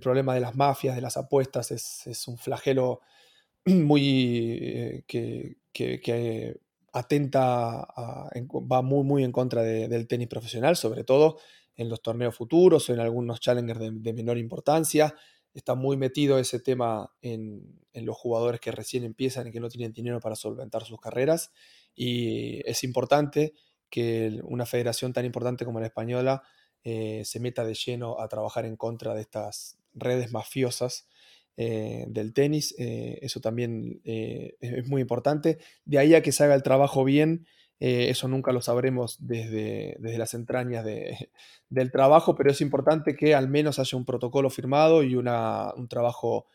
problema 0.00 0.34
de 0.34 0.40
las 0.40 0.56
mafias, 0.56 0.94
de 0.94 1.02
las 1.02 1.18
apuestas, 1.18 1.70
es, 1.70 2.28
un 2.28 2.38
flagelo 2.38 3.00
muy 3.66 4.58
eh, 4.58 5.04
que, 5.06 6.60
atenta, 6.94 7.86
va 7.86 8.82
muy, 8.82 9.04
muy 9.04 9.22
en 9.22 9.32
contra 9.32 9.62
del 9.62 10.08
tenis 10.08 10.28
profesional, 10.28 10.76
sobre 10.76 11.04
todo 11.04 11.38
en 11.76 11.90
los 11.90 12.00
torneos 12.00 12.34
futuros 12.34 12.88
o 12.88 12.94
en 12.94 13.00
algunos 13.00 13.40
challengers 13.40 13.78
de, 13.78 14.12
menor 14.14 14.38
importancia. 14.38 15.14
Está 15.54 15.74
muy 15.74 15.96
metido 15.96 16.38
ese 16.38 16.60
tema 16.60 17.12
en, 17.22 17.80
los 17.94 18.16
jugadores 18.16 18.60
que 18.60 18.70
recién 18.70 19.04
empiezan 19.04 19.48
y 19.48 19.50
que 19.50 19.58
no 19.58 19.68
tienen 19.68 19.92
dinero 19.92 20.20
para 20.20 20.36
solventar 20.36 20.84
sus 20.84 21.00
carreras. 21.00 21.50
Y 21.94 22.60
es 22.68 22.84
importante 22.84 23.54
que 23.90 24.40
una 24.44 24.66
federación 24.66 25.12
tan 25.12 25.24
importante 25.24 25.64
como 25.64 25.80
la 25.80 25.86
española 25.86 26.42
eh, 26.84 27.22
se 27.24 27.40
meta 27.40 27.64
de 27.64 27.74
lleno 27.74 28.20
a 28.20 28.28
trabajar 28.28 28.66
en 28.66 28.76
contra 28.76 29.14
de 29.14 29.22
estas 29.22 29.78
redes 29.94 30.30
mafiosas 30.30 31.08
eh, 31.56 32.04
del 32.08 32.32
tenis. 32.32 32.74
Eh, 32.78 33.18
eso 33.22 33.40
también 33.40 34.00
es 34.04 34.86
muy 34.86 35.02
importante. 35.02 35.58
De 35.84 35.98
ahí 35.98 36.14
a 36.14 36.22
que 36.22 36.30
se 36.30 36.44
haga 36.44 36.54
el 36.54 36.62
trabajo 36.62 37.02
bien, 37.02 37.46
eso 37.80 38.26
nunca 38.28 38.52
lo 38.52 38.60
sabremos 38.60 39.16
desde, 39.20 39.96
desde 40.00 40.18
las 40.18 40.34
entrañas 40.34 40.84
de, 40.84 41.30
del 41.68 41.90
trabajo, 41.92 42.34
pero 42.34 42.50
es 42.50 42.60
importante 42.60 43.14
que 43.14 43.34
al 43.34 43.48
menos 43.48 43.78
haya 43.78 43.96
un 43.96 44.04
protocolo 44.04 44.50
firmado 44.50 45.02
y 45.02 45.14
una, 45.14 45.72
un 45.76 45.88
trabajo 45.88 46.46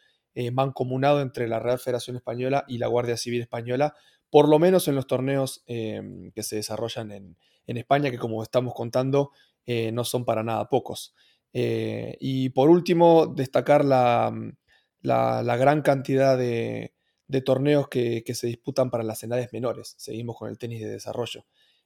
mancomunado 0.52 1.22
entre 1.22 1.48
la 1.48 1.60
Real 1.60 1.78
Federación 1.78 2.16
Española 2.16 2.66
y 2.68 2.80
la 2.80 2.88
Guardia 2.88 3.18
Civil 3.18 3.42
Española 3.42 3.94
por 4.34 4.50
lo 4.50 4.58
menos 4.58 4.88
en 4.88 4.96
los 4.96 5.06
torneos 5.06 5.64
em, 5.68 6.32
que 6.32 6.42
se 6.42 6.56
desarrollan 6.56 7.12
en, 7.12 7.38
España, 7.68 8.10
que 8.10 8.18
como 8.18 8.42
estamos 8.42 8.74
contando, 8.74 9.30
eh, 9.68 9.92
no 9.92 10.04
son 10.04 10.26
para 10.26 10.42
nada 10.42 10.70
pocos. 10.70 11.14
Eh, 11.54 12.18
y 12.20 12.50
por 12.50 12.72
último, 12.72 13.28
destacar 13.28 13.86
la, 13.86 14.32
mm, 14.34 14.56
gran 15.04 15.84
cantidad 15.84 16.36
de, 16.36 16.93
torneos 17.42 17.88
que, 17.88 18.24
se 18.34 18.48
disputan 18.48 18.90
para 18.90 19.04
las 19.04 19.24
edades 19.24 19.52
menores. 19.54 19.96
Seguimos 19.98 20.38
con 20.38 20.50
el 20.50 20.58
tenis 20.58 20.82
de 20.82 20.90
desarrollo. 20.90 21.46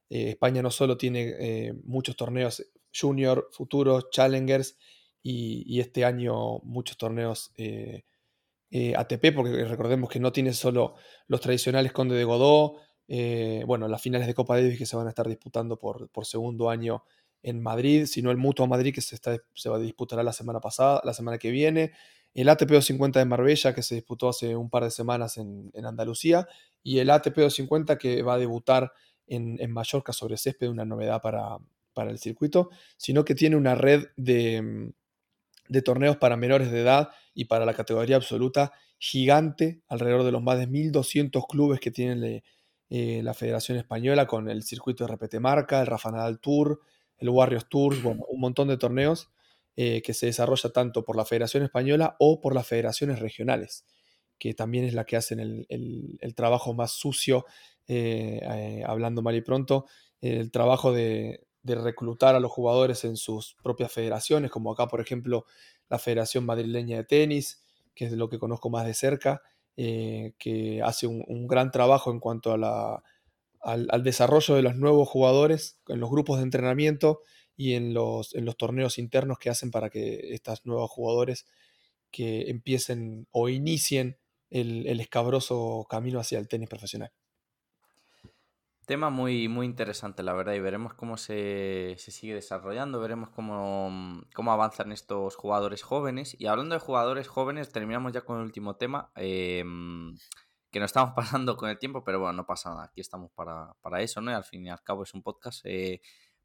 Eh, 0.10 0.30
España 0.30 0.62
no 0.62 0.72
solo 0.72 0.98
tiene 0.98 1.74
muchos 1.84 2.16
torneos 2.16 2.64
junior, 2.94 3.48
futuros, 3.52 4.10
challengers, 4.10 4.78
y, 5.24 5.80
este 5.80 6.06
año 6.06 6.60
muchos 6.60 6.98
torneos 6.98 7.52
eh, 8.70 8.94
ATP, 8.96 9.34
porque 9.34 9.64
recordemos 9.66 10.10
que 10.10 10.20
no 10.20 10.32
tiene 10.32 10.54
solo 10.54 10.96
los 11.28 11.42
tradicionales 11.42 11.94
Conde 11.94 12.16
de 12.16 12.24
Godó, 12.26 12.76
eh, 13.08 13.64
bueno, 13.66 13.88
las 13.88 14.02
finales 14.02 14.28
de 14.28 14.34
Copa 14.34 14.58
Davis 14.58 14.78
que 14.78 14.86
se 14.86 14.98
van 14.98 15.08
a 15.08 15.10
estar 15.10 15.28
disputando 15.28 15.80
por, 15.80 16.10
por 16.10 16.26
segundo 16.26 16.70
año 16.70 17.04
en 17.44 17.62
Madrid, 17.62 18.06
sino 18.08 18.30
el 18.30 18.38
Mutuo 18.38 18.68
Madrid 18.68 18.94
que 18.94 19.02
se, 19.02 19.16
está, 19.16 19.38
se 19.54 19.70
va 19.70 19.78
a 19.78 19.80
disputar 19.80 20.24
la 20.24 20.34
semana 20.34 20.60
pasada, 20.60 21.02
la 21.06 21.14
semana 21.14 21.38
que 21.38 21.50
viene, 21.50 21.94
el 22.34 22.50
ATP 22.50 22.70
250 22.70 23.20
de 23.20 23.26
Marbella 23.26 23.74
que 23.74 23.82
se 23.82 23.96
disputó 23.96 24.30
hace 24.30 24.56
un 24.56 24.70
par 24.70 24.84
de 24.84 24.92
semanas 24.92 25.38
en, 25.38 25.72
Andalucía 25.84 26.48
y 26.84 27.00
el 27.00 27.10
ATP 27.10 27.36
250 27.36 27.98
que 27.98 28.22
va 28.22 28.36
a 28.36 28.38
debutar 28.38 28.92
en, 29.28 29.72
Mallorca 29.72 30.14
sobre 30.14 30.38
césped, 30.38 30.70
una 30.70 30.86
novedad 30.86 31.22
para, 31.22 31.58
para 31.94 32.12
el 32.12 32.20
circuito, 32.20 32.70
sino 32.96 33.26
que 33.26 33.36
tiene 33.36 33.56
una 33.56 33.76
red 33.76 34.08
de, 34.16 34.94
de 35.68 35.82
torneos 35.82 36.18
para 36.18 36.38
menores 36.38 36.72
de 36.72 36.82
edad 36.82 37.10
y 37.34 37.46
para 37.46 37.66
la 37.66 37.74
categoría 37.74 38.16
absoluta 38.16 38.72
gigante, 39.00 39.82
alrededor 39.88 40.24
de 40.24 40.32
los 40.32 40.42
más 40.42 40.58
de 40.58 40.68
1.200 40.68 41.46
clubes 41.48 41.80
que 41.80 41.92
tiene 41.92 42.44
eh, 42.90 43.22
la 43.24 43.34
Federación 43.34 43.78
Española 43.78 44.28
con 44.28 44.50
el 44.50 44.64
circuito 44.64 45.06
de 45.06 45.14
RPT 45.14 45.36
Marca, 45.40 45.82
el 45.82 45.88
Rafa 45.88 46.12
Nadal 46.12 46.40
Tour, 46.40 46.80
el 47.18 47.30
Warriors 47.30 47.68
Tour, 47.70 48.02
bueno, 48.02 48.24
un 48.30 48.40
montón 48.40 48.68
de 48.68 48.78
torneos 48.78 49.30
eh, 49.78 50.02
que 50.02 50.14
se 50.14 50.26
desarrolla 50.26 50.72
tanto 50.72 51.06
por 51.06 51.16
la 51.16 51.24
Federación 51.24 51.64
Española 51.64 52.18
o 52.20 52.42
por 52.42 52.54
las 52.54 52.68
federaciones 52.68 53.20
regionales, 53.20 53.86
que 54.38 54.54
también 54.54 54.84
es 54.84 54.94
la 54.94 55.06
que 55.06 55.16
hacen 55.16 55.40
el, 55.40 56.36
trabajo 56.36 56.74
más 56.74 56.92
sucio, 56.92 57.46
eh, 57.88 58.84
hablando 58.86 59.22
mal 59.22 59.36
y 59.36 59.42
pronto, 59.42 59.86
el 60.20 60.52
trabajo 60.52 60.92
de, 60.92 61.48
de 61.64 61.76
reclutar 61.76 62.36
a 62.36 62.40
los 62.40 62.52
jugadores 62.52 63.04
en 63.06 63.18
sus 63.18 63.56
propias 63.64 63.92
federaciones, 63.92 64.52
como 64.52 64.72
acá, 64.72 64.88
por 64.88 65.00
ejemplo, 65.00 65.46
la 65.90 66.00
Federación 66.00 66.46
Madrileña 66.46 66.98
de 66.98 67.04
Tenis, 67.06 67.64
que 67.94 68.06
es 68.06 68.12
lo 68.14 68.30
que 68.30 68.40
conozco 68.40 68.70
más 68.70 68.86
de 68.86 68.94
cerca, 68.94 69.42
eh, 69.76 70.34
que 70.40 70.82
hace 70.82 71.06
un, 71.06 71.46
gran 71.48 71.72
trabajo 71.72 72.10
en 72.12 72.20
cuanto 72.20 72.52
a 72.52 72.58
la, 72.58 73.04
al, 73.62 74.04
desarrollo 74.04 74.56
de 74.56 74.64
los 74.64 74.76
nuevos 74.76 75.08
jugadores 75.08 75.80
en 75.88 76.00
los 76.00 76.10
grupos 76.10 76.38
de 76.38 76.44
entrenamiento 76.44 77.22
y 77.58 77.74
en 77.74 77.94
los, 77.94 78.34
en 78.36 78.46
los 78.46 78.56
torneos 78.56 78.98
internos 78.98 79.40
que 79.40 79.50
hacen 79.50 79.72
para 79.72 79.90
que 79.90 80.34
estos 80.34 80.66
nuevos 80.66 80.90
jugadores 80.90 81.46
que 82.12 82.50
empiecen 82.50 83.28
o 83.32 83.50
inicien 83.50 84.18
el 84.50 85.02
escabroso 85.02 85.86
camino 85.90 86.22
hacia 86.22 86.40
el 86.40 86.48
tenis 86.48 86.70
profesional. 86.70 87.12
Tema 88.88 89.10
muy, 89.10 89.50
muy 89.50 89.66
interesante, 89.66 90.24
la 90.24 90.32
verdad, 90.32 90.54
y 90.54 90.62
veremos 90.62 90.94
cómo 90.94 91.18
se, 91.18 91.98
sigue 91.98 92.34
desarrollando, 92.34 93.02
veremos 93.02 93.30
cómo, 93.32 94.24
cómo, 94.34 94.54
avanzan 94.54 94.94
estos 94.94 95.36
jugadores 95.36 95.84
jóvenes. 95.84 96.38
Y 96.40 96.48
hablando 96.48 96.74
de 96.74 96.80
jugadores 96.80 97.28
jóvenes, 97.28 97.70
terminamos 97.74 98.14
ya 98.14 98.22
con 98.22 98.38
el 98.38 98.44
último 98.44 98.78
tema, 98.78 99.12
em, 99.16 100.16
que 100.72 100.80
nos 100.80 100.88
estamos 100.88 101.12
pasando 101.44 101.58
con 101.58 101.70
el 101.70 101.78
tiempo, 101.78 102.06
pero 102.06 102.22
bueno, 102.22 102.32
no 102.32 102.46
pasa 102.46 102.70
nada, 102.70 102.86
aquí 102.86 103.02
estamos 103.02 103.30
para, 103.34 104.02
eso, 104.02 104.22
¿no? 104.22 104.32
Y 104.32 104.36
al 104.36 104.46
fin 104.46 104.66
y 104.66 104.70
al 104.70 104.82
cabo 104.82 105.04
es 105.04 105.14
un 105.14 105.22
podcast. 105.22 105.66
Eh, 105.66 106.00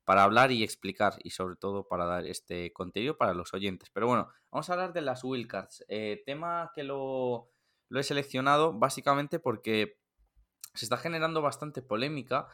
para 0.05 0.25
hablar 0.25 0.51
y 0.51 0.65
explicar 0.65 1.15
y 1.23 1.31
sobre 1.31 1.57
todo 1.57 1.87
para 1.87 2.07
dar 2.07 2.27
este 2.27 2.73
contenido 2.73 3.17
para 3.17 3.35
los 3.35 3.55
oyentes. 3.55 3.91
Pero 3.91 4.09
bueno, 4.09 4.29
vamos 4.51 4.69
a 4.69 4.73
hablar 4.73 4.93
de 4.93 5.03
las 5.03 5.23
wildcards. 5.23 5.85
Eh, 5.89 6.23
tema 6.27 6.73
que 6.75 6.83
lo, 6.83 7.51
lo 7.89 8.01
he 8.01 8.03
seleccionado 8.03 8.73
básicamente 8.73 9.39
porque 9.39 10.01
se 10.75 10.85
está 10.85 10.97
generando 10.97 11.41
bastante 11.41 11.83
polémica. 11.83 12.49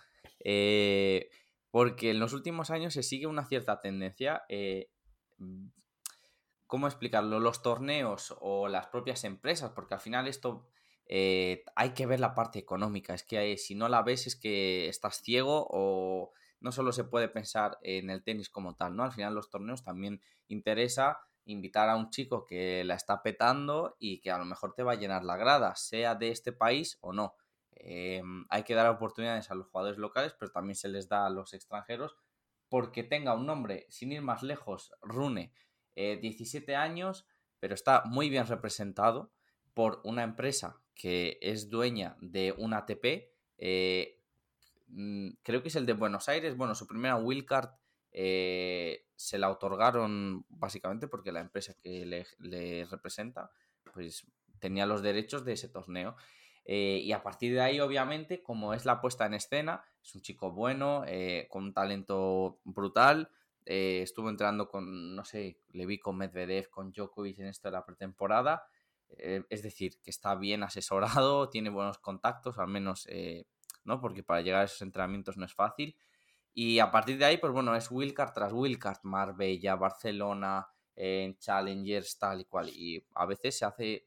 Eh, 0.44 1.30
porque 1.70 2.10
en 2.10 2.18
los 2.18 2.32
últimos 2.32 2.70
años 2.70 2.94
se 2.94 3.02
sigue 3.02 3.26
una 3.26 3.46
cierta 3.46 3.80
tendencia. 3.80 4.42
Eh, 4.48 4.90
¿Cómo 6.66 6.86
explicarlo? 6.86 7.40
Los 7.40 7.62
torneos 7.62 8.36
o 8.40 8.68
las 8.68 8.88
propias 8.88 9.24
empresas, 9.24 9.72
porque 9.74 9.94
al 9.94 10.00
final 10.00 10.28
esto 10.28 10.66
hay 11.10 11.90
que 11.94 12.04
ver 12.04 12.20
la 12.20 12.34
parte 12.34 12.58
económica. 12.58 13.14
Es 13.14 13.22
que 13.22 13.56
si 13.56 13.74
no 13.74 13.88
la 13.88 14.02
ves 14.02 14.26
es 14.26 14.36
que 14.36 14.88
estás 14.88 15.22
ciego 15.22 15.66
o 15.70 16.32
no 16.60 16.72
solo 16.72 16.92
se 16.92 17.04
puede 17.04 17.28
pensar 17.28 17.78
en 17.82 18.10
el 18.10 18.22
tenis 18.22 18.50
como 18.50 18.74
tal, 18.74 18.96
¿no? 18.96 19.04
Al 19.04 19.12
final 19.12 19.34
los 19.34 19.50
torneos 19.50 19.82
también 19.82 20.20
interesa 20.48 21.20
invitar 21.44 21.88
a 21.88 21.96
un 21.96 22.10
chico 22.10 22.44
que 22.44 22.84
la 22.84 22.94
está 22.94 23.22
petando 23.22 23.96
y 23.98 24.20
que 24.20 24.30
a 24.30 24.38
lo 24.38 24.44
mejor 24.44 24.74
te 24.74 24.82
va 24.82 24.92
a 24.92 24.96
llenar 24.96 25.24
la 25.24 25.36
grada, 25.36 25.74
sea 25.76 26.14
de 26.14 26.28
este 26.30 26.52
país 26.52 26.98
o 27.00 27.12
no. 27.12 27.34
Em, 27.72 28.44
hay 28.50 28.64
que 28.64 28.74
dar 28.74 28.88
oportunidades 28.88 29.50
a 29.50 29.54
los 29.54 29.68
jugadores 29.68 29.98
locales, 29.98 30.34
pero 30.38 30.50
también 30.50 30.74
se 30.74 30.88
les 30.88 31.08
da 31.08 31.26
a 31.26 31.30
los 31.30 31.54
extranjeros 31.54 32.16
porque 32.68 33.02
tenga 33.02 33.34
un 33.34 33.46
nombre, 33.46 33.86
sin 33.88 34.12
ir 34.12 34.20
más 34.20 34.42
lejos, 34.42 34.92
Rune, 35.00 35.52
17 35.94 36.70
eh, 36.70 36.76
años, 36.76 37.26
pero 37.60 37.74
está 37.74 38.02
muy 38.04 38.28
bien 38.28 38.46
representado 38.46 39.32
por 39.74 40.00
una 40.04 40.22
empresa 40.22 40.80
que 40.94 41.38
es 41.40 41.70
dueña 41.70 42.16
de 42.20 42.52
un 42.52 42.74
ATP. 42.74 43.32
Eh, 43.58 44.17
mm, 44.88 45.30
creo 45.42 45.62
que 45.62 45.68
es 45.68 45.76
el 45.76 45.86
de 45.86 45.92
Buenos 45.92 46.28
Aires. 46.28 46.56
Bueno, 46.56 46.74
su 46.74 46.86
primera 46.86 47.16
wildcard 47.16 47.70
eh, 48.12 49.06
se 49.16 49.38
la 49.38 49.50
otorgaron 49.50 50.46
básicamente 50.48 51.08
porque 51.08 51.32
la 51.32 51.40
empresa 51.40 51.74
que 51.80 52.06
le, 52.06 52.86
representa 52.86 53.50
pues 53.92 54.26
tenía 54.60 54.86
los 54.86 55.02
derechos 55.02 55.44
de 55.44 55.52
ese 55.52 55.68
torneo. 55.68 56.16
Eh, 56.64 57.00
y 57.02 57.12
a 57.12 57.22
partir 57.22 57.54
de 57.54 57.62
ahí, 57.62 57.80
obviamente, 57.80 58.42
como 58.42 58.74
es 58.74 58.84
la 58.84 59.00
puesta 59.00 59.24
en 59.26 59.34
escena, 59.34 59.84
es 60.02 60.14
un 60.14 60.20
chico 60.20 60.52
bueno, 60.52 61.02
eh, 61.06 61.46
con 61.50 61.64
un 61.64 61.72
talento 61.72 62.60
brutal. 62.64 63.30
Eh, 63.64 64.00
estuvo 64.02 64.28
entrando 64.28 64.68
con, 64.68 65.16
no 65.16 65.24
sé, 65.24 65.58
le 65.70 65.86
vi 65.86 65.98
con 65.98 66.16
Medvedev, 66.16 66.68
con 66.70 66.92
Djokovic 66.92 67.38
en 67.38 67.46
esto 67.46 67.68
de 67.68 67.72
la 67.72 67.84
pretemporada. 67.84 68.68
es 69.08 69.62
decir, 69.62 69.98
que 70.02 70.10
está 70.10 70.34
bien 70.34 70.62
asesorado, 70.62 71.48
tiene 71.50 71.70
buenos 71.70 71.98
contactos, 71.98 72.58
al 72.58 72.68
menos, 72.68 73.08
¿no? 73.88 74.00
Porque 74.00 74.22
para 74.22 74.42
llegar 74.42 74.62
a 74.62 74.64
esos 74.64 74.82
entrenamientos 74.82 75.36
no 75.36 75.44
es 75.44 75.54
fácil. 75.54 75.96
Y 76.54 76.78
a 76.78 76.90
partir 76.90 77.18
de 77.18 77.24
ahí, 77.24 77.38
pues 77.38 77.52
bueno, 77.52 77.74
es 77.74 77.90
Wilcard 77.90 78.32
tras 78.32 78.52
Wilcard, 78.52 78.98
Marbella, 79.02 79.74
Barcelona, 79.74 80.68
en 80.94 81.36
Challengers, 81.38 82.18
tal 82.18 82.42
y 82.42 82.44
cual. 82.44 82.68
Y 82.68 83.04
a 83.14 83.26
veces 83.26 83.58
se 83.58 83.64
hace 83.64 84.06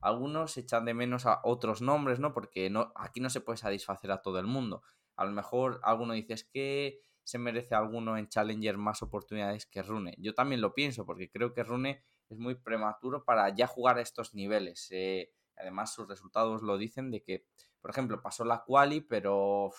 algunos 0.00 0.56
echan 0.58 0.84
de 0.84 0.94
menos 0.94 1.26
a 1.26 1.40
otros 1.44 1.80
nombres, 1.80 2.18
¿no? 2.18 2.34
Porque 2.34 2.68
no, 2.70 2.92
aquí 2.96 3.20
no 3.20 3.30
se 3.30 3.40
puede 3.40 3.56
satisfacer 3.56 4.10
a 4.10 4.20
todo 4.20 4.38
el 4.38 4.46
mundo. 4.46 4.82
A 5.16 5.24
lo 5.24 5.30
mejor 5.30 5.80
alguno 5.84 6.14
dice 6.14 6.34
es 6.34 6.44
que 6.44 7.00
se 7.22 7.38
merece 7.38 7.74
alguno 7.74 8.18
en 8.18 8.28
Challenger 8.28 8.78
más 8.78 9.02
oportunidades 9.02 9.66
que 9.66 9.82
Rune. 9.82 10.14
Yo 10.18 10.34
también 10.34 10.60
lo 10.60 10.74
pienso, 10.74 11.06
porque 11.06 11.30
creo 11.30 11.54
que 11.54 11.62
Rune 11.62 12.02
es 12.28 12.38
muy 12.38 12.56
prematuro 12.56 13.24
para 13.24 13.54
ya 13.54 13.66
jugar 13.66 13.98
a 13.98 14.02
estos 14.02 14.34
niveles. 14.34 14.88
Eh, 14.90 15.30
además, 15.56 15.94
sus 15.94 16.08
resultados 16.08 16.62
lo 16.62 16.78
dicen 16.78 17.10
de 17.10 17.22
que, 17.22 17.46
por 17.82 17.90
ejemplo, 17.90 18.22
pasó 18.22 18.44
la 18.44 18.62
quali, 18.64 19.00
pero 19.00 19.72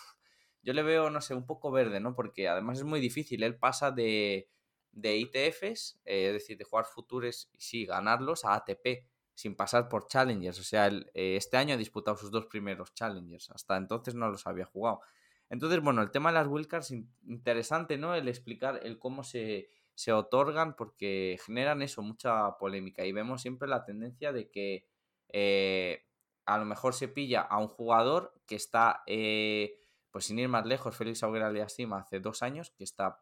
yo 0.61 0.73
le 0.73 0.83
veo, 0.83 1.09
no 1.09 1.21
sé, 1.21 1.33
un 1.33 1.45
poco 1.45 1.71
verde, 1.71 1.99
¿no? 1.99 2.15
Porque 2.15 2.47
además 2.47 2.79
es 2.79 2.83
muy 2.83 2.99
difícil. 2.99 3.43
Él 3.43 3.57
pasa 3.57 3.91
de, 3.91 4.49
de 4.91 5.17
ITFs, 5.17 5.99
eh, 6.05 6.27
es 6.27 6.33
decir, 6.33 6.57
de 6.57 6.65
jugar 6.65 6.85
futures 6.85 7.49
y 7.53 7.61
sí, 7.61 7.85
ganarlos 7.85 8.45
a 8.45 8.55
ATP 8.55 9.07
sin 9.33 9.55
pasar 9.55 9.89
por 9.89 10.07
Challengers. 10.07 10.59
O 10.59 10.63
sea, 10.63 10.87
eh, 10.87 11.35
este 11.37 11.57
año 11.57 11.73
ha 11.73 11.77
disputado 11.77 12.17
sus 12.17 12.29
dos 12.29 12.45
primeros 12.45 12.93
Challengers. 12.93 13.49
Hasta 13.51 13.77
entonces 13.77 14.15
no 14.15 14.29
los 14.29 14.45
había 14.45 14.65
jugado. 14.65 15.01
Entonces, 15.49 15.81
bueno, 15.81 16.01
el 16.01 16.11
tema 16.11 16.29
de 16.29 16.35
las 16.35 16.47
wildcards, 16.47 16.91
interesante, 17.25 17.97
¿no? 17.97 18.15
El 18.15 18.27
explicar 18.27 18.79
el 18.83 18.99
cómo 18.99 19.23
se, 19.23 19.69
se 19.93 20.11
otorgan, 20.11 20.75
porque 20.75 21.39
generan 21.45 21.81
eso, 21.81 22.01
mucha 22.01 22.57
polémica. 22.57 23.05
Y 23.05 23.11
vemos 23.11 23.41
siempre 23.41 23.67
la 23.67 23.85
tendencia 23.85 24.31
de 24.33 24.49
que 24.49 24.87
eh, 25.29 26.05
a 26.45 26.57
lo 26.57 26.65
mejor 26.65 26.93
se 26.93 27.07
pilla 27.07 27.41
a 27.41 27.57
un 27.57 27.67
jugador 27.67 28.33
que 28.45 28.55
está, 28.55 29.03
eh, 29.07 29.79
pues 30.11 30.25
sin 30.25 30.39
ir 30.39 30.49
más 30.49 30.65
lejos, 30.65 30.95
Félix 30.95 31.23
Auguera 31.23 31.47
Aliasima 31.47 31.99
hace 31.99 32.19
dos 32.19 32.43
años, 32.43 32.71
que 32.71 32.83
está 32.83 33.19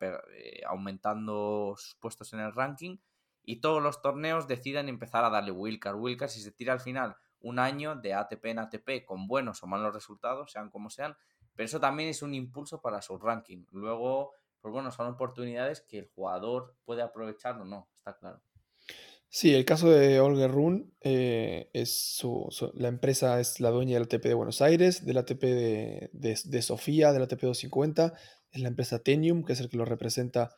aumentando 0.68 1.76
sus 1.78 1.96
puestos 1.96 2.34
en 2.34 2.40
el 2.40 2.54
ranking 2.54 2.98
y 3.44 3.62
todos 3.62 3.82
los 3.82 4.02
torneos 4.02 4.48
decidan 4.48 4.90
empezar 4.90 5.24
a 5.24 5.30
darle 5.30 5.52
Wilcar. 5.52 5.96
Wilcar, 5.96 6.30
si 6.30 6.42
se 6.42 6.52
tira 6.52 6.74
al 6.74 6.80
final 6.80 7.16
un 7.40 7.60
año 7.60 7.96
de 7.96 8.14
ATP 8.14 8.46
en 8.46 8.60
ATP 8.60 9.06
con 9.06 9.28
buenos 9.28 9.64
o 9.64 9.68
malos 9.68 9.94
resultados, 9.94 10.52
sean 10.52 10.70
como 10.70 10.90
sean, 10.90 11.18
pero 11.56 11.66
eso 11.66 11.80
también 11.80 12.10
es 12.10 12.22
un 12.22 12.34
impulso 12.34 12.82
para 12.82 13.02
su 13.02 13.18
ranking. 13.18 13.66
Luego, 13.72 14.34
pues 14.62 14.72
bueno, 14.72 14.92
son 14.92 15.08
oportunidades 15.08 15.82
que 15.82 16.00
el 16.00 16.10
jugador 16.14 16.76
puede 16.86 17.02
aprovechar 17.02 17.60
o 17.60 17.66
no, 17.66 17.90
está 17.98 18.18
claro. 18.18 18.42
Sí, 19.34 19.54
el 19.56 19.64
caso 19.64 19.90
de 19.90 20.20
Olger 20.20 20.52
Run, 20.52 20.94
eh, 21.00 21.70
es 21.72 21.98
su, 22.18 22.50
la 22.76 22.90
empresa 22.90 23.40
es 23.40 23.62
la 23.62 23.70
dueña 23.70 23.94
del 23.94 24.04
ATP 24.04 24.26
de 24.26 24.34
Buenos 24.34 24.62
Aires, 24.62 25.06
del 25.06 25.18
ATP 25.18 25.42
de, 25.42 26.10
de 26.12 26.62
Sofía, 26.62 27.14
del 27.14 27.22
ATP 27.22 27.44
250, 27.44 28.14
es 28.52 28.62
la 28.62 28.68
empresa 28.68 29.00
Tenium, 29.00 29.46
que 29.46 29.54
es 29.54 29.62
el 29.62 29.70
que 29.70 29.78
lo 29.78 29.86
representa 29.86 30.54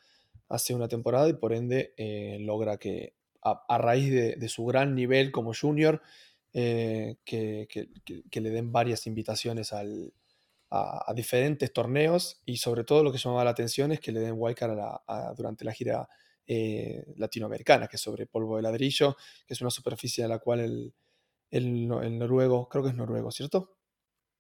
hace 0.50 0.74
una 0.74 0.88
temporada 0.88 1.30
y 1.30 1.34
por 1.34 1.54
ende 1.54 1.94
eh, 1.98 2.40
logra 2.42 2.78
que 2.78 3.14
a, 3.44 3.78
raíz 3.78 4.12
de, 4.12 4.50
su 4.50 4.66
gran 4.66 4.96
nivel 4.96 5.32
como 5.32 5.54
junior, 5.54 6.02
eh, 6.54 7.18
que, 7.26 7.68
le 8.32 8.50
den 8.50 8.72
varias 8.72 9.06
invitaciones 9.06 9.72
al, 9.72 10.14
a, 10.72 11.14
diferentes 11.16 11.72
torneos 11.72 12.42
y 12.44 12.58
sobre 12.58 12.84
todo 12.86 13.04
lo 13.04 13.12
que 13.12 13.20
llamaba 13.20 13.44
la 13.44 13.52
atención 13.52 13.92
es 13.92 14.00
que 14.00 14.12
le 14.12 14.22
den 14.22 14.34
wildcard 14.36 14.80
durante 15.38 15.64
la 15.64 15.74
gira 15.74 16.10
eh, 16.48 17.06
latinoamericana, 17.16 17.88
que 17.88 17.96
es 17.96 18.02
sobre 18.02 18.26
polvo 18.26 18.58
de 18.58 18.64
ladrillo, 18.64 19.16
que 19.48 19.54
es 19.54 19.62
una 19.62 19.70
superficie 19.70 20.24
a 20.24 20.28
la 20.28 20.40
cual 20.40 20.60
el, 20.60 20.94
el, 21.52 21.88
noruego, 21.88 22.68
creo 22.70 22.84
que 22.84 22.90
es 22.90 22.96
noruego, 22.96 23.32
¿cierto? 23.32 23.78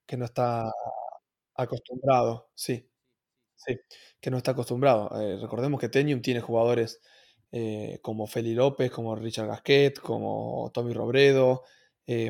Que 0.05 0.17
no 0.17 0.25
está 0.25 0.71
acostumbrado, 1.55 2.51
sí. 2.55 2.89
Sí, 3.55 3.79
que 4.19 4.31
no 4.31 4.37
está 4.37 4.51
acostumbrado. 4.51 5.09
Eh, 5.21 5.37
recordemos 5.39 5.79
que 5.79 5.89
Tenium 5.89 6.21
tiene 6.21 6.41
jugadores 6.41 7.01
eh, 7.51 7.99
como 8.01 8.27
Feli 8.27 8.53
López, 8.55 8.91
como 8.91 9.15
Richard 9.15 9.47
Gasquet, 9.47 9.99
como 9.99 10.71
Tommy 10.73 10.93
Robredo, 10.93 11.63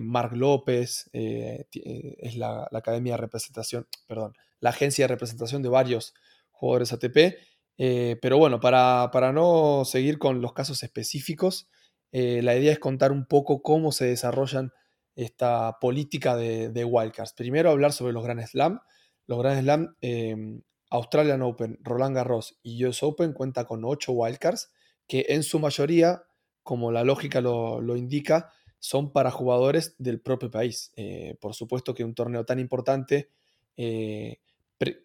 Mark 0.03 0.34
López, 0.36 1.09
es 1.13 2.36
la, 2.36 2.69
academia 2.71 3.13
de 3.13 3.17
representación, 3.17 3.88
perdón, 4.07 4.36
la 4.59 4.69
agencia 4.69 5.05
de 5.05 5.07
representación 5.07 5.63
de 5.63 5.69
varios 5.69 6.13
jugadores 6.51 6.93
ATP. 6.93 7.36
Pero 7.78 8.38
bueno, 8.38 8.59
para, 8.59 9.32
no 9.34 9.84
seguir 9.86 10.17
con 10.17 10.41
los 10.41 10.53
casos 10.53 10.84
específicos, 10.84 11.69
la 12.11 12.55
idea 12.55 12.71
es 12.71 12.80
contar 12.80 13.11
un 13.11 13.26
poco 13.26 13.61
cómo 13.61 13.91
se 13.91 14.05
desarrollan 14.05 14.71
esta 15.15 15.78
política 15.80 16.36
de, 16.36 16.86
wildcards. 16.86 17.34
Primero 17.34 17.71
hablar 17.71 17.93
sobre 17.93 18.13
los 18.13 18.24
Grand 18.24 18.45
Slam. 18.45 18.80
Los 19.28 19.39
Grand 19.39 19.61
Slam 19.61 19.95
em, 20.01 20.61
Australian 20.89 21.41
Open, 21.41 21.80
Roland 21.82 22.15
Garros 22.15 22.59
y 22.61 22.86
US 22.86 23.03
Open 23.03 23.34
cuenta 23.34 23.65
con 23.65 23.84
8 23.84 24.11
wildcards 24.11 24.71
que 25.07 25.26
en 25.30 25.43
su 25.43 25.59
mayoría, 25.59 26.24
como 26.61 26.91
la 26.91 27.03
lógica 27.03 27.41
lo, 27.41 27.95
indica, 27.95 28.51
son 28.80 29.11
para 29.11 29.32
jugadores 29.32 29.95
del 29.97 30.19
propio 30.19 30.51
país. 30.51 30.91
Eh, 30.95 31.36
por 31.39 31.53
supuesto 31.53 31.93
que 31.93 32.03
un 32.03 32.13
torneo 32.13 32.45
tan 32.45 32.59
importante 32.59 33.30
eh, 33.78 34.39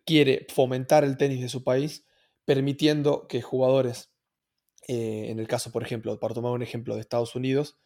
quiere 0.04 0.46
fomentar 0.52 1.04
el 1.04 1.16
tenis 1.16 1.40
de 1.40 1.48
su 1.48 1.62
país, 1.62 2.04
permitiendo 2.48 3.28
que 3.28 3.42
jugadores, 3.42 4.10
eh, 4.88 5.26
en 5.28 5.38
el 5.38 5.46
caso, 5.46 5.70
por 5.70 5.82
ejemplo, 5.82 6.18
para 6.18 6.32
tomar 6.32 6.52
un 6.52 6.62
ejemplo 6.62 6.94
de 6.94 7.02
Estados 7.02 7.36
Unidos, 7.36 7.76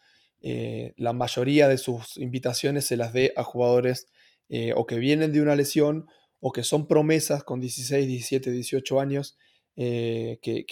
la 0.97 1.13
mayoría 1.13 1.69
de 1.69 1.79
sus 1.79 2.17
invitaciones 2.17 2.85
se 2.87 2.97
las 2.97 3.13
dé 3.13 3.33
a 3.37 3.45
jugadores 3.45 4.09
o 4.75 4.87
que 4.87 4.99
vienen 4.99 5.33
de 5.33 5.41
una 5.41 5.55
lesión 5.55 6.07
o 6.41 6.51
que 6.51 6.65
son 6.65 6.89
promesas 6.89 7.45
con 7.45 7.61
16, 7.61 8.09
17, 8.09 8.51
18 8.51 9.01
años, 9.01 9.39
eh, 9.77 10.39
que, 10.43 10.67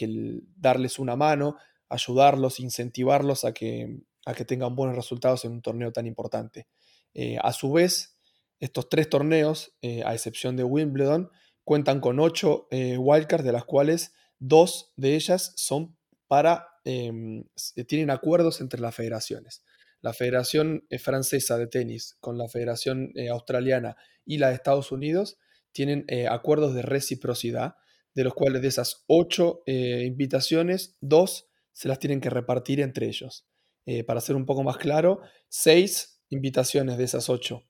darles 0.56 0.98
una 0.98 1.16
mano, 1.16 1.56
ayudarlos, 1.88 2.60
incentivarlos 2.60 3.44
a 3.44 3.52
que, 3.54 4.00
tengan 4.46 4.74
buenos 4.76 4.96
resultados 4.96 5.44
en 5.44 5.52
un 5.52 5.62
torneo 5.62 5.92
tan 5.92 6.06
importante. 6.06 6.66
Eh, 7.14 7.38
a 7.40 7.52
su 7.52 7.72
vez, 7.72 8.16
estos 8.58 8.88
tres 8.88 9.08
torneos, 9.08 9.72
eh, 9.80 10.02
a 10.04 10.12
excepción 10.12 10.56
de 10.56 10.64
Wimbledon, 10.64 11.30
cuentan 11.70 12.00
con 12.00 12.18
ocho 12.18 12.66
wildcards, 12.72 13.44
de 13.44 13.52
las 13.52 13.64
cuales 13.64 14.12
dos 14.40 14.92
de 14.96 15.14
ellas 15.14 15.52
son 15.54 15.96
para, 16.26 16.66
em, 16.84 17.44
tienen 17.86 18.10
acuerdos 18.10 18.60
entre 18.60 18.80
las 18.80 18.92
federaciones. 18.92 19.62
La 20.00 20.12
Federación 20.12 20.84
Francesa 20.98 21.58
de 21.58 21.68
Tenis 21.68 22.16
con 22.18 22.38
la 22.38 22.48
Federación 22.48 23.12
Australiana 23.30 23.96
y 24.24 24.38
la 24.38 24.48
de 24.48 24.54
Estados 24.54 24.90
Unidos 24.90 25.38
tienen 25.72 26.04
eh, 26.08 26.26
acuerdos 26.26 26.74
de 26.74 26.82
reciprocidad, 26.82 27.76
de 28.14 28.24
los 28.24 28.34
cuales 28.34 28.62
de 28.62 28.68
esas 28.68 29.04
ocho 29.06 29.62
eh, 29.66 30.04
invitaciones, 30.06 30.96
dos 31.00 31.48
se 31.72 31.88
las 31.88 31.98
tienen 31.98 32.20
que 32.20 32.30
repartir 32.30 32.80
entre 32.80 33.06
ellos. 33.06 33.46
Eh, 33.86 34.04
para 34.04 34.20
ser 34.20 34.36
un 34.36 34.46
poco 34.46 34.62
más 34.62 34.76
claro, 34.76 35.20
seis 35.48 36.20
invitaciones 36.28 36.98
de 36.98 37.04
esas 37.04 37.28
ocho 37.28 37.64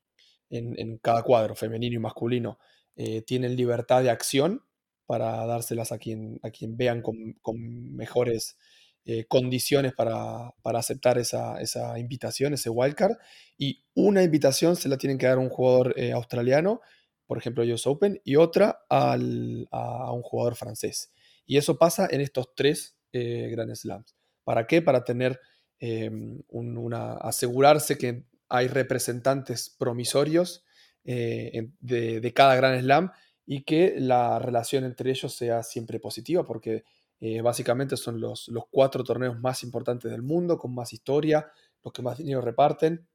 en, 0.48 0.98
cada 0.98 1.22
cuadro, 1.22 1.54
femenino 1.54 1.94
y 1.94 2.00
masculino, 2.00 2.58
eh, 3.00 3.22
tienen 3.22 3.56
libertad 3.56 4.02
de 4.02 4.10
acción 4.10 4.64
para 5.06 5.44
dárselas 5.46 5.92
a 5.92 5.98
quien, 5.98 6.38
a 6.42 6.50
quien 6.50 6.76
vean 6.76 7.02
con, 7.02 7.34
mejores 7.94 8.56
condiciones 9.26 9.92
para, 9.92 10.52
aceptar 10.62 11.18
esa, 11.18 11.98
invitación, 11.98 12.54
ese 12.54 12.70
wildcard. 12.70 13.16
Y 13.58 13.82
una 13.94 14.22
invitación 14.22 14.76
se 14.76 14.88
la 14.88 14.98
tienen 14.98 15.18
que 15.18 15.26
dar 15.26 15.38
a 15.38 15.40
un 15.40 15.48
jugador 15.48 15.96
australiano 16.14 16.80
por 17.30 17.38
ejemplo, 17.38 17.62
US 17.62 17.86
Open, 17.86 18.20
y 18.24 18.34
otra 18.34 18.80
a 18.90 19.14
un 19.14 20.22
jugador 20.22 20.56
francés. 20.56 21.12
Y 21.46 21.58
eso 21.58 21.78
pasa 21.78 22.08
en 22.10 22.20
estos 22.20 22.56
tres 22.56 22.96
eh, 23.12 23.48
Grand 23.52 23.72
Slams. 23.72 24.16
¿Para 24.42 24.66
qué? 24.66 24.82
Para 24.82 25.04
tener 25.04 25.40
em, 25.78 26.42
una, 26.48 27.12
asegurarse 27.12 27.96
que 27.98 28.24
hay 28.48 28.66
representantes 28.66 29.70
promisorios 29.78 30.64
eh, 31.04 31.70
de, 31.80 32.32
cada 32.34 32.56
Grand 32.56 32.80
Slam 32.80 33.10
y 33.46 33.62
que 33.62 33.94
la 33.98 34.38
relación 34.38 34.84
entre 34.84 35.10
ellos 35.10 35.34
sea 35.34 35.62
siempre 35.62 35.98
positiva, 36.00 36.44
porque 36.44 36.84
eh, 37.20 37.40
básicamente 37.42 37.96
son 37.96 38.20
los, 38.20 38.48
los, 38.48 38.64
cuatro 38.70 39.04
torneos 39.04 39.38
más 39.38 39.62
importantes 39.62 40.10
del 40.10 40.22
mundo, 40.22 40.58
con 40.58 40.74
más 40.74 40.92
historia, 40.92 41.50
los 41.82 41.92
que 41.92 42.02
más 42.02 42.18
dinero 42.18 42.40
reparten, 42.40 43.06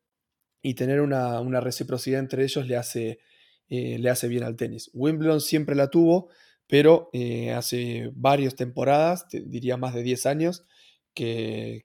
y 0.61 0.73
tener 0.73 1.01
una, 1.01 1.39
una 1.39 1.61
reciprocidad 1.61 2.19
entre 2.19 2.43
ellos 2.43 2.67
le 2.67 2.75
hace 2.75 3.19
eh, 3.67 3.97
le 3.97 4.09
hace 4.11 4.27
bien 4.27 4.43
al 4.43 4.55
tenis. 4.55 4.91
Wimbledon 4.93 5.41
siempre 5.41 5.75
la 5.75 5.89
tuvo, 5.89 6.29
pero 6.67 7.09
hace 7.55 8.11
varias 8.13 8.55
temporadas, 8.55 9.25
diría 9.31 9.77
más 9.77 9.93
de 9.95 10.03
10 10.03 10.25
años, 10.27 10.65
que, 11.15 11.83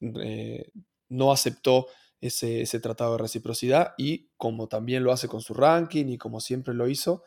eh, 0.00 0.70
no 1.08 1.32
aceptó 1.32 1.86
ese, 2.20 2.80
tratado 2.80 3.12
de 3.12 3.22
reciprocidad 3.22 3.94
y 3.96 4.30
como 4.36 4.68
también 4.68 5.04
lo 5.04 5.12
hace 5.12 5.28
con 5.28 5.40
su 5.40 5.54
ranking 5.54 6.06
y 6.06 6.18
como 6.18 6.40
siempre 6.40 6.74
lo 6.74 6.88
hizo, 6.88 7.22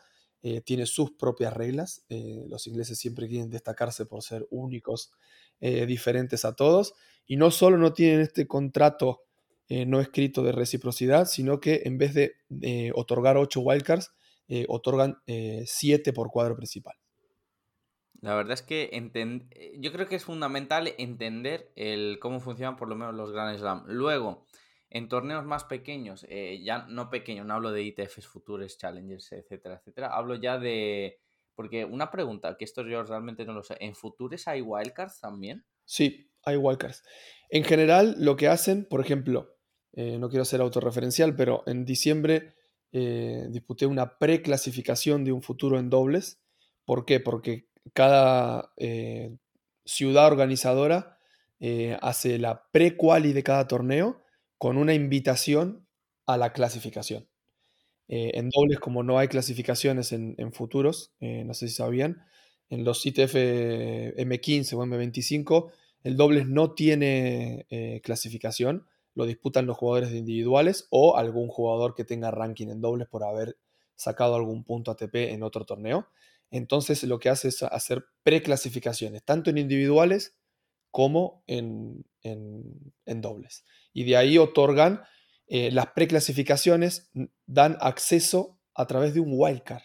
tiene 0.64 0.86
sus 0.86 1.12
propias 1.12 1.54
reglas. 1.54 2.04
los 2.48 2.66
ingleses 2.66 2.98
siempre 2.98 3.28
quieren 3.28 3.48
destacarse 3.48 4.06
por 4.06 4.22
ser 4.22 4.46
únicos, 4.50 5.12
diferentes 5.60 6.44
a 6.44 6.56
todos, 6.56 6.94
y 7.26 7.36
no 7.36 7.52
solo 7.52 7.78
no 7.78 7.92
tienen 7.92 8.20
este 8.20 8.48
contrato 8.48 9.22
eh, 9.74 9.86
no 9.86 10.00
escrito 10.00 10.42
de 10.42 10.52
reciprocidad, 10.52 11.24
sino 11.24 11.58
que 11.58 11.80
en 11.86 11.96
vez 11.96 12.12
de 12.12 12.34
eh, 12.60 12.92
otorgar 12.94 13.38
8 13.38 13.58
wildcards, 13.60 14.12
eh, 14.46 14.66
otorgan 14.68 15.16
7 15.24 16.12
por 16.12 16.30
cuadro 16.30 16.54
principal. 16.56 16.94
La 18.20 18.34
verdad 18.34 18.52
es 18.52 18.60
que 18.60 18.90
yo 19.78 19.92
creo 19.92 20.06
que 20.08 20.16
es 20.16 20.24
fundamental 20.24 20.92
entender 20.98 21.72
el, 21.74 22.18
cómo 22.20 22.40
funcionan 22.40 22.76
por 22.76 22.88
lo 22.88 22.96
menos 22.96 23.14
los 23.14 23.32
Grand 23.32 23.58
Slam. 23.58 23.84
Luego, 23.86 24.46
en 24.94 25.08
torneos 25.08 25.44
más 25.44 25.64
pequeños, 25.64 26.26
ya 26.62 26.86
no 26.88 27.08
pequeños, 27.08 27.46
no 27.46 27.54
hablo 27.54 27.72
de 27.72 27.82
ITFs, 27.82 28.26
Futures, 28.26 28.76
Challengers, 28.76 29.32
etcétera, 29.32 29.76
etcétera, 29.76 30.14
hablo 30.14 30.34
ya 30.34 30.58
de... 30.58 31.20
Porque 31.54 31.84
una 31.84 32.10
pregunta, 32.10 32.56
que 32.58 32.64
esto 32.64 32.82
yo 32.86 33.02
realmente 33.02 33.44
no 33.44 33.52
lo 33.52 33.62
sé, 33.62 33.76
¿en 33.80 33.94
Futures 33.94 34.48
hay 34.48 34.60
wildcards 34.60 35.20
también? 35.20 35.64
Sí, 35.84 36.30
hay 36.44 36.56
wildcards. 36.56 37.02
En 37.50 37.64
general, 37.64 38.16
lo 38.18 38.36
que 38.36 38.48
hacen, 38.48 38.86
por 38.86 39.00
ejemplo, 39.00 39.56
eh, 39.92 40.18
no 40.18 40.28
quiero 40.28 40.44
ser 40.44 40.60
autorreferencial, 40.60 41.36
pero 41.36 41.62
en 41.66 41.84
diciembre 41.84 42.54
eh, 42.92 43.46
disputé 43.50 43.86
una 43.86 44.18
preclasificación 44.18 45.24
de 45.24 45.32
un 45.32 45.42
futuro 45.42 45.78
en 45.78 45.90
dobles. 45.90 46.40
¿Por 46.84 47.04
qué? 47.04 47.20
Porque 47.20 47.68
cada 47.92 48.72
eh, 48.76 49.36
ciudad 49.84 50.26
organizadora 50.26 51.18
hace 52.00 52.40
la 52.40 52.68
pre-quali 52.72 53.32
de 53.32 53.44
cada 53.44 53.68
torneo 53.68 54.24
con 54.62 54.78
una 54.78 54.94
invitación 54.94 55.88
a 56.24 56.36
la 56.36 56.52
clasificación. 56.52 57.28
en 58.06 58.48
dobles, 58.48 58.78
como 58.78 59.02
no 59.02 59.18
hay 59.18 59.26
clasificaciones 59.26 60.12
en, 60.12 60.52
futuros, 60.52 61.16
no 61.18 61.52
sé 61.52 61.66
si 61.66 61.74
sabían, 61.74 62.22
en 62.70 62.84
los 62.84 63.04
ITF 63.04 63.34
M15 63.34 64.74
o 64.74 64.84
M25, 64.84 65.72
el 66.04 66.16
dobles 66.16 66.46
no 66.46 66.74
tiene 66.74 67.66
clasificación 68.04 68.86
lo 69.14 69.26
disputan 69.26 69.66
los 69.66 69.76
jugadores 69.76 70.12
individuales 70.12 70.86
o 70.90 71.16
algún 71.16 71.48
jugador 71.48 71.96
que 71.96 72.04
tenga 72.04 72.30
ranking 72.30 72.68
en 72.68 72.80
dobles 72.80 73.08
por 73.08 73.24
haber 73.24 73.58
sacado 73.96 74.36
algún 74.36 74.62
punto 74.62 74.92
ATP 74.92 75.32
en 75.32 75.42
otro 75.42 75.64
torneo. 75.64 76.06
Entonces 76.52 77.02
lo 77.02 77.18
que 77.18 77.30
hace 77.30 77.48
es 77.48 77.64
hacer 77.64 78.04
preclasificaciones, 78.22 79.24
tanto 79.24 79.50
en 79.50 79.58
individuales 79.58 80.36
como 80.92 81.42
en, 81.48 82.04
dobles. 83.04 83.64
Y 83.92 84.04
de 84.04 84.16
ahí 84.16 84.38
otorgan 84.38 85.02
eh, 85.48 85.72
las 85.72 85.88
preclasificaciones, 85.88 87.10
dan 87.46 87.76
acceso 87.80 88.60
a 88.74 88.86
través 88.86 89.14
de 89.14 89.20
un 89.20 89.32
wildcard. 89.32 89.82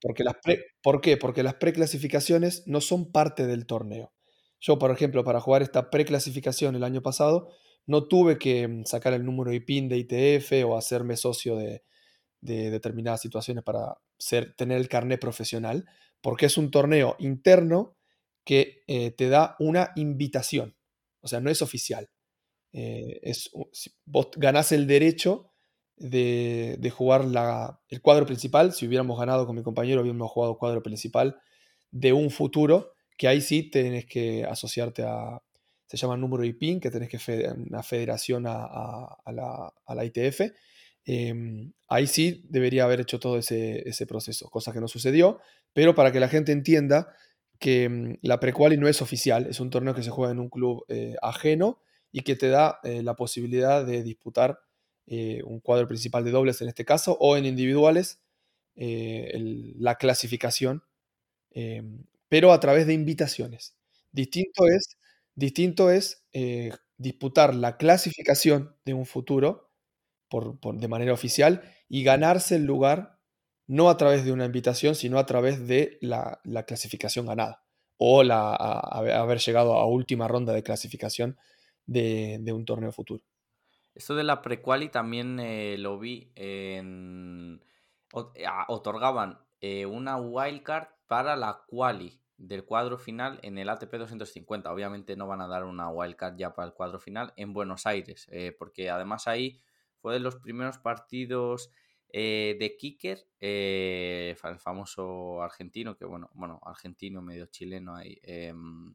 Porque 0.00 0.22
las 0.22 0.36
¿Por 0.82 1.00
qué? 1.00 1.16
Porque 1.16 1.42
las 1.42 1.54
preclasificaciones 1.54 2.62
no 2.66 2.80
son 2.80 3.10
parte 3.10 3.46
del 3.46 3.66
torneo. 3.66 4.12
Yo, 4.60 4.78
por 4.78 4.90
ejemplo, 4.90 5.24
para 5.24 5.40
jugar 5.40 5.62
esta 5.62 5.90
preclasificación 5.90 6.76
el 6.76 6.84
año 6.84 7.02
pasado, 7.02 7.50
no 7.86 8.06
tuve 8.06 8.38
que 8.38 8.68
mm, 8.68 8.84
sacar 8.84 9.14
el 9.14 9.24
número 9.24 9.52
IPIN 9.52 9.88
de 9.88 9.98
ITF 9.98 10.64
o 10.66 10.76
hacerme 10.76 11.16
socio 11.16 11.56
de, 11.56 11.82
determinadas 12.40 13.22
situaciones 13.22 13.64
para 13.64 13.96
ser, 14.18 14.54
tener 14.54 14.76
el 14.78 14.88
carnet 14.88 15.18
profesional, 15.18 15.86
porque 16.20 16.46
es 16.46 16.58
un 16.58 16.70
torneo 16.70 17.16
interno 17.18 17.96
que 18.44 18.82
eh, 18.86 19.10
te 19.10 19.28
da 19.28 19.56
una 19.58 19.92
invitación, 19.96 20.76
o 21.20 21.28
sea, 21.28 21.40
no 21.40 21.50
es 21.50 21.62
oficial. 21.62 22.10
Eh, 22.72 23.20
es, 23.22 23.50
vos 24.04 24.28
ganás 24.36 24.72
el 24.72 24.86
derecho 24.86 25.52
de, 25.96 26.92
jugar 26.94 27.24
la, 27.24 27.80
el 27.88 28.00
cuadro 28.00 28.26
principal, 28.26 28.72
si 28.72 28.86
hubiéramos 28.86 29.18
ganado 29.18 29.46
con 29.46 29.56
mi 29.56 29.62
compañero, 29.62 30.02
hubiéramos 30.02 30.30
jugado 30.30 30.58
cuadro 30.58 30.82
principal 30.82 31.40
de 31.90 32.12
un 32.12 32.30
futuro, 32.30 32.94
que 33.16 33.28
ahí 33.28 33.40
sí 33.40 33.70
tenés 33.70 34.06
que 34.06 34.44
asociarte 34.44 35.04
a, 35.04 35.40
se 35.96 35.96
llama 35.96 36.16
número 36.16 36.44
IPIN, 36.44 36.80
que 36.80 36.90
tenés 36.90 37.08
que 37.08 37.48
una 37.56 37.82
federación 37.82 38.44
a, 38.46 39.16
la, 39.26 40.04
ITF. 40.04 40.40
Em, 41.06 41.72
ahí 41.88 42.06
sí 42.06 42.44
debería 42.48 42.84
haber 42.84 43.00
hecho 43.00 43.20
todo 43.20 43.38
ese, 43.38 44.06
proceso, 44.08 44.48
cosa 44.50 44.72
que 44.72 44.80
no 44.80 44.88
sucedió, 44.88 45.40
pero 45.72 45.94
para 45.94 46.10
que 46.10 46.20
la 46.20 46.28
gente 46.28 46.52
entienda 46.52 47.14
que 47.64 47.88
mm, 47.88 48.18
la 48.20 48.38
prequali 48.40 48.76
no 48.76 48.88
es 48.88 49.00
oficial, 49.00 49.46
es 49.46 49.58
un 49.58 49.70
torneo 49.70 49.94
que 49.94 50.02
se 50.02 50.10
juega 50.10 50.32
en 50.32 50.38
un 50.38 50.50
club 50.50 50.84
eh, 50.88 51.16
ajeno 51.22 51.80
y 52.12 52.20
que 52.20 52.36
te 52.36 52.48
da 52.48 52.78
eh, 52.84 53.02
la 53.02 53.16
posibilidad 53.16 53.86
de 53.86 54.02
disputar 54.02 54.60
eh, 55.06 55.40
un 55.46 55.60
cuadro 55.60 55.88
principal 55.88 56.26
de 56.26 56.30
dobles 56.30 56.60
en 56.60 56.68
este 56.68 56.84
caso 56.84 57.16
o 57.18 57.38
en 57.38 57.46
individuales 57.46 58.20
la 58.76 59.94
clasificación, 59.94 60.82
pero 62.28 62.52
a 62.52 62.58
través 62.58 62.88
de 62.88 62.92
invitaciones. 62.92 63.76
Distinto 64.10 64.66
es 64.66 64.98
Distinto 65.36 65.92
es 65.92 66.24
disputar 66.98 67.54
la 67.54 67.76
clasificación 67.76 68.74
de 68.84 68.94
un 68.94 69.06
futuro 69.06 69.70
por, 70.28 70.58
de 70.76 70.88
manera 70.88 71.12
oficial 71.12 71.62
y 71.88 72.02
ganarse 72.02 72.56
el 72.56 72.64
lugar 72.64 73.13
no 73.66 73.88
a 73.88 73.96
través 73.96 74.24
de 74.24 74.32
una 74.32 74.44
invitación, 74.44 74.94
sino 74.94 75.18
a 75.18 75.26
través 75.26 75.66
de 75.66 75.98
la, 76.00 76.40
clasificación 76.66 77.26
ganada 77.26 77.62
o 77.96 78.22
la, 78.22 78.54
haber 78.54 79.38
llegado 79.38 79.74
a 79.74 79.86
última 79.86 80.28
ronda 80.28 80.52
de 80.52 80.62
clasificación 80.62 81.38
de, 81.86 82.52
un 82.52 82.64
torneo 82.64 82.92
futuro. 82.92 83.22
Esto 83.94 84.14
de 84.14 84.24
la 84.24 84.42
prequali 84.42 84.88
también 84.88 85.38
eh, 85.40 85.76
lo 85.78 85.98
vi 85.98 86.32
en... 86.34 87.62
Otorgaban 88.68 89.40
eh, 89.60 89.86
una 89.86 90.16
wildcard 90.16 90.88
para 91.08 91.34
la 91.36 91.62
quali 91.66 92.20
del 92.36 92.64
cuadro 92.64 92.98
final 92.98 93.38
en 93.42 93.58
el 93.58 93.68
ATP 93.68 93.92
250. 93.94 94.72
Obviamente 94.72 95.16
no 95.16 95.26
van 95.26 95.40
a 95.40 95.48
dar 95.48 95.64
una 95.64 95.88
wildcard 95.88 96.36
ya 96.36 96.54
para 96.54 96.68
el 96.68 96.74
cuadro 96.74 97.00
final 97.00 97.32
en 97.36 97.52
Buenos 97.52 97.86
Aires, 97.86 98.26
eh, 98.30 98.54
porque 98.58 98.90
además 98.90 99.26
ahí 99.26 99.60
fue 100.00 100.14
de 100.14 100.20
los 100.20 100.36
primeros 100.36 100.78
partidos 100.78 101.70
eh, 102.16 102.56
de 102.60 102.76
Kicker, 102.76 103.26
eh, 103.40 104.36
el 104.44 104.58
famoso 104.60 105.42
argentino, 105.42 105.96
que 105.96 106.04
bueno, 106.04 106.30
bueno, 106.34 106.60
argentino 106.64 107.20
medio 107.22 107.46
chileno 107.46 107.96
ahí, 107.96 108.18
em, 108.22 108.94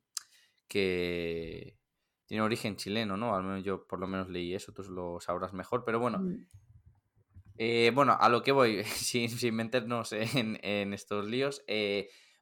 que 0.67 1.77
tiene 2.25 2.43
origen 2.43 2.77
chileno, 2.77 3.17
¿no? 3.17 3.35
Al 3.35 3.43
menos 3.43 3.63
yo 3.63 3.85
por 3.87 3.99
lo 3.99 4.07
menos 4.07 4.29
leí 4.29 4.53
eso, 4.53 4.71
tú 4.71 4.83
lo 4.83 5.19
sabrás 5.19 5.51
mejor, 5.51 5.83
pero 5.83 5.99
bueno. 5.99 6.19
Mm. 6.19 7.93
bueno, 7.93 8.15
a 8.17 8.29
lo 8.29 8.41
que 8.41 8.53
voy, 8.53 8.83
sin, 8.85 9.29
sin 9.29 9.53
meternos 9.53 10.13
en, 10.13 10.59
en 10.63 10.93
estos 10.93 11.25
líos, 11.25 11.63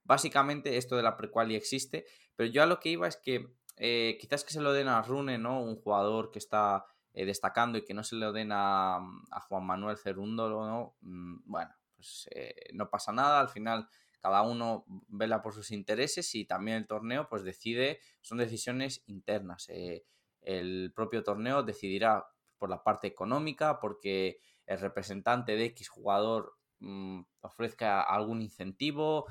Básicamente 0.07 0.77
esto 0.77 0.95
de 0.95 1.03
la 1.03 1.17
prequali 1.17 1.55
existe, 1.55 2.05
pero 2.37 2.49
yo 2.49 2.63
a 2.63 2.65
lo 2.65 2.79
que 2.79 2.87
iba 2.87 3.09
es 3.09 3.17
que 3.17 3.45
eh, 3.75 4.17
quizás 4.21 4.45
que 4.45 4.53
se 4.53 4.61
lo 4.61 4.71
den 4.71 4.87
a 4.87 5.01
Rune, 5.01 5.37
¿no? 5.37 5.61
Un 5.61 5.75
jugador 5.75 6.31
que 6.31 6.39
está 6.39 6.85
eh, 7.13 7.25
destacando 7.25 7.77
y 7.77 7.85
que 7.85 7.93
no 7.93 8.03
se 8.03 8.15
lo 8.15 8.31
den 8.31 8.49
a, 8.51 8.99
Juan 9.47 9.65
Manuel 9.65 9.97
Cerundo, 9.97 10.49
¿no? 10.49 10.95
Mm, 11.01 11.39
bueno, 11.45 11.73
pues 11.95 12.27
eh, 12.31 12.53
no 12.73 12.89
pasa 12.89 13.11
nada, 13.11 13.39
al 13.39 13.49
final 13.49 13.87
cada 14.19 14.41
uno 14.43 14.85
vela 15.07 15.41
por 15.41 15.53
sus 15.53 15.71
intereses 15.71 16.35
y 16.35 16.45
también 16.45 16.77
el 16.77 16.87
torneo 16.87 17.27
pues 17.29 17.43
decide, 17.43 17.99
son 18.21 18.37
decisiones 18.37 19.03
internas. 19.07 19.67
Eh, 19.69 20.05
el 20.41 20.91
propio 20.95 21.23
torneo 21.23 21.63
decidirá 21.63 22.27
por 22.57 22.69
la 22.69 22.83
parte 22.83 23.07
económica, 23.07 23.79
porque 23.79 24.39
el 24.65 24.79
representante 24.79 25.55
de 25.55 25.65
X 25.65 25.89
jugador 25.89 26.53
mm, 26.79 27.21
ofrezca 27.41 28.01
algún 28.01 28.41
incentivo 28.41 29.25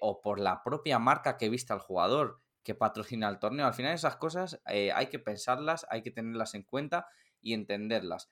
o 0.00 0.20
por 0.20 0.38
la 0.38 0.62
propia 0.62 0.98
marca 0.98 1.38
que 1.38 1.48
vista 1.48 1.74
el 1.74 1.80
jugador 1.80 2.40
que 2.66 2.74
patrocina 2.74 3.28
el 3.28 3.38
torneo. 3.38 3.64
Al 3.64 3.74
final 3.74 3.94
esas 3.94 4.16
cosas 4.16 4.60
eh, 4.66 4.90
hay 4.92 5.06
que 5.06 5.20
pensarlas, 5.20 5.86
hay 5.88 6.02
que 6.02 6.10
tenerlas 6.10 6.54
en 6.54 6.64
cuenta 6.64 7.06
y 7.40 7.54
entenderlas. 7.54 8.28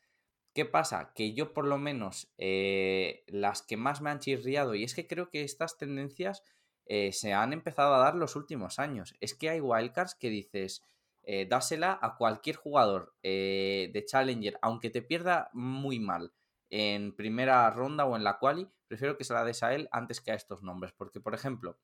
¿Qué 0.53 0.65
pasa? 0.65 1.13
Que 1.15 1.35
yo 1.35 1.53
por 1.53 1.65
lo 1.65 1.79
menos 1.79 2.33
eh, 2.37 3.23
las 3.29 3.63
que 3.63 3.77
más 3.77 4.01
me 4.01 4.11
han 4.11 4.19
chirriado, 4.19 4.75
y 4.75 4.83
es 4.83 4.93
que 4.93 5.07
creo 5.07 5.31
que 5.31 5.45
estas 5.45 5.79
tendencias 5.79 6.43
eh, 6.87 7.13
se 7.13 7.33
han 7.33 7.53
empezado 7.53 7.95
a 7.95 7.99
dar 7.99 8.17
los 8.17 8.35
últimos 8.35 8.81
años. 8.81 9.15
Es 9.21 9.35
que 9.35 9.51
hay 9.51 9.61
wildcards 9.61 10.17
que 10.17 10.31
dices, 10.31 10.83
dásela 11.49 11.97
a 12.03 12.17
cualquier 12.17 12.57
jugador 12.57 13.15
de 13.23 14.05
Challenger, 14.07 14.59
aunque 14.61 14.91
te 14.91 15.01
pierda 15.01 15.49
muy 15.55 15.99
mal 15.99 16.33
en 16.71 17.15
primera 17.15 17.71
ronda 17.71 18.05
o 18.05 18.17
en 18.17 18.25
la 18.25 18.39
quali, 18.39 18.69
prefiero 18.89 19.17
que 19.17 19.25
se 19.25 19.33
la 19.33 19.45
des 19.45 19.63
a 19.63 19.75
él 19.75 19.89
antes 19.91 20.21
que 20.21 20.33
a 20.33 20.35
estos 20.35 20.63
nombres. 20.63 20.93
Porque, 20.93 21.21
por 21.21 21.35
ejemplo, 21.35 21.79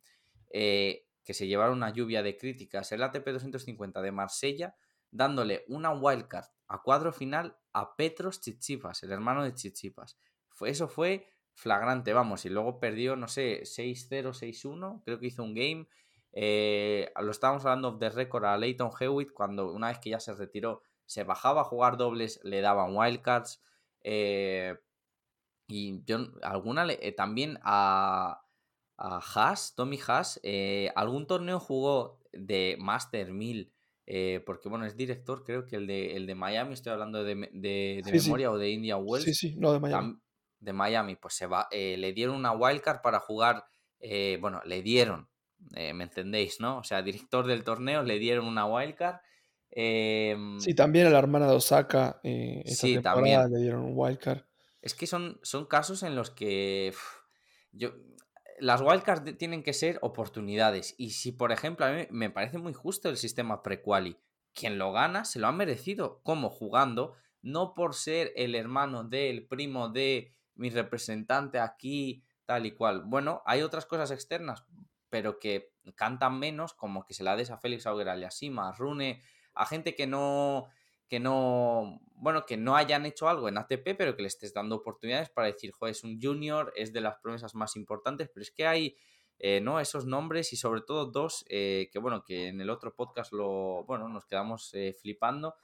que 1.24 1.34
se 1.34 1.46
llevaron 1.46 1.76
una 1.76 1.92
lluvia 1.92 2.22
de 2.22 2.36
críticas, 2.36 2.92
el 2.92 3.02
ATP 3.02 3.26
250 3.26 4.02
de 4.02 4.12
Marsella, 4.12 4.76
dándole 5.10 5.64
una 5.68 5.92
wildcard 5.92 6.46
a 6.68 6.82
cuadro 6.82 7.12
final 7.12 7.56
a 7.72 7.96
Petros 7.96 8.40
Chichipas, 8.40 9.02
el 9.02 9.12
hermano 9.12 9.44
de 9.44 9.54
Chichipas. 9.54 10.18
Eso 10.60 10.88
fue 10.88 11.26
flagrante, 11.52 12.12
vamos, 12.12 12.44
y 12.44 12.48
luego 12.48 12.78
perdió, 12.78 13.16
no 13.16 13.28
sé, 13.28 13.62
6-0, 13.64 14.32
6-1, 14.32 15.02
creo 15.04 15.18
que 15.18 15.26
hizo 15.26 15.42
un 15.42 15.54
game. 15.54 15.88
Eh, 16.32 17.12
lo 17.20 17.30
estábamos 17.30 17.64
hablando 17.64 17.92
de 17.92 18.08
récord 18.08 18.44
a 18.44 18.56
Leighton 18.56 18.90
Hewitt 18.98 19.32
cuando 19.32 19.72
una 19.72 19.88
vez 19.88 19.98
que 19.98 20.10
ya 20.10 20.20
se 20.20 20.32
retiró 20.34 20.82
se 21.10 21.24
bajaba 21.24 21.62
a 21.62 21.64
jugar 21.64 21.96
dobles, 21.96 22.38
le 22.44 22.60
daban 22.60 22.96
wildcards. 22.96 23.60
Eh, 24.02 24.76
y 25.66 26.04
yo, 26.04 26.18
alguna 26.42 26.86
eh, 26.88 27.12
también 27.12 27.58
a, 27.62 28.39
a 29.00 29.18
Haas, 29.18 29.74
Tommy 29.74 29.98
Haas, 30.06 30.40
algún 30.94 31.26
torneo 31.26 31.58
jugó 31.58 32.20
de 32.32 32.76
Master 32.78 33.32
1000 33.32 33.72
eh, 34.12 34.42
porque 34.44 34.68
bueno, 34.68 34.86
es 34.86 34.96
director, 34.96 35.44
creo 35.44 35.66
que 35.66 35.76
el 35.76 35.86
de, 35.86 36.16
el 36.16 36.26
de 36.26 36.34
Miami, 36.34 36.74
estoy 36.74 36.90
hablando 36.90 37.22
de, 37.22 37.36
memoria 37.36 38.50
o 38.50 38.58
de 38.58 38.70
India 38.70 38.96
Wells. 38.96 39.24
Sí, 39.24 39.34
sí, 39.34 39.54
no, 39.56 39.72
de 39.72 39.78
Miami. 39.78 40.16
De 40.58 40.72
Miami, 40.72 41.14
pues 41.14 41.34
se 41.34 41.46
va, 41.46 41.68
eh, 41.70 41.96
le 41.96 42.12
dieron 42.12 42.34
una 42.34 42.50
wildcard 42.50 43.02
para 43.02 43.20
jugar, 43.20 43.66
eh, 44.00 44.36
bueno, 44.40 44.62
le 44.64 44.82
dieron, 44.82 45.28
me 45.70 46.02
entendéis, 46.02 46.58
¿no? 46.58 46.78
O 46.78 46.82
sea, 46.82 47.02
director 47.02 47.46
del 47.46 47.62
torneo, 47.62 48.02
le 48.02 48.18
dieron 48.18 48.46
una 48.46 48.66
wildcard. 48.66 49.20
Em, 49.70 50.58
sí, 50.58 50.74
también 50.74 51.06
a 51.06 51.10
la 51.10 51.20
hermana 51.20 51.46
de 51.46 51.54
Osaka, 51.54 52.18
esta 52.24 52.86
sí, 52.86 53.00
también. 53.00 53.48
le 53.48 53.60
dieron 53.60 53.84
un 53.84 53.92
wildcard. 53.94 54.42
Es 54.82 54.94
que 54.94 55.06
son, 55.06 55.38
son 55.44 55.66
casos 55.66 56.02
en 56.02 56.16
los 56.16 56.30
que 56.30 56.92
yo, 57.70 57.92
las 58.60 58.80
wildcards 58.80 59.36
tienen 59.38 59.62
que 59.62 59.72
ser 59.72 59.98
oportunidades. 60.02 60.94
Y 60.98 61.10
si, 61.10 61.32
por 61.32 61.52
ejemplo, 61.52 61.86
a 61.86 61.90
mí 61.90 62.06
me 62.10 62.30
parece 62.30 62.58
muy 62.58 62.72
justo 62.72 63.08
el 63.08 63.16
sistema 63.16 63.62
pre-quali. 63.62 64.18
Quien 64.54 64.78
lo 64.78 64.92
gana 64.92 65.24
se 65.24 65.38
lo 65.38 65.46
ha 65.46 65.52
merecido. 65.52 66.20
como 66.22 66.50
Jugando, 66.50 67.14
no 67.42 67.74
por 67.74 67.94
ser 67.94 68.32
el 68.36 68.54
hermano 68.54 69.04
del 69.04 69.46
primo 69.46 69.88
de 69.88 70.34
mi 70.54 70.70
representante 70.70 71.58
aquí, 71.58 72.22
tal 72.44 72.66
y 72.66 72.72
cual. 72.72 73.04
Bueno, 73.06 73.42
hay 73.46 73.62
otras 73.62 73.86
cosas 73.86 74.10
externas, 74.10 74.64
pero 75.08 75.38
que 75.38 75.72
cantan 75.94 76.38
menos, 76.38 76.74
como 76.74 77.04
que 77.06 77.14
se 77.14 77.24
la 77.24 77.36
des 77.36 77.50
a 77.50 77.58
Félix 77.58 77.86
Auger 77.86 78.08
Aliasima, 78.08 78.68
a 78.68 78.72
Rune, 78.72 79.22
a 79.54 79.66
gente 79.66 79.94
que 79.94 80.06
no 80.06 80.68
que 81.10 81.18
no, 81.18 82.00
bueno, 82.14 82.46
que 82.46 82.56
no 82.56 82.76
hayan 82.76 83.04
hecho 83.04 83.28
algo 83.28 83.48
en 83.48 83.58
ATP, 83.58 83.96
pero 83.98 84.14
que 84.14 84.22
le 84.22 84.28
estés 84.28 84.54
dando 84.54 84.76
oportunidades 84.76 85.28
para 85.28 85.48
decir, 85.48 85.72
joder, 85.72 85.90
es 85.90 86.04
un 86.04 86.20
junior, 86.22 86.72
es 86.76 86.92
de 86.92 87.00
las 87.00 87.18
promesas 87.18 87.56
más 87.56 87.74
importantes, 87.74 88.30
pero 88.32 88.42
es 88.42 88.52
que 88.52 88.64
hay, 88.64 88.96
eh, 89.40 89.60
¿no? 89.60 89.80
Esos 89.80 90.06
nombres 90.06 90.52
y 90.52 90.56
sobre 90.56 90.82
todo 90.82 91.06
dos, 91.06 91.44
eh, 91.48 91.90
que 91.92 91.98
bueno, 91.98 92.22
que 92.24 92.46
en 92.46 92.60
el 92.60 92.70
otro 92.70 92.94
podcast 92.94 93.32
lo, 93.32 93.82
bueno, 93.86 94.08
nos 94.08 94.24
quedamos 94.24 94.72
eh, 94.72 94.94
flipando. 95.02 95.56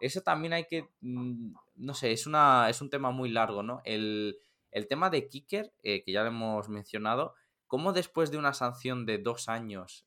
Eso 0.00 0.20
también 0.20 0.52
hay 0.52 0.66
que, 0.66 0.88
mm, 1.00 1.52
no 1.74 1.94
sé, 1.94 2.12
es, 2.12 2.28
una, 2.28 2.70
es 2.70 2.80
un 2.80 2.88
tema 2.88 3.10
muy 3.10 3.28
largo, 3.28 3.64
¿no? 3.64 3.82
El, 3.84 4.38
el 4.70 4.86
tema 4.86 5.10
de 5.10 5.28
Kicker, 5.28 5.72
que 5.82 6.04
ya 6.06 6.22
lo 6.22 6.28
hemos 6.28 6.68
mencionado, 6.68 7.34
cómo 7.66 7.92
después 7.92 8.30
de 8.30 8.38
una 8.38 8.54
sanción 8.54 9.04
de 9.04 9.18
dos 9.18 9.48
años 9.48 10.06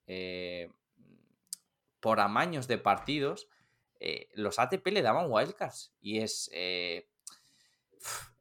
por 1.99 2.19
amaños 2.19 2.67
de 2.67 2.77
partidos, 2.77 3.49
eh, 3.99 4.29
los 4.33 4.59
ATP 4.59 4.87
le 4.87 5.01
daban 5.01 5.31
wildcards. 5.31 5.93
Y 6.01 6.19
es. 6.19 6.49
Eh, 6.53 7.07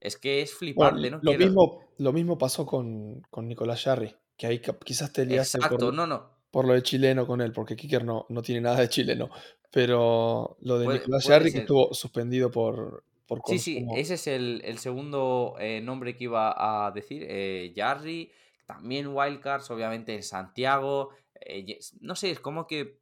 es 0.01 0.19
que 0.19 0.43
es 0.43 0.53
flipante, 0.53 1.11
¿no? 1.11 1.21
Lo, 1.23 1.33
mismo, 1.33 1.81
lo 1.97 2.13
mismo 2.13 2.37
pasó 2.37 2.67
con, 2.67 3.23
con 3.31 3.49
Nicolás 3.49 3.83
Jarry, 3.83 4.15
que 4.37 4.47
ahí 4.47 4.61
quizás 4.85 5.11
te 5.11 5.25
liaste 5.25 5.57
Exacto, 5.57 5.87
por, 5.87 5.95
no, 5.95 6.07
no. 6.07 6.31
por 6.51 6.67
lo 6.67 6.75
de 6.75 6.83
chileno 6.83 7.27
con 7.27 7.41
él, 7.41 7.53
porque 7.53 7.75
Kicker 7.75 8.05
no, 8.05 8.27
no 8.29 8.43
tiene 8.43 8.61
nada 8.61 8.81
de 8.81 8.91
chileno. 8.91 9.31
Pero 9.71 10.59
lo 10.61 10.79
de 10.79 10.87
Nicolás 10.87 11.27
Jarry 11.27 11.51
que 11.51 11.61
estuvo 11.61 11.95
suspendido 11.95 12.51
por, 12.51 13.05
por 13.27 13.41
Sí, 13.47 13.59
sí, 13.59 13.87
ese 13.97 14.15
es 14.15 14.27
el, 14.27 14.79
segundo 14.79 15.57
eh, 15.59 15.81
nombre 15.81 16.15
que 16.15 16.25
iba 16.25 16.87
a 16.87 16.91
decir. 16.91 17.27
Jarry, 17.75 18.31
también 18.67 19.09
wildcards, 19.09 19.71
obviamente 19.71 20.15
en 20.15 20.23
Santiago. 20.23 21.11
no 22.01 22.15
sé, 22.15 22.31
es 22.31 22.41
como 22.41 22.67
que 22.67 22.99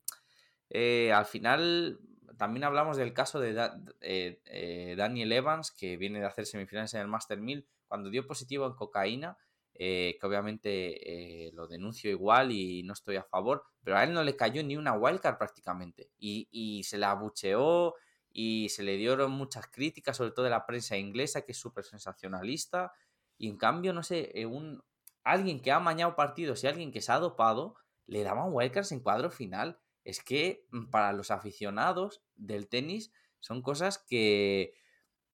al 1.12 1.26
final 1.26 1.98
también 2.42 2.64
hablamos 2.64 2.96
del 2.96 3.12
caso 3.12 3.38
de 3.38 3.52
eh, 4.00 4.40
eh, 4.46 4.94
Daniel 4.98 5.30
Evans, 5.30 5.70
que 5.70 5.96
viene 5.96 6.18
de 6.18 6.26
hacer 6.26 6.44
semifinales 6.44 6.92
en 6.94 7.02
el 7.02 7.06
Master 7.06 7.38
1000, 7.38 7.68
cuando 7.86 8.10
dio 8.10 8.26
positivo 8.26 8.66
en 8.66 8.72
cocaína, 8.72 9.38
eh, 9.74 10.18
que 10.20 10.26
obviamente 10.26 11.52
lo 11.54 11.68
denuncio 11.68 12.10
igual 12.10 12.50
y 12.50 12.82
no 12.82 12.94
estoy 12.94 13.14
a 13.14 13.22
favor, 13.22 13.62
pero 13.84 13.96
a 13.96 14.02
él 14.02 14.12
no 14.12 14.24
le 14.24 14.34
cayó 14.34 14.60
ni 14.64 14.76
una 14.76 14.94
wildcard 14.94 15.38
prácticamente. 15.38 16.10
Y, 16.18 16.82
se 16.82 16.98
la 16.98 17.12
abucheó 17.12 17.94
y 18.28 18.70
se 18.70 18.82
le 18.82 18.96
dieron 18.96 19.30
muchas 19.30 19.68
críticas, 19.68 20.16
sobre 20.16 20.32
todo 20.32 20.42
de 20.42 20.50
la 20.50 20.66
prensa 20.66 20.96
inglesa, 20.96 21.42
que 21.42 21.52
es 21.52 21.58
súper 21.58 21.84
sensacionalista. 21.84 22.92
Y 23.38 23.50
en 23.50 23.56
cambio, 23.56 23.92
no 23.92 24.02
sé, 24.02 24.32
un, 24.46 24.82
alguien 25.22 25.62
que 25.62 25.70
ha 25.70 25.76
amañado 25.76 26.16
partidos 26.16 26.64
y 26.64 26.66
alguien 26.66 26.90
que 26.90 27.02
se 27.02 27.12
ha 27.12 27.20
dopado, 27.20 27.76
le 28.08 28.24
daban 28.24 28.52
wildcards 28.52 28.90
en 28.90 28.98
cuadro 28.98 29.30
final 29.30 29.78
es 30.04 30.22
que 30.22 30.66
mm, 30.70 30.90
para 30.90 31.12
los 31.12 31.30
aficionados 31.30 32.22
del 32.34 32.68
tenis 32.68 33.12
son 33.40 33.62
cosas 33.62 33.98
que, 33.98 34.74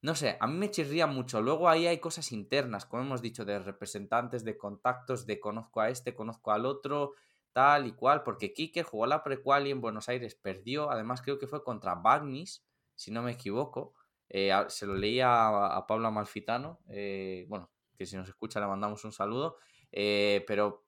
no 0.00 0.14
sé, 0.14 0.36
a 0.40 0.46
mí 0.46 0.56
me 0.56 0.70
chirría 0.70 1.06
mucho. 1.06 1.42
Luego 1.42 1.68
ahí 1.68 1.86
hay 1.86 1.98
cosas 1.98 2.32
internas, 2.32 2.86
como 2.86 3.02
hemos 3.02 3.22
dicho, 3.22 3.44
de 3.44 3.58
representantes, 3.58 4.44
de 4.44 4.56
contactos, 4.56 5.26
de 5.26 5.40
conozco 5.40 5.80
a 5.80 5.90
este, 5.90 6.14
conozco 6.14 6.52
al 6.52 6.66
otro, 6.66 7.12
tal 7.52 7.86
y 7.86 7.92
cual, 7.92 8.22
porque 8.22 8.52
Kike 8.52 8.82
jugó 8.82 9.06
la 9.06 9.22
prequali 9.22 9.70
en 9.70 9.80
Buenos 9.80 10.08
Aires, 10.08 10.34
perdió, 10.34 10.90
además 10.90 11.22
creo 11.22 11.38
que 11.38 11.46
fue 11.46 11.64
contra 11.64 11.94
Bagnis, 11.96 12.64
si 12.94 13.10
no 13.10 13.22
me 13.22 13.32
equivoco. 13.32 13.94
Eh, 14.30 14.52
se 14.68 14.86
lo 14.86 14.94
leía 14.94 15.48
a, 15.48 15.86
Pablo 15.86 16.08
Amalfitano, 16.08 16.80
eh, 16.88 17.46
bueno, 17.48 17.70
que 17.96 18.06
si 18.06 18.16
nos 18.16 18.28
escucha 18.28 18.60
le 18.60 18.66
mandamos 18.66 19.04
un 19.04 19.12
saludo, 19.12 19.56
eh, 19.90 20.44
pero 20.46 20.87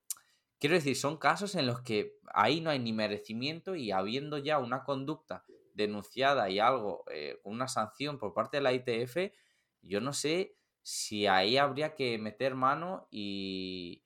Quiero 0.61 0.75
decir, 0.77 0.95
son 0.95 1.17
casos 1.17 1.55
en 1.55 1.67
los 1.67 1.81
que 1.81 2.19
ahí 2.35 2.61
no 2.61 2.69
hay 2.71 2.79
ni 2.79 2.93
merecimiento 2.93 3.75
y 3.75 3.91
habiendo 3.93 4.37
ya 4.39 4.59
una 4.59 4.85
conducta 4.85 5.45
denunciada 5.75 6.51
y 6.51 6.59
algo, 6.59 7.05
eh, 7.11 7.41
una 7.45 7.67
sanción 7.67 8.19
por 8.19 8.35
parte 8.35 8.59
de 8.59 8.63
la 8.63 8.75
ITF, 8.75 9.33
yo 9.81 10.01
no 10.03 10.13
sé 10.13 10.55
si 10.83 11.27
ahí 11.27 11.57
habría 11.57 11.95
que 11.95 12.19
meter 12.19 12.55
mano 12.55 13.09
y, 13.11 14.05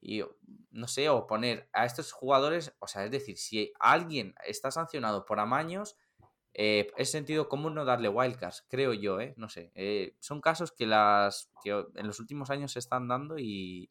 y 0.00 0.22
no 0.70 0.86
sé, 0.86 1.08
o 1.08 1.26
poner 1.26 1.68
a 1.72 1.84
estos 1.84 2.12
jugadores, 2.12 2.76
o 2.78 2.86
sea, 2.86 3.04
es 3.04 3.10
decir, 3.10 3.36
si 3.36 3.72
alguien 3.80 4.34
está 4.46 4.70
sancionado 4.70 5.24
por 5.26 5.40
amaños, 5.40 5.96
eh, 6.54 6.90
es 6.96 7.10
sentido 7.10 7.48
común 7.48 7.74
no 7.74 7.84
darle 7.84 8.08
wildcards, 8.08 8.64
creo 8.68 8.94
yo, 8.94 9.20
¿eh? 9.20 9.34
No 9.36 9.48
sé. 9.48 9.72
Eh, 9.74 10.16
son 10.20 10.40
casos 10.40 10.72
que, 10.72 10.86
las, 10.86 11.50
que 11.62 11.70
en 11.96 12.06
los 12.06 12.20
últimos 12.20 12.48
años 12.50 12.72
se 12.72 12.78
están 12.78 13.08
dando 13.08 13.38
y 13.38 13.90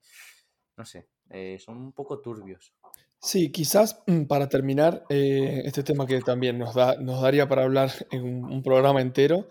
no 0.77 0.85
sé. 0.85 1.09
Eh, 1.29 1.57
son 1.59 1.77
un 1.77 1.91
poco 1.91 2.19
turbios. 2.19 2.73
Sí, 3.19 3.51
quizás 3.51 4.03
mm, 4.05 4.23
para 4.23 4.49
terminar, 4.49 5.03
eh, 5.09 5.63
este 5.65 5.83
tema 5.83 6.05
que 6.05 6.21
también 6.21 6.59
nos, 6.59 6.75
da, 6.75 6.95
nos 6.97 7.21
daría 7.21 7.47
para 7.47 7.63
hablar 7.63 7.91
en 8.11 8.43
un, 8.43 8.63
programa 8.63 9.01
entero, 9.01 9.47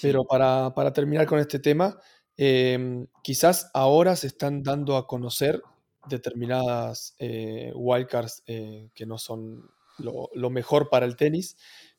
pero 0.00 0.24
para, 0.24 0.92
terminar 0.92 1.26
con 1.26 1.38
este 1.38 1.58
tema, 1.58 1.98
em, 2.36 3.06
quizás 3.22 3.70
ahora 3.74 4.14
se 4.14 4.28
están 4.28 4.62
dando 4.62 4.96
a 4.96 5.06
conocer 5.06 5.62
determinadas 6.08 7.16
eh, 7.18 7.72
wildcards 7.74 8.42
que 8.46 9.06
no 9.06 9.18
son 9.18 9.68
lo, 9.98 10.50
mejor 10.50 10.88
para 10.88 11.06
el 11.06 11.16
tenis, 11.16 11.56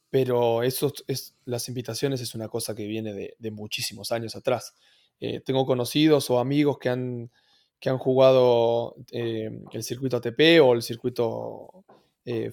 pero 0.10 0.64
eso 0.64 0.94
es, 1.08 1.36
las 1.44 1.68
invitaciones 1.68 2.22
es 2.22 2.34
una 2.34 2.48
cosa 2.48 2.74
que 2.74 2.88
viene 2.88 3.14
de, 3.14 3.36
de 3.38 3.52
muchísimos 3.52 4.14
años 4.14 4.36
atrás. 4.36 4.76
tengo 5.44 5.66
conocidos 5.66 6.30
o 6.30 6.40
amigos 6.40 6.78
que 6.78 6.90
han 6.90 7.32
que 7.80 7.90
han 7.90 7.98
jugado 7.98 8.96
eh, 9.12 9.50
el 9.72 9.84
circuito 9.84 10.18
ATP 10.18 10.62
o 10.62 10.74
el 10.74 10.82
circuito 10.82 11.70
eh, 12.26 12.52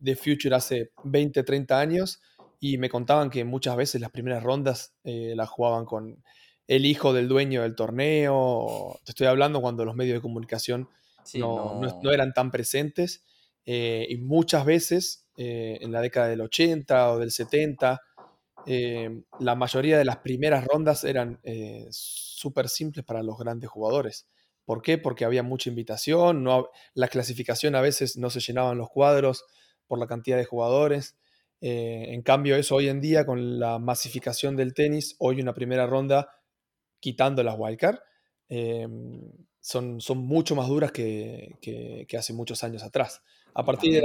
de, 0.00 0.16
Future 0.16 0.54
hace 0.54 0.90
20, 1.04 1.42
30 1.42 1.78
años 1.78 2.20
y 2.60 2.78
me 2.78 2.88
contaban 2.88 3.30
que 3.30 3.44
muchas 3.44 3.76
veces 3.76 4.00
las 4.00 4.10
primeras 4.10 4.42
rondas 4.42 4.94
eh, 5.04 5.34
las 5.36 5.48
jugaban 5.48 5.84
con 5.84 6.22
el 6.66 6.86
hijo 6.86 7.12
del 7.12 7.28
dueño 7.28 7.62
del 7.62 7.76
torneo. 7.76 8.98
Te 9.04 9.12
estoy 9.12 9.26
hablando 9.26 9.60
cuando 9.60 9.84
los 9.84 9.94
medios 9.94 10.16
de 10.16 10.22
comunicación 10.22 10.88
no, 11.34 11.80
eran 12.12 12.32
tan 12.32 12.50
presentes 12.50 13.22
y 13.66 14.16
muchas 14.18 14.64
veces 14.66 15.26
en 15.36 15.90
la 15.90 16.02
década 16.02 16.28
del 16.28 16.42
80 16.42 17.12
o 17.12 17.18
del 17.18 17.30
70 17.30 18.00
la 19.40 19.54
mayoría 19.54 19.98
de 19.98 20.04
las 20.04 20.18
primeras 20.18 20.66
rondas 20.66 21.04
eran 21.04 21.40
súper 21.90 22.68
simples 22.68 23.04
para 23.04 23.22
los 23.22 23.38
grandes 23.38 23.70
jugadores. 23.70 24.26
¿Por 24.64 24.82
qué? 24.82 24.98
Porque 24.98 25.24
había 25.24 25.42
mucha 25.42 25.68
invitación, 25.68 26.42
no, 26.42 26.68
la 26.94 27.08
clasificación 27.08 27.74
a 27.74 27.80
veces 27.80 28.16
no 28.16 28.30
se 28.30 28.40
llenaban 28.40 28.78
los 28.78 28.88
cuadros 28.88 29.44
por 29.86 29.98
la 29.98 30.06
cantidad 30.06 30.36
de 30.36 30.44
jugadores. 30.44 31.16
Eh, 31.60 32.06
en 32.08 32.22
cambio, 32.22 32.56
eso 32.56 32.74
hoy 32.74 32.88
en 32.88 33.00
día, 33.00 33.24
con 33.26 33.58
la 33.58 33.78
masificación 33.78 34.56
del 34.56 34.74
tenis, 34.74 35.16
hoy 35.18 35.40
una 35.40 35.54
primera 35.54 35.86
ronda, 35.86 36.28
quitando 37.00 37.42
las 37.42 37.56
wildcard, 37.58 37.98
eh, 38.48 38.86
son, 39.60 40.00
son 40.00 40.18
mucho 40.18 40.54
más 40.54 40.68
duras 40.68 40.92
que, 40.92 42.06
hace 42.16 42.32
muchos 42.34 42.62
años 42.64 42.82
atrás. 42.82 43.22
A 43.54 43.64
partir 43.64 43.94
de 43.94 44.02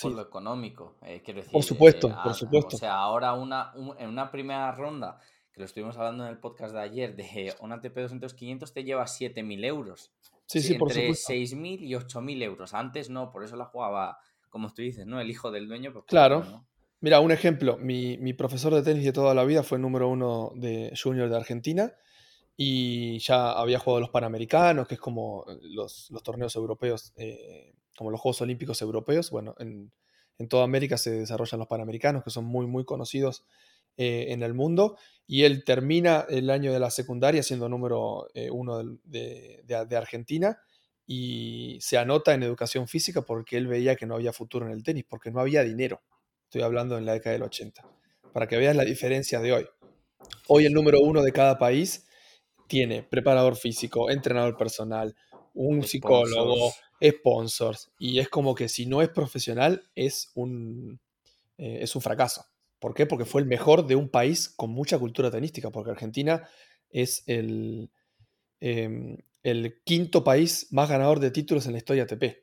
Por 0.00 0.12
lo 0.12 0.22
económico, 0.22 0.96
eh, 1.02 1.22
quiero 1.24 1.38
decir. 1.38 1.52
Por 1.52 1.62
supuesto, 1.62 2.16
por 2.24 2.34
supuesto. 2.34 2.76
O 2.76 2.78
sea, 2.78 2.94
ahora 2.94 3.34
una, 3.34 3.72
en 3.98 4.08
una 4.08 4.30
primera 4.30 4.72
ronda 4.72 5.20
que 5.39 5.39
lo 5.60 5.66
estuvimos 5.66 5.96
hablando 5.96 6.24
en 6.24 6.30
el 6.30 6.38
podcast 6.38 6.74
de 6.74 6.80
ayer, 6.80 7.14
de 7.14 7.54
una 7.60 7.76
ATP 7.76 7.96
200-500 7.96 8.72
te 8.72 8.82
lleva 8.82 9.04
7.000 9.04 9.64
euros. 9.64 10.10
Sí, 10.46 10.60
sí, 10.60 10.74
por 10.74 10.88
Entre 10.88 11.10
6.000 11.10 11.80
y 11.82 11.92
8.000 11.92 12.42
euros. 12.42 12.74
Antes 12.74 13.08
no, 13.08 13.30
por 13.30 13.44
eso 13.44 13.54
la 13.54 13.66
jugaba, 13.66 14.18
como 14.48 14.72
tú 14.72 14.82
dices, 14.82 15.06
¿no? 15.06 15.20
El 15.20 15.30
hijo 15.30 15.52
del 15.52 15.68
dueño. 15.68 15.92
Pues, 15.92 16.06
claro. 16.06 16.64
Mira, 17.00 17.20
un 17.20 17.30
ejemplo. 17.30 17.78
Mi, 17.78 18.18
mi, 18.18 18.32
profesor 18.32 18.74
de 18.74 18.82
tenis 18.82 19.04
de 19.04 19.12
toda 19.12 19.32
la 19.34 19.44
vida 19.44 19.62
fue 19.62 19.76
el 19.76 19.82
número 19.82 20.08
uno 20.08 20.50
de 20.56 20.92
junior 21.00 21.30
de 21.30 21.36
Argentina 21.36 21.92
y 22.56 23.18
ya 23.20 23.52
había 23.52 23.78
jugado 23.78 24.00
los 24.00 24.10
Panamericanos, 24.10 24.88
que 24.88 24.94
es 24.94 25.00
como 25.00 25.44
los, 25.62 26.10
los 26.10 26.22
torneos 26.22 26.56
europeos, 26.56 27.12
eh, 27.16 27.74
como 27.96 28.10
los 28.10 28.20
Juegos 28.20 28.40
Olímpicos 28.42 28.82
Europeos. 28.82 29.30
Bueno, 29.30 29.54
en, 29.58 29.92
en 30.38 30.48
toda 30.48 30.64
América 30.64 30.98
se 30.98 31.10
desarrollan 31.10 31.60
los 31.60 31.68
Panamericanos, 31.68 32.24
que 32.24 32.30
son 32.30 32.44
muy, 32.44 32.66
muy 32.66 32.84
conocidos 32.84 33.44
eh, 33.96 34.26
en 34.28 34.42
el 34.42 34.54
mundo 34.54 34.96
y 35.26 35.44
él 35.44 35.62
termina 35.62 36.26
el 36.28 36.50
año 36.50 36.72
de 36.72 36.80
la 36.80 36.90
secundaria 36.90 37.42
siendo 37.42 37.68
número 37.68 38.26
eh, 38.34 38.50
uno 38.50 38.82
de, 39.04 39.96
Argentina 39.96 40.58
y 41.06 41.78
se 41.80 41.98
anota 41.98 42.34
en 42.34 42.42
educación 42.42 42.88
física 42.88 43.22
porque 43.22 43.56
él 43.56 43.68
veía 43.68 43.94
que 43.94 44.06
no 44.06 44.16
había 44.16 44.32
futuro 44.32 44.66
en 44.66 44.72
el 44.72 44.82
tenis, 44.82 45.04
porque 45.08 45.30
no 45.30 45.40
había 45.40 45.62
dinero. 45.62 46.02
Estoy 46.44 46.62
hablando 46.62 46.98
en 46.98 47.06
la 47.06 47.12
década 47.12 47.34
del 47.34 47.44
80. 47.44 47.84
Para 48.32 48.48
que 48.48 48.56
veas 48.56 48.74
la 48.74 48.84
diferencia 48.84 49.40
de 49.40 49.52
hoy. 49.52 49.66
Hoy 50.48 50.66
el 50.66 50.72
número 50.72 50.98
uno 51.00 51.22
de 51.22 51.32
cada 51.32 51.58
país 51.58 52.06
tiene 52.66 53.04
preparador 53.04 53.54
físico, 53.56 54.10
entrenador 54.10 54.56
personal, 54.56 55.14
un 55.54 55.84
psicólogo, 55.84 56.72
sponsors. 57.00 57.92
Y 58.00 58.18
es 58.18 58.28
como 58.28 58.54
que 58.54 58.68
si 58.68 58.86
no 58.86 59.00
es 59.00 59.08
profesional, 59.08 59.82
es 59.94 60.30
un, 60.34 61.00
eh, 61.56 61.78
es 61.82 61.94
un 61.94 62.02
fracaso. 62.02 62.49
¿Por 62.80 62.94
qué? 62.94 63.06
Porque 63.06 63.26
fue 63.26 63.42
el 63.42 63.46
mejor 63.46 63.86
de 63.86 63.94
un 63.94 64.08
país 64.08 64.48
con 64.48 64.70
mucha 64.70 64.98
cultura 64.98 65.30
tenística, 65.30 65.70
porque 65.70 65.90
Argentina 65.90 66.48
es 66.88 67.22
el, 67.26 67.90
em, 68.58 69.18
el 69.42 69.82
quinto 69.84 70.24
país 70.24 70.68
más 70.70 70.88
ganador 70.88 71.20
de 71.20 71.30
títulos 71.30 71.66
en 71.66 71.72
la 71.72 71.78
historia 71.78 72.04
ATP. 72.04 72.42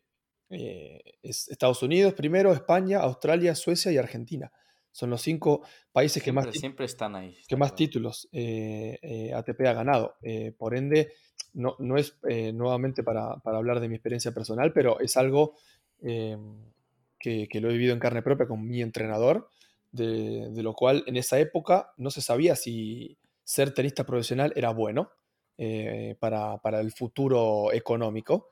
Eh, 0.49 1.01
es 1.23 1.49
Estados 1.49 1.81
Unidos 1.83 2.13
primero, 2.13 2.53
España, 2.53 2.99
Australia, 2.99 3.55
Suecia 3.55 3.91
y 3.91 3.97
Argentina. 3.97 4.51
Son 4.91 5.09
los 5.09 5.21
cinco 5.21 5.63
países 5.91 6.23
que 6.23 6.31
más, 6.31 6.47
siempre 6.51 6.85
están 6.85 7.15
ahí. 7.15 7.37
que 7.47 7.55
más 7.55 7.75
títulos 7.75 8.29
eh, 8.31 8.97
eh, 9.01 9.33
ATP 9.33 9.61
ha 9.67 9.73
ganado. 9.73 10.15
por 10.57 10.75
ende, 10.75 11.13
no, 11.53 11.75
no 11.79 11.97
es 11.97 12.17
nuevamente 12.53 13.03
para, 13.03 13.41
hablar 13.43 13.79
de 13.79 13.89
mi 13.89 13.95
experiencia 13.95 14.31
personal, 14.31 14.71
pero 14.73 14.99
es 14.99 15.17
algo 15.17 15.55
em, 16.01 16.71
que, 17.19 17.47
que, 17.47 17.59
lo 17.59 17.69
he 17.69 17.73
vivido 17.73 17.93
en 17.93 17.99
carne 17.99 18.23
propia 18.23 18.47
con 18.47 18.65
mi 18.67 18.81
entrenador 18.81 19.49
de, 19.91 20.61
lo 20.61 20.73
cual 20.73 21.03
en 21.07 21.17
esa 21.17 21.39
época 21.39 21.93
no 21.97 22.11
se 22.11 22.21
sabía 22.21 22.55
si 22.55 23.17
ser 23.43 23.73
tenista 23.73 24.05
profesional 24.05 24.53
era 24.55 24.71
bueno 24.71 25.11
eh, 25.57 26.15
para, 26.19 26.59
el 26.79 26.91
futuro 26.91 27.71
económico. 27.73 28.49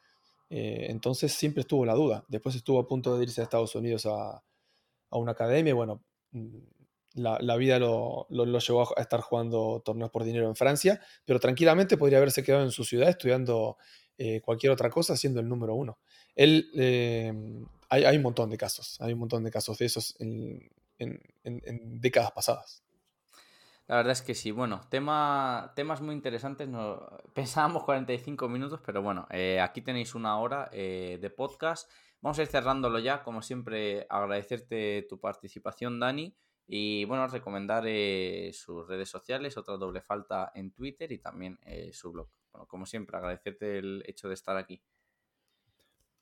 Eh, 0.50 0.88
entonces 0.90 1.34
siempre 1.34 1.62
estuvo 1.62 1.86
la 1.86 1.94
duda. 1.94 2.24
Después 2.28 2.56
estuvo 2.56 2.80
a 2.80 2.88
punto 2.88 3.18
de 3.18 3.24
irse 3.24 3.42
a 3.42 3.44
Estados 3.44 3.76
Unidos 3.76 4.06
a, 4.06 4.42
una 5.12 5.32
academia 5.32 5.74
bueno, 5.74 6.04
mm, 6.32 6.58
la, 7.14 7.56
vida 7.56 7.80
lo, 7.80 8.28
llevó 8.30 8.98
a 8.98 9.02
estar 9.02 9.22
jugando 9.22 9.82
torneos 9.86 10.12
por 10.12 10.26
dinero 10.26 10.48
en 10.48 10.56
Francia, 10.56 11.00
pero 11.24 11.40
tranquilamente 11.40 11.98
podría 11.98 12.18
haberse 12.18 12.44
quedado 12.44 12.64
en 12.64 12.72
su 12.72 12.84
ciudad 12.84 13.10
estudiando 13.10 13.78
eh, 14.18 14.42
cualquier 14.42 14.74
otra 14.74 14.90
cosa 14.90 15.16
siendo 15.16 15.40
el 15.40 15.48
número 15.48 15.74
uno. 15.76 16.00
Él, 16.36 16.70
hay, 17.90 18.04
hay, 18.04 18.18
un 18.18 18.24
montón 18.24 18.50
de 18.50 18.58
casos, 18.58 18.98
hay 19.00 19.14
un 19.14 19.20
montón 19.20 19.44
de 19.44 19.52
casos 19.52 19.78
de 19.78 19.86
esos 19.86 20.16
en, 21.00 22.02
décadas 22.02 22.32
pasadas. 22.32 22.84
La 23.88 23.98
verdad 23.98 24.14
es 24.14 24.22
que 24.22 24.34
sí. 24.34 24.52
Bueno, 24.52 24.82
tema, 24.90 25.74
temas 25.76 26.02
muy 26.02 26.16
interesantes. 26.16 26.68
Pensábamos 27.34 27.84
45 27.84 28.50
minutos, 28.50 28.82
pero 28.86 29.02
bueno, 29.02 29.28
eh, 29.30 29.60
aquí 29.62 29.82
tenéis 29.82 30.16
una 30.16 30.40
hora 30.40 30.70
eh, 30.72 31.20
de 31.22 31.30
podcast. 31.30 31.92
Vamos 32.22 32.40
a 32.40 32.42
ir 32.42 32.48
cerrándolo 32.48 33.00
ya. 33.00 33.24
Como 33.24 33.42
siempre, 33.42 34.08
agradecerte 34.10 35.06
tu 35.08 35.20
participación, 35.20 36.00
Dani. 36.00 36.36
Y 36.68 37.06
bueno, 37.06 37.28
recomendar 37.28 37.84
eh, 37.86 38.50
sus 38.54 38.88
redes 38.88 39.10
sociales, 39.10 39.56
otra 39.56 39.78
doble 39.78 40.02
falta 40.02 40.52
en 40.56 40.72
Twitter 40.72 41.12
y 41.12 41.20
también 41.20 41.60
su 41.92 42.12
blog. 42.12 42.28
Bueno, 42.52 42.66
como 42.68 42.88
siempre, 42.88 43.18
agradecerte 43.18 43.78
el 43.78 44.04
hecho 44.08 44.28
de 44.30 44.34
estar 44.34 44.58
aquí. 44.58 44.82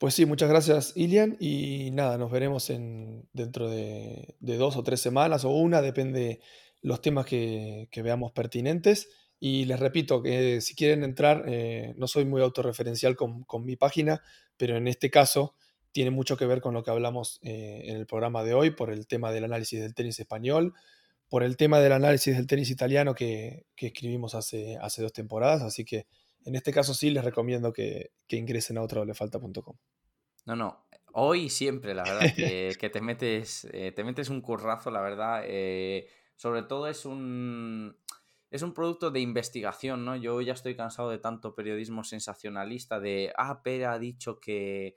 Pues 0.04 0.16
sí, 0.16 0.26
muchas 0.26 0.50
gracias, 0.50 0.92
Ilian. 0.96 1.38
Y 1.40 1.90
nada, 1.92 2.18
nos 2.18 2.30
veremos 2.30 2.68
en, 2.68 3.26
dentro 3.32 3.70
de, 3.70 4.34
dos 4.38 4.76
o 4.76 4.82
tres 4.82 5.00
semanas 5.00 5.46
o 5.46 5.48
una, 5.48 5.80
depende 5.80 6.42
los 6.82 7.00
temas 7.00 7.24
que, 7.24 7.88
veamos 7.90 8.30
pertinentes. 8.32 9.08
Y 9.40 9.64
les 9.64 9.80
repito 9.80 10.22
que 10.22 10.60
si 10.60 10.74
quieren 10.74 11.04
entrar, 11.04 11.44
eh, 11.48 11.94
no 11.96 12.06
soy 12.06 12.26
muy 12.26 12.42
autorreferencial 12.42 13.16
con, 13.16 13.46
mi 13.64 13.76
página, 13.76 14.20
pero 14.58 14.76
en 14.76 14.88
este 14.88 15.08
caso 15.10 15.54
tiene 15.90 16.10
mucho 16.10 16.36
que 16.36 16.44
ver 16.44 16.60
con 16.60 16.74
lo 16.74 16.82
que 16.82 16.90
hablamos 16.90 17.38
eh, 17.40 17.84
en 17.86 17.96
el 17.96 18.04
programa 18.04 18.44
de 18.44 18.52
hoy, 18.52 18.72
por 18.72 18.90
el 18.90 19.06
tema 19.06 19.32
del 19.32 19.44
análisis 19.44 19.80
del 19.80 19.94
tenis 19.94 20.20
español, 20.20 20.74
por 21.30 21.42
el 21.42 21.56
tema 21.56 21.80
del 21.80 21.92
análisis 21.92 22.36
del 22.36 22.46
tenis 22.46 22.68
italiano 22.70 23.14
que, 23.14 23.64
escribimos 23.78 24.34
hace, 24.34 24.76
hace 24.82 25.00
dos 25.00 25.14
temporadas. 25.14 25.62
Así 25.62 25.86
que 25.86 26.04
en 26.44 26.54
este 26.54 26.72
caso 26.72 26.94
sí 26.94 27.10
les 27.10 27.24
recomiendo 27.24 27.72
que, 27.72 28.12
ingresen 28.28 28.78
a 28.78 28.82
otrodolefalta.com. 28.82 29.76
No, 30.46 30.56
no, 30.56 30.86
hoy 31.12 31.48
siempre, 31.48 31.94
la 31.94 32.02
verdad, 32.02 32.34
que, 32.34 32.90
te, 32.90 33.00
metes, 33.00 33.66
eh, 33.72 33.92
te 33.92 34.04
metes 34.04 34.28
un 34.28 34.40
currazo, 34.40 34.90
la 34.90 35.00
verdad. 35.00 35.42
Eh, 35.46 36.08
sobre 36.36 36.62
todo 36.62 36.86
es 36.88 37.06
un, 37.06 37.96
es 38.50 38.62
un 38.62 38.74
producto 38.74 39.10
de 39.10 39.20
investigación, 39.20 40.04
¿no? 40.04 40.16
Yo 40.16 40.40
ya 40.40 40.52
estoy 40.52 40.76
cansado 40.76 41.10
de 41.10 41.18
tanto 41.18 41.54
periodismo 41.54 42.04
sensacionalista 42.04 43.00
de, 43.00 43.32
ah, 43.36 43.62
Pera 43.62 43.92
ha 43.92 43.98
dicho 43.98 44.38
que, 44.38 44.96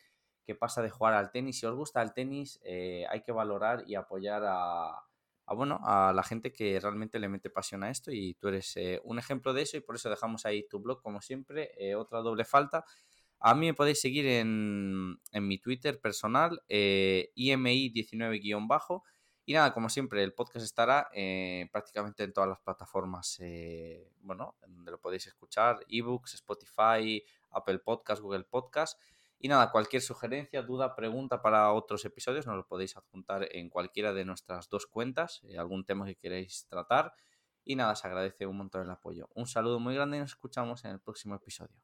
pasa 0.59 0.81
de 0.81 0.89
jugar 0.89 1.13
al 1.13 1.31
tenis. 1.31 1.59
Si 1.59 1.65
os 1.65 1.75
gusta 1.75 2.01
el 2.01 2.13
tenis, 2.13 2.59
eh, 2.63 3.05
hay 3.09 3.21
que 3.21 3.33
valorar 3.33 3.83
y 3.85 3.95
apoyar 3.95 4.43
a, 4.45 5.07
a, 5.47 5.53
bueno, 5.53 5.79
a 5.83 6.11
la 6.13 6.23
gente 6.23 6.51
que 6.51 6.79
realmente 6.79 7.19
le 7.19 7.29
mete 7.29 7.49
pasión 7.49 7.83
a 7.83 7.89
esto 7.89 8.11
y 8.11 8.33
tú 8.35 8.49
eres 8.49 8.75
eh, 8.75 8.99
un 9.05 9.17
ejemplo 9.17 9.53
de 9.53 9.61
eso 9.61 9.77
y 9.77 9.79
por 9.79 9.95
eso 9.95 10.09
dejamos 10.09 10.45
ahí 10.45 10.67
tu 10.67 10.79
blog 10.79 11.01
como 11.01 11.21
siempre, 11.21 11.71
eh, 11.77 11.95
otra 11.95 12.19
doble 12.19 12.43
falta. 12.43 12.83
A 13.39 13.55
mí 13.55 13.67
me 13.67 13.73
podéis 13.73 14.01
seguir 14.01 14.25
en, 14.25 15.17
en 15.31 15.47
mi 15.47 15.57
Twitter 15.57 16.01
personal, 16.01 16.61
eh, 16.67 17.31
IMI19-bajo. 17.37 19.03
Y 19.45 19.53
nada, 19.53 19.73
como 19.73 19.87
siempre, 19.87 20.21
el 20.23 20.33
podcast 20.33 20.65
estará 20.65 21.07
prácticamente 21.71 22.23
en 22.23 22.33
todas 22.33 22.49
las 22.49 22.59
plataformas, 22.59 23.39
bueno, 24.19 24.57
donde 24.59 24.91
lo 24.91 24.99
podéis 24.99 25.27
escuchar, 25.27 25.79
ebooks, 25.87 26.33
Spotify, 26.33 27.23
Apple 27.51 27.79
Podcast, 27.79 28.21
Google 28.21 28.43
Podcast. 28.43 28.99
Y 29.39 29.47
nada, 29.49 29.71
cualquier 29.71 30.01
sugerencia, 30.01 30.63
duda, 30.63 30.95
pregunta 30.95 31.41
para 31.41 31.71
otros 31.71 32.03
episodios 32.05 32.47
nos 32.47 32.55
lo 32.55 32.67
podéis 32.67 32.97
adjuntar 32.97 33.47
en 33.51 33.69
cualquiera 33.69 34.13
de 34.13 34.25
nuestras 34.25 34.69
dos 34.69 34.87
cuentas, 34.87 35.41
eh, 35.43 35.57
algún 35.57 35.85
tema 35.85 36.05
que 36.05 36.15
queréis 36.15 36.67
tratar. 36.67 37.13
Y 37.63 37.75
nada, 37.75 37.95
se 37.95 38.07
agradece 38.07 38.47
un 38.47 38.57
montón 38.57 38.81
el 38.83 38.89
apoyo. 38.89 39.29
Un 39.35 39.47
saludo 39.47 39.79
muy 39.79 39.93
grande 39.93 40.17
y 40.17 40.19
nos 40.21 40.31
escuchamos 40.31 40.85
en 40.85 40.91
el 40.91 40.99
próximo 40.99 41.35
episodio. 41.35 41.77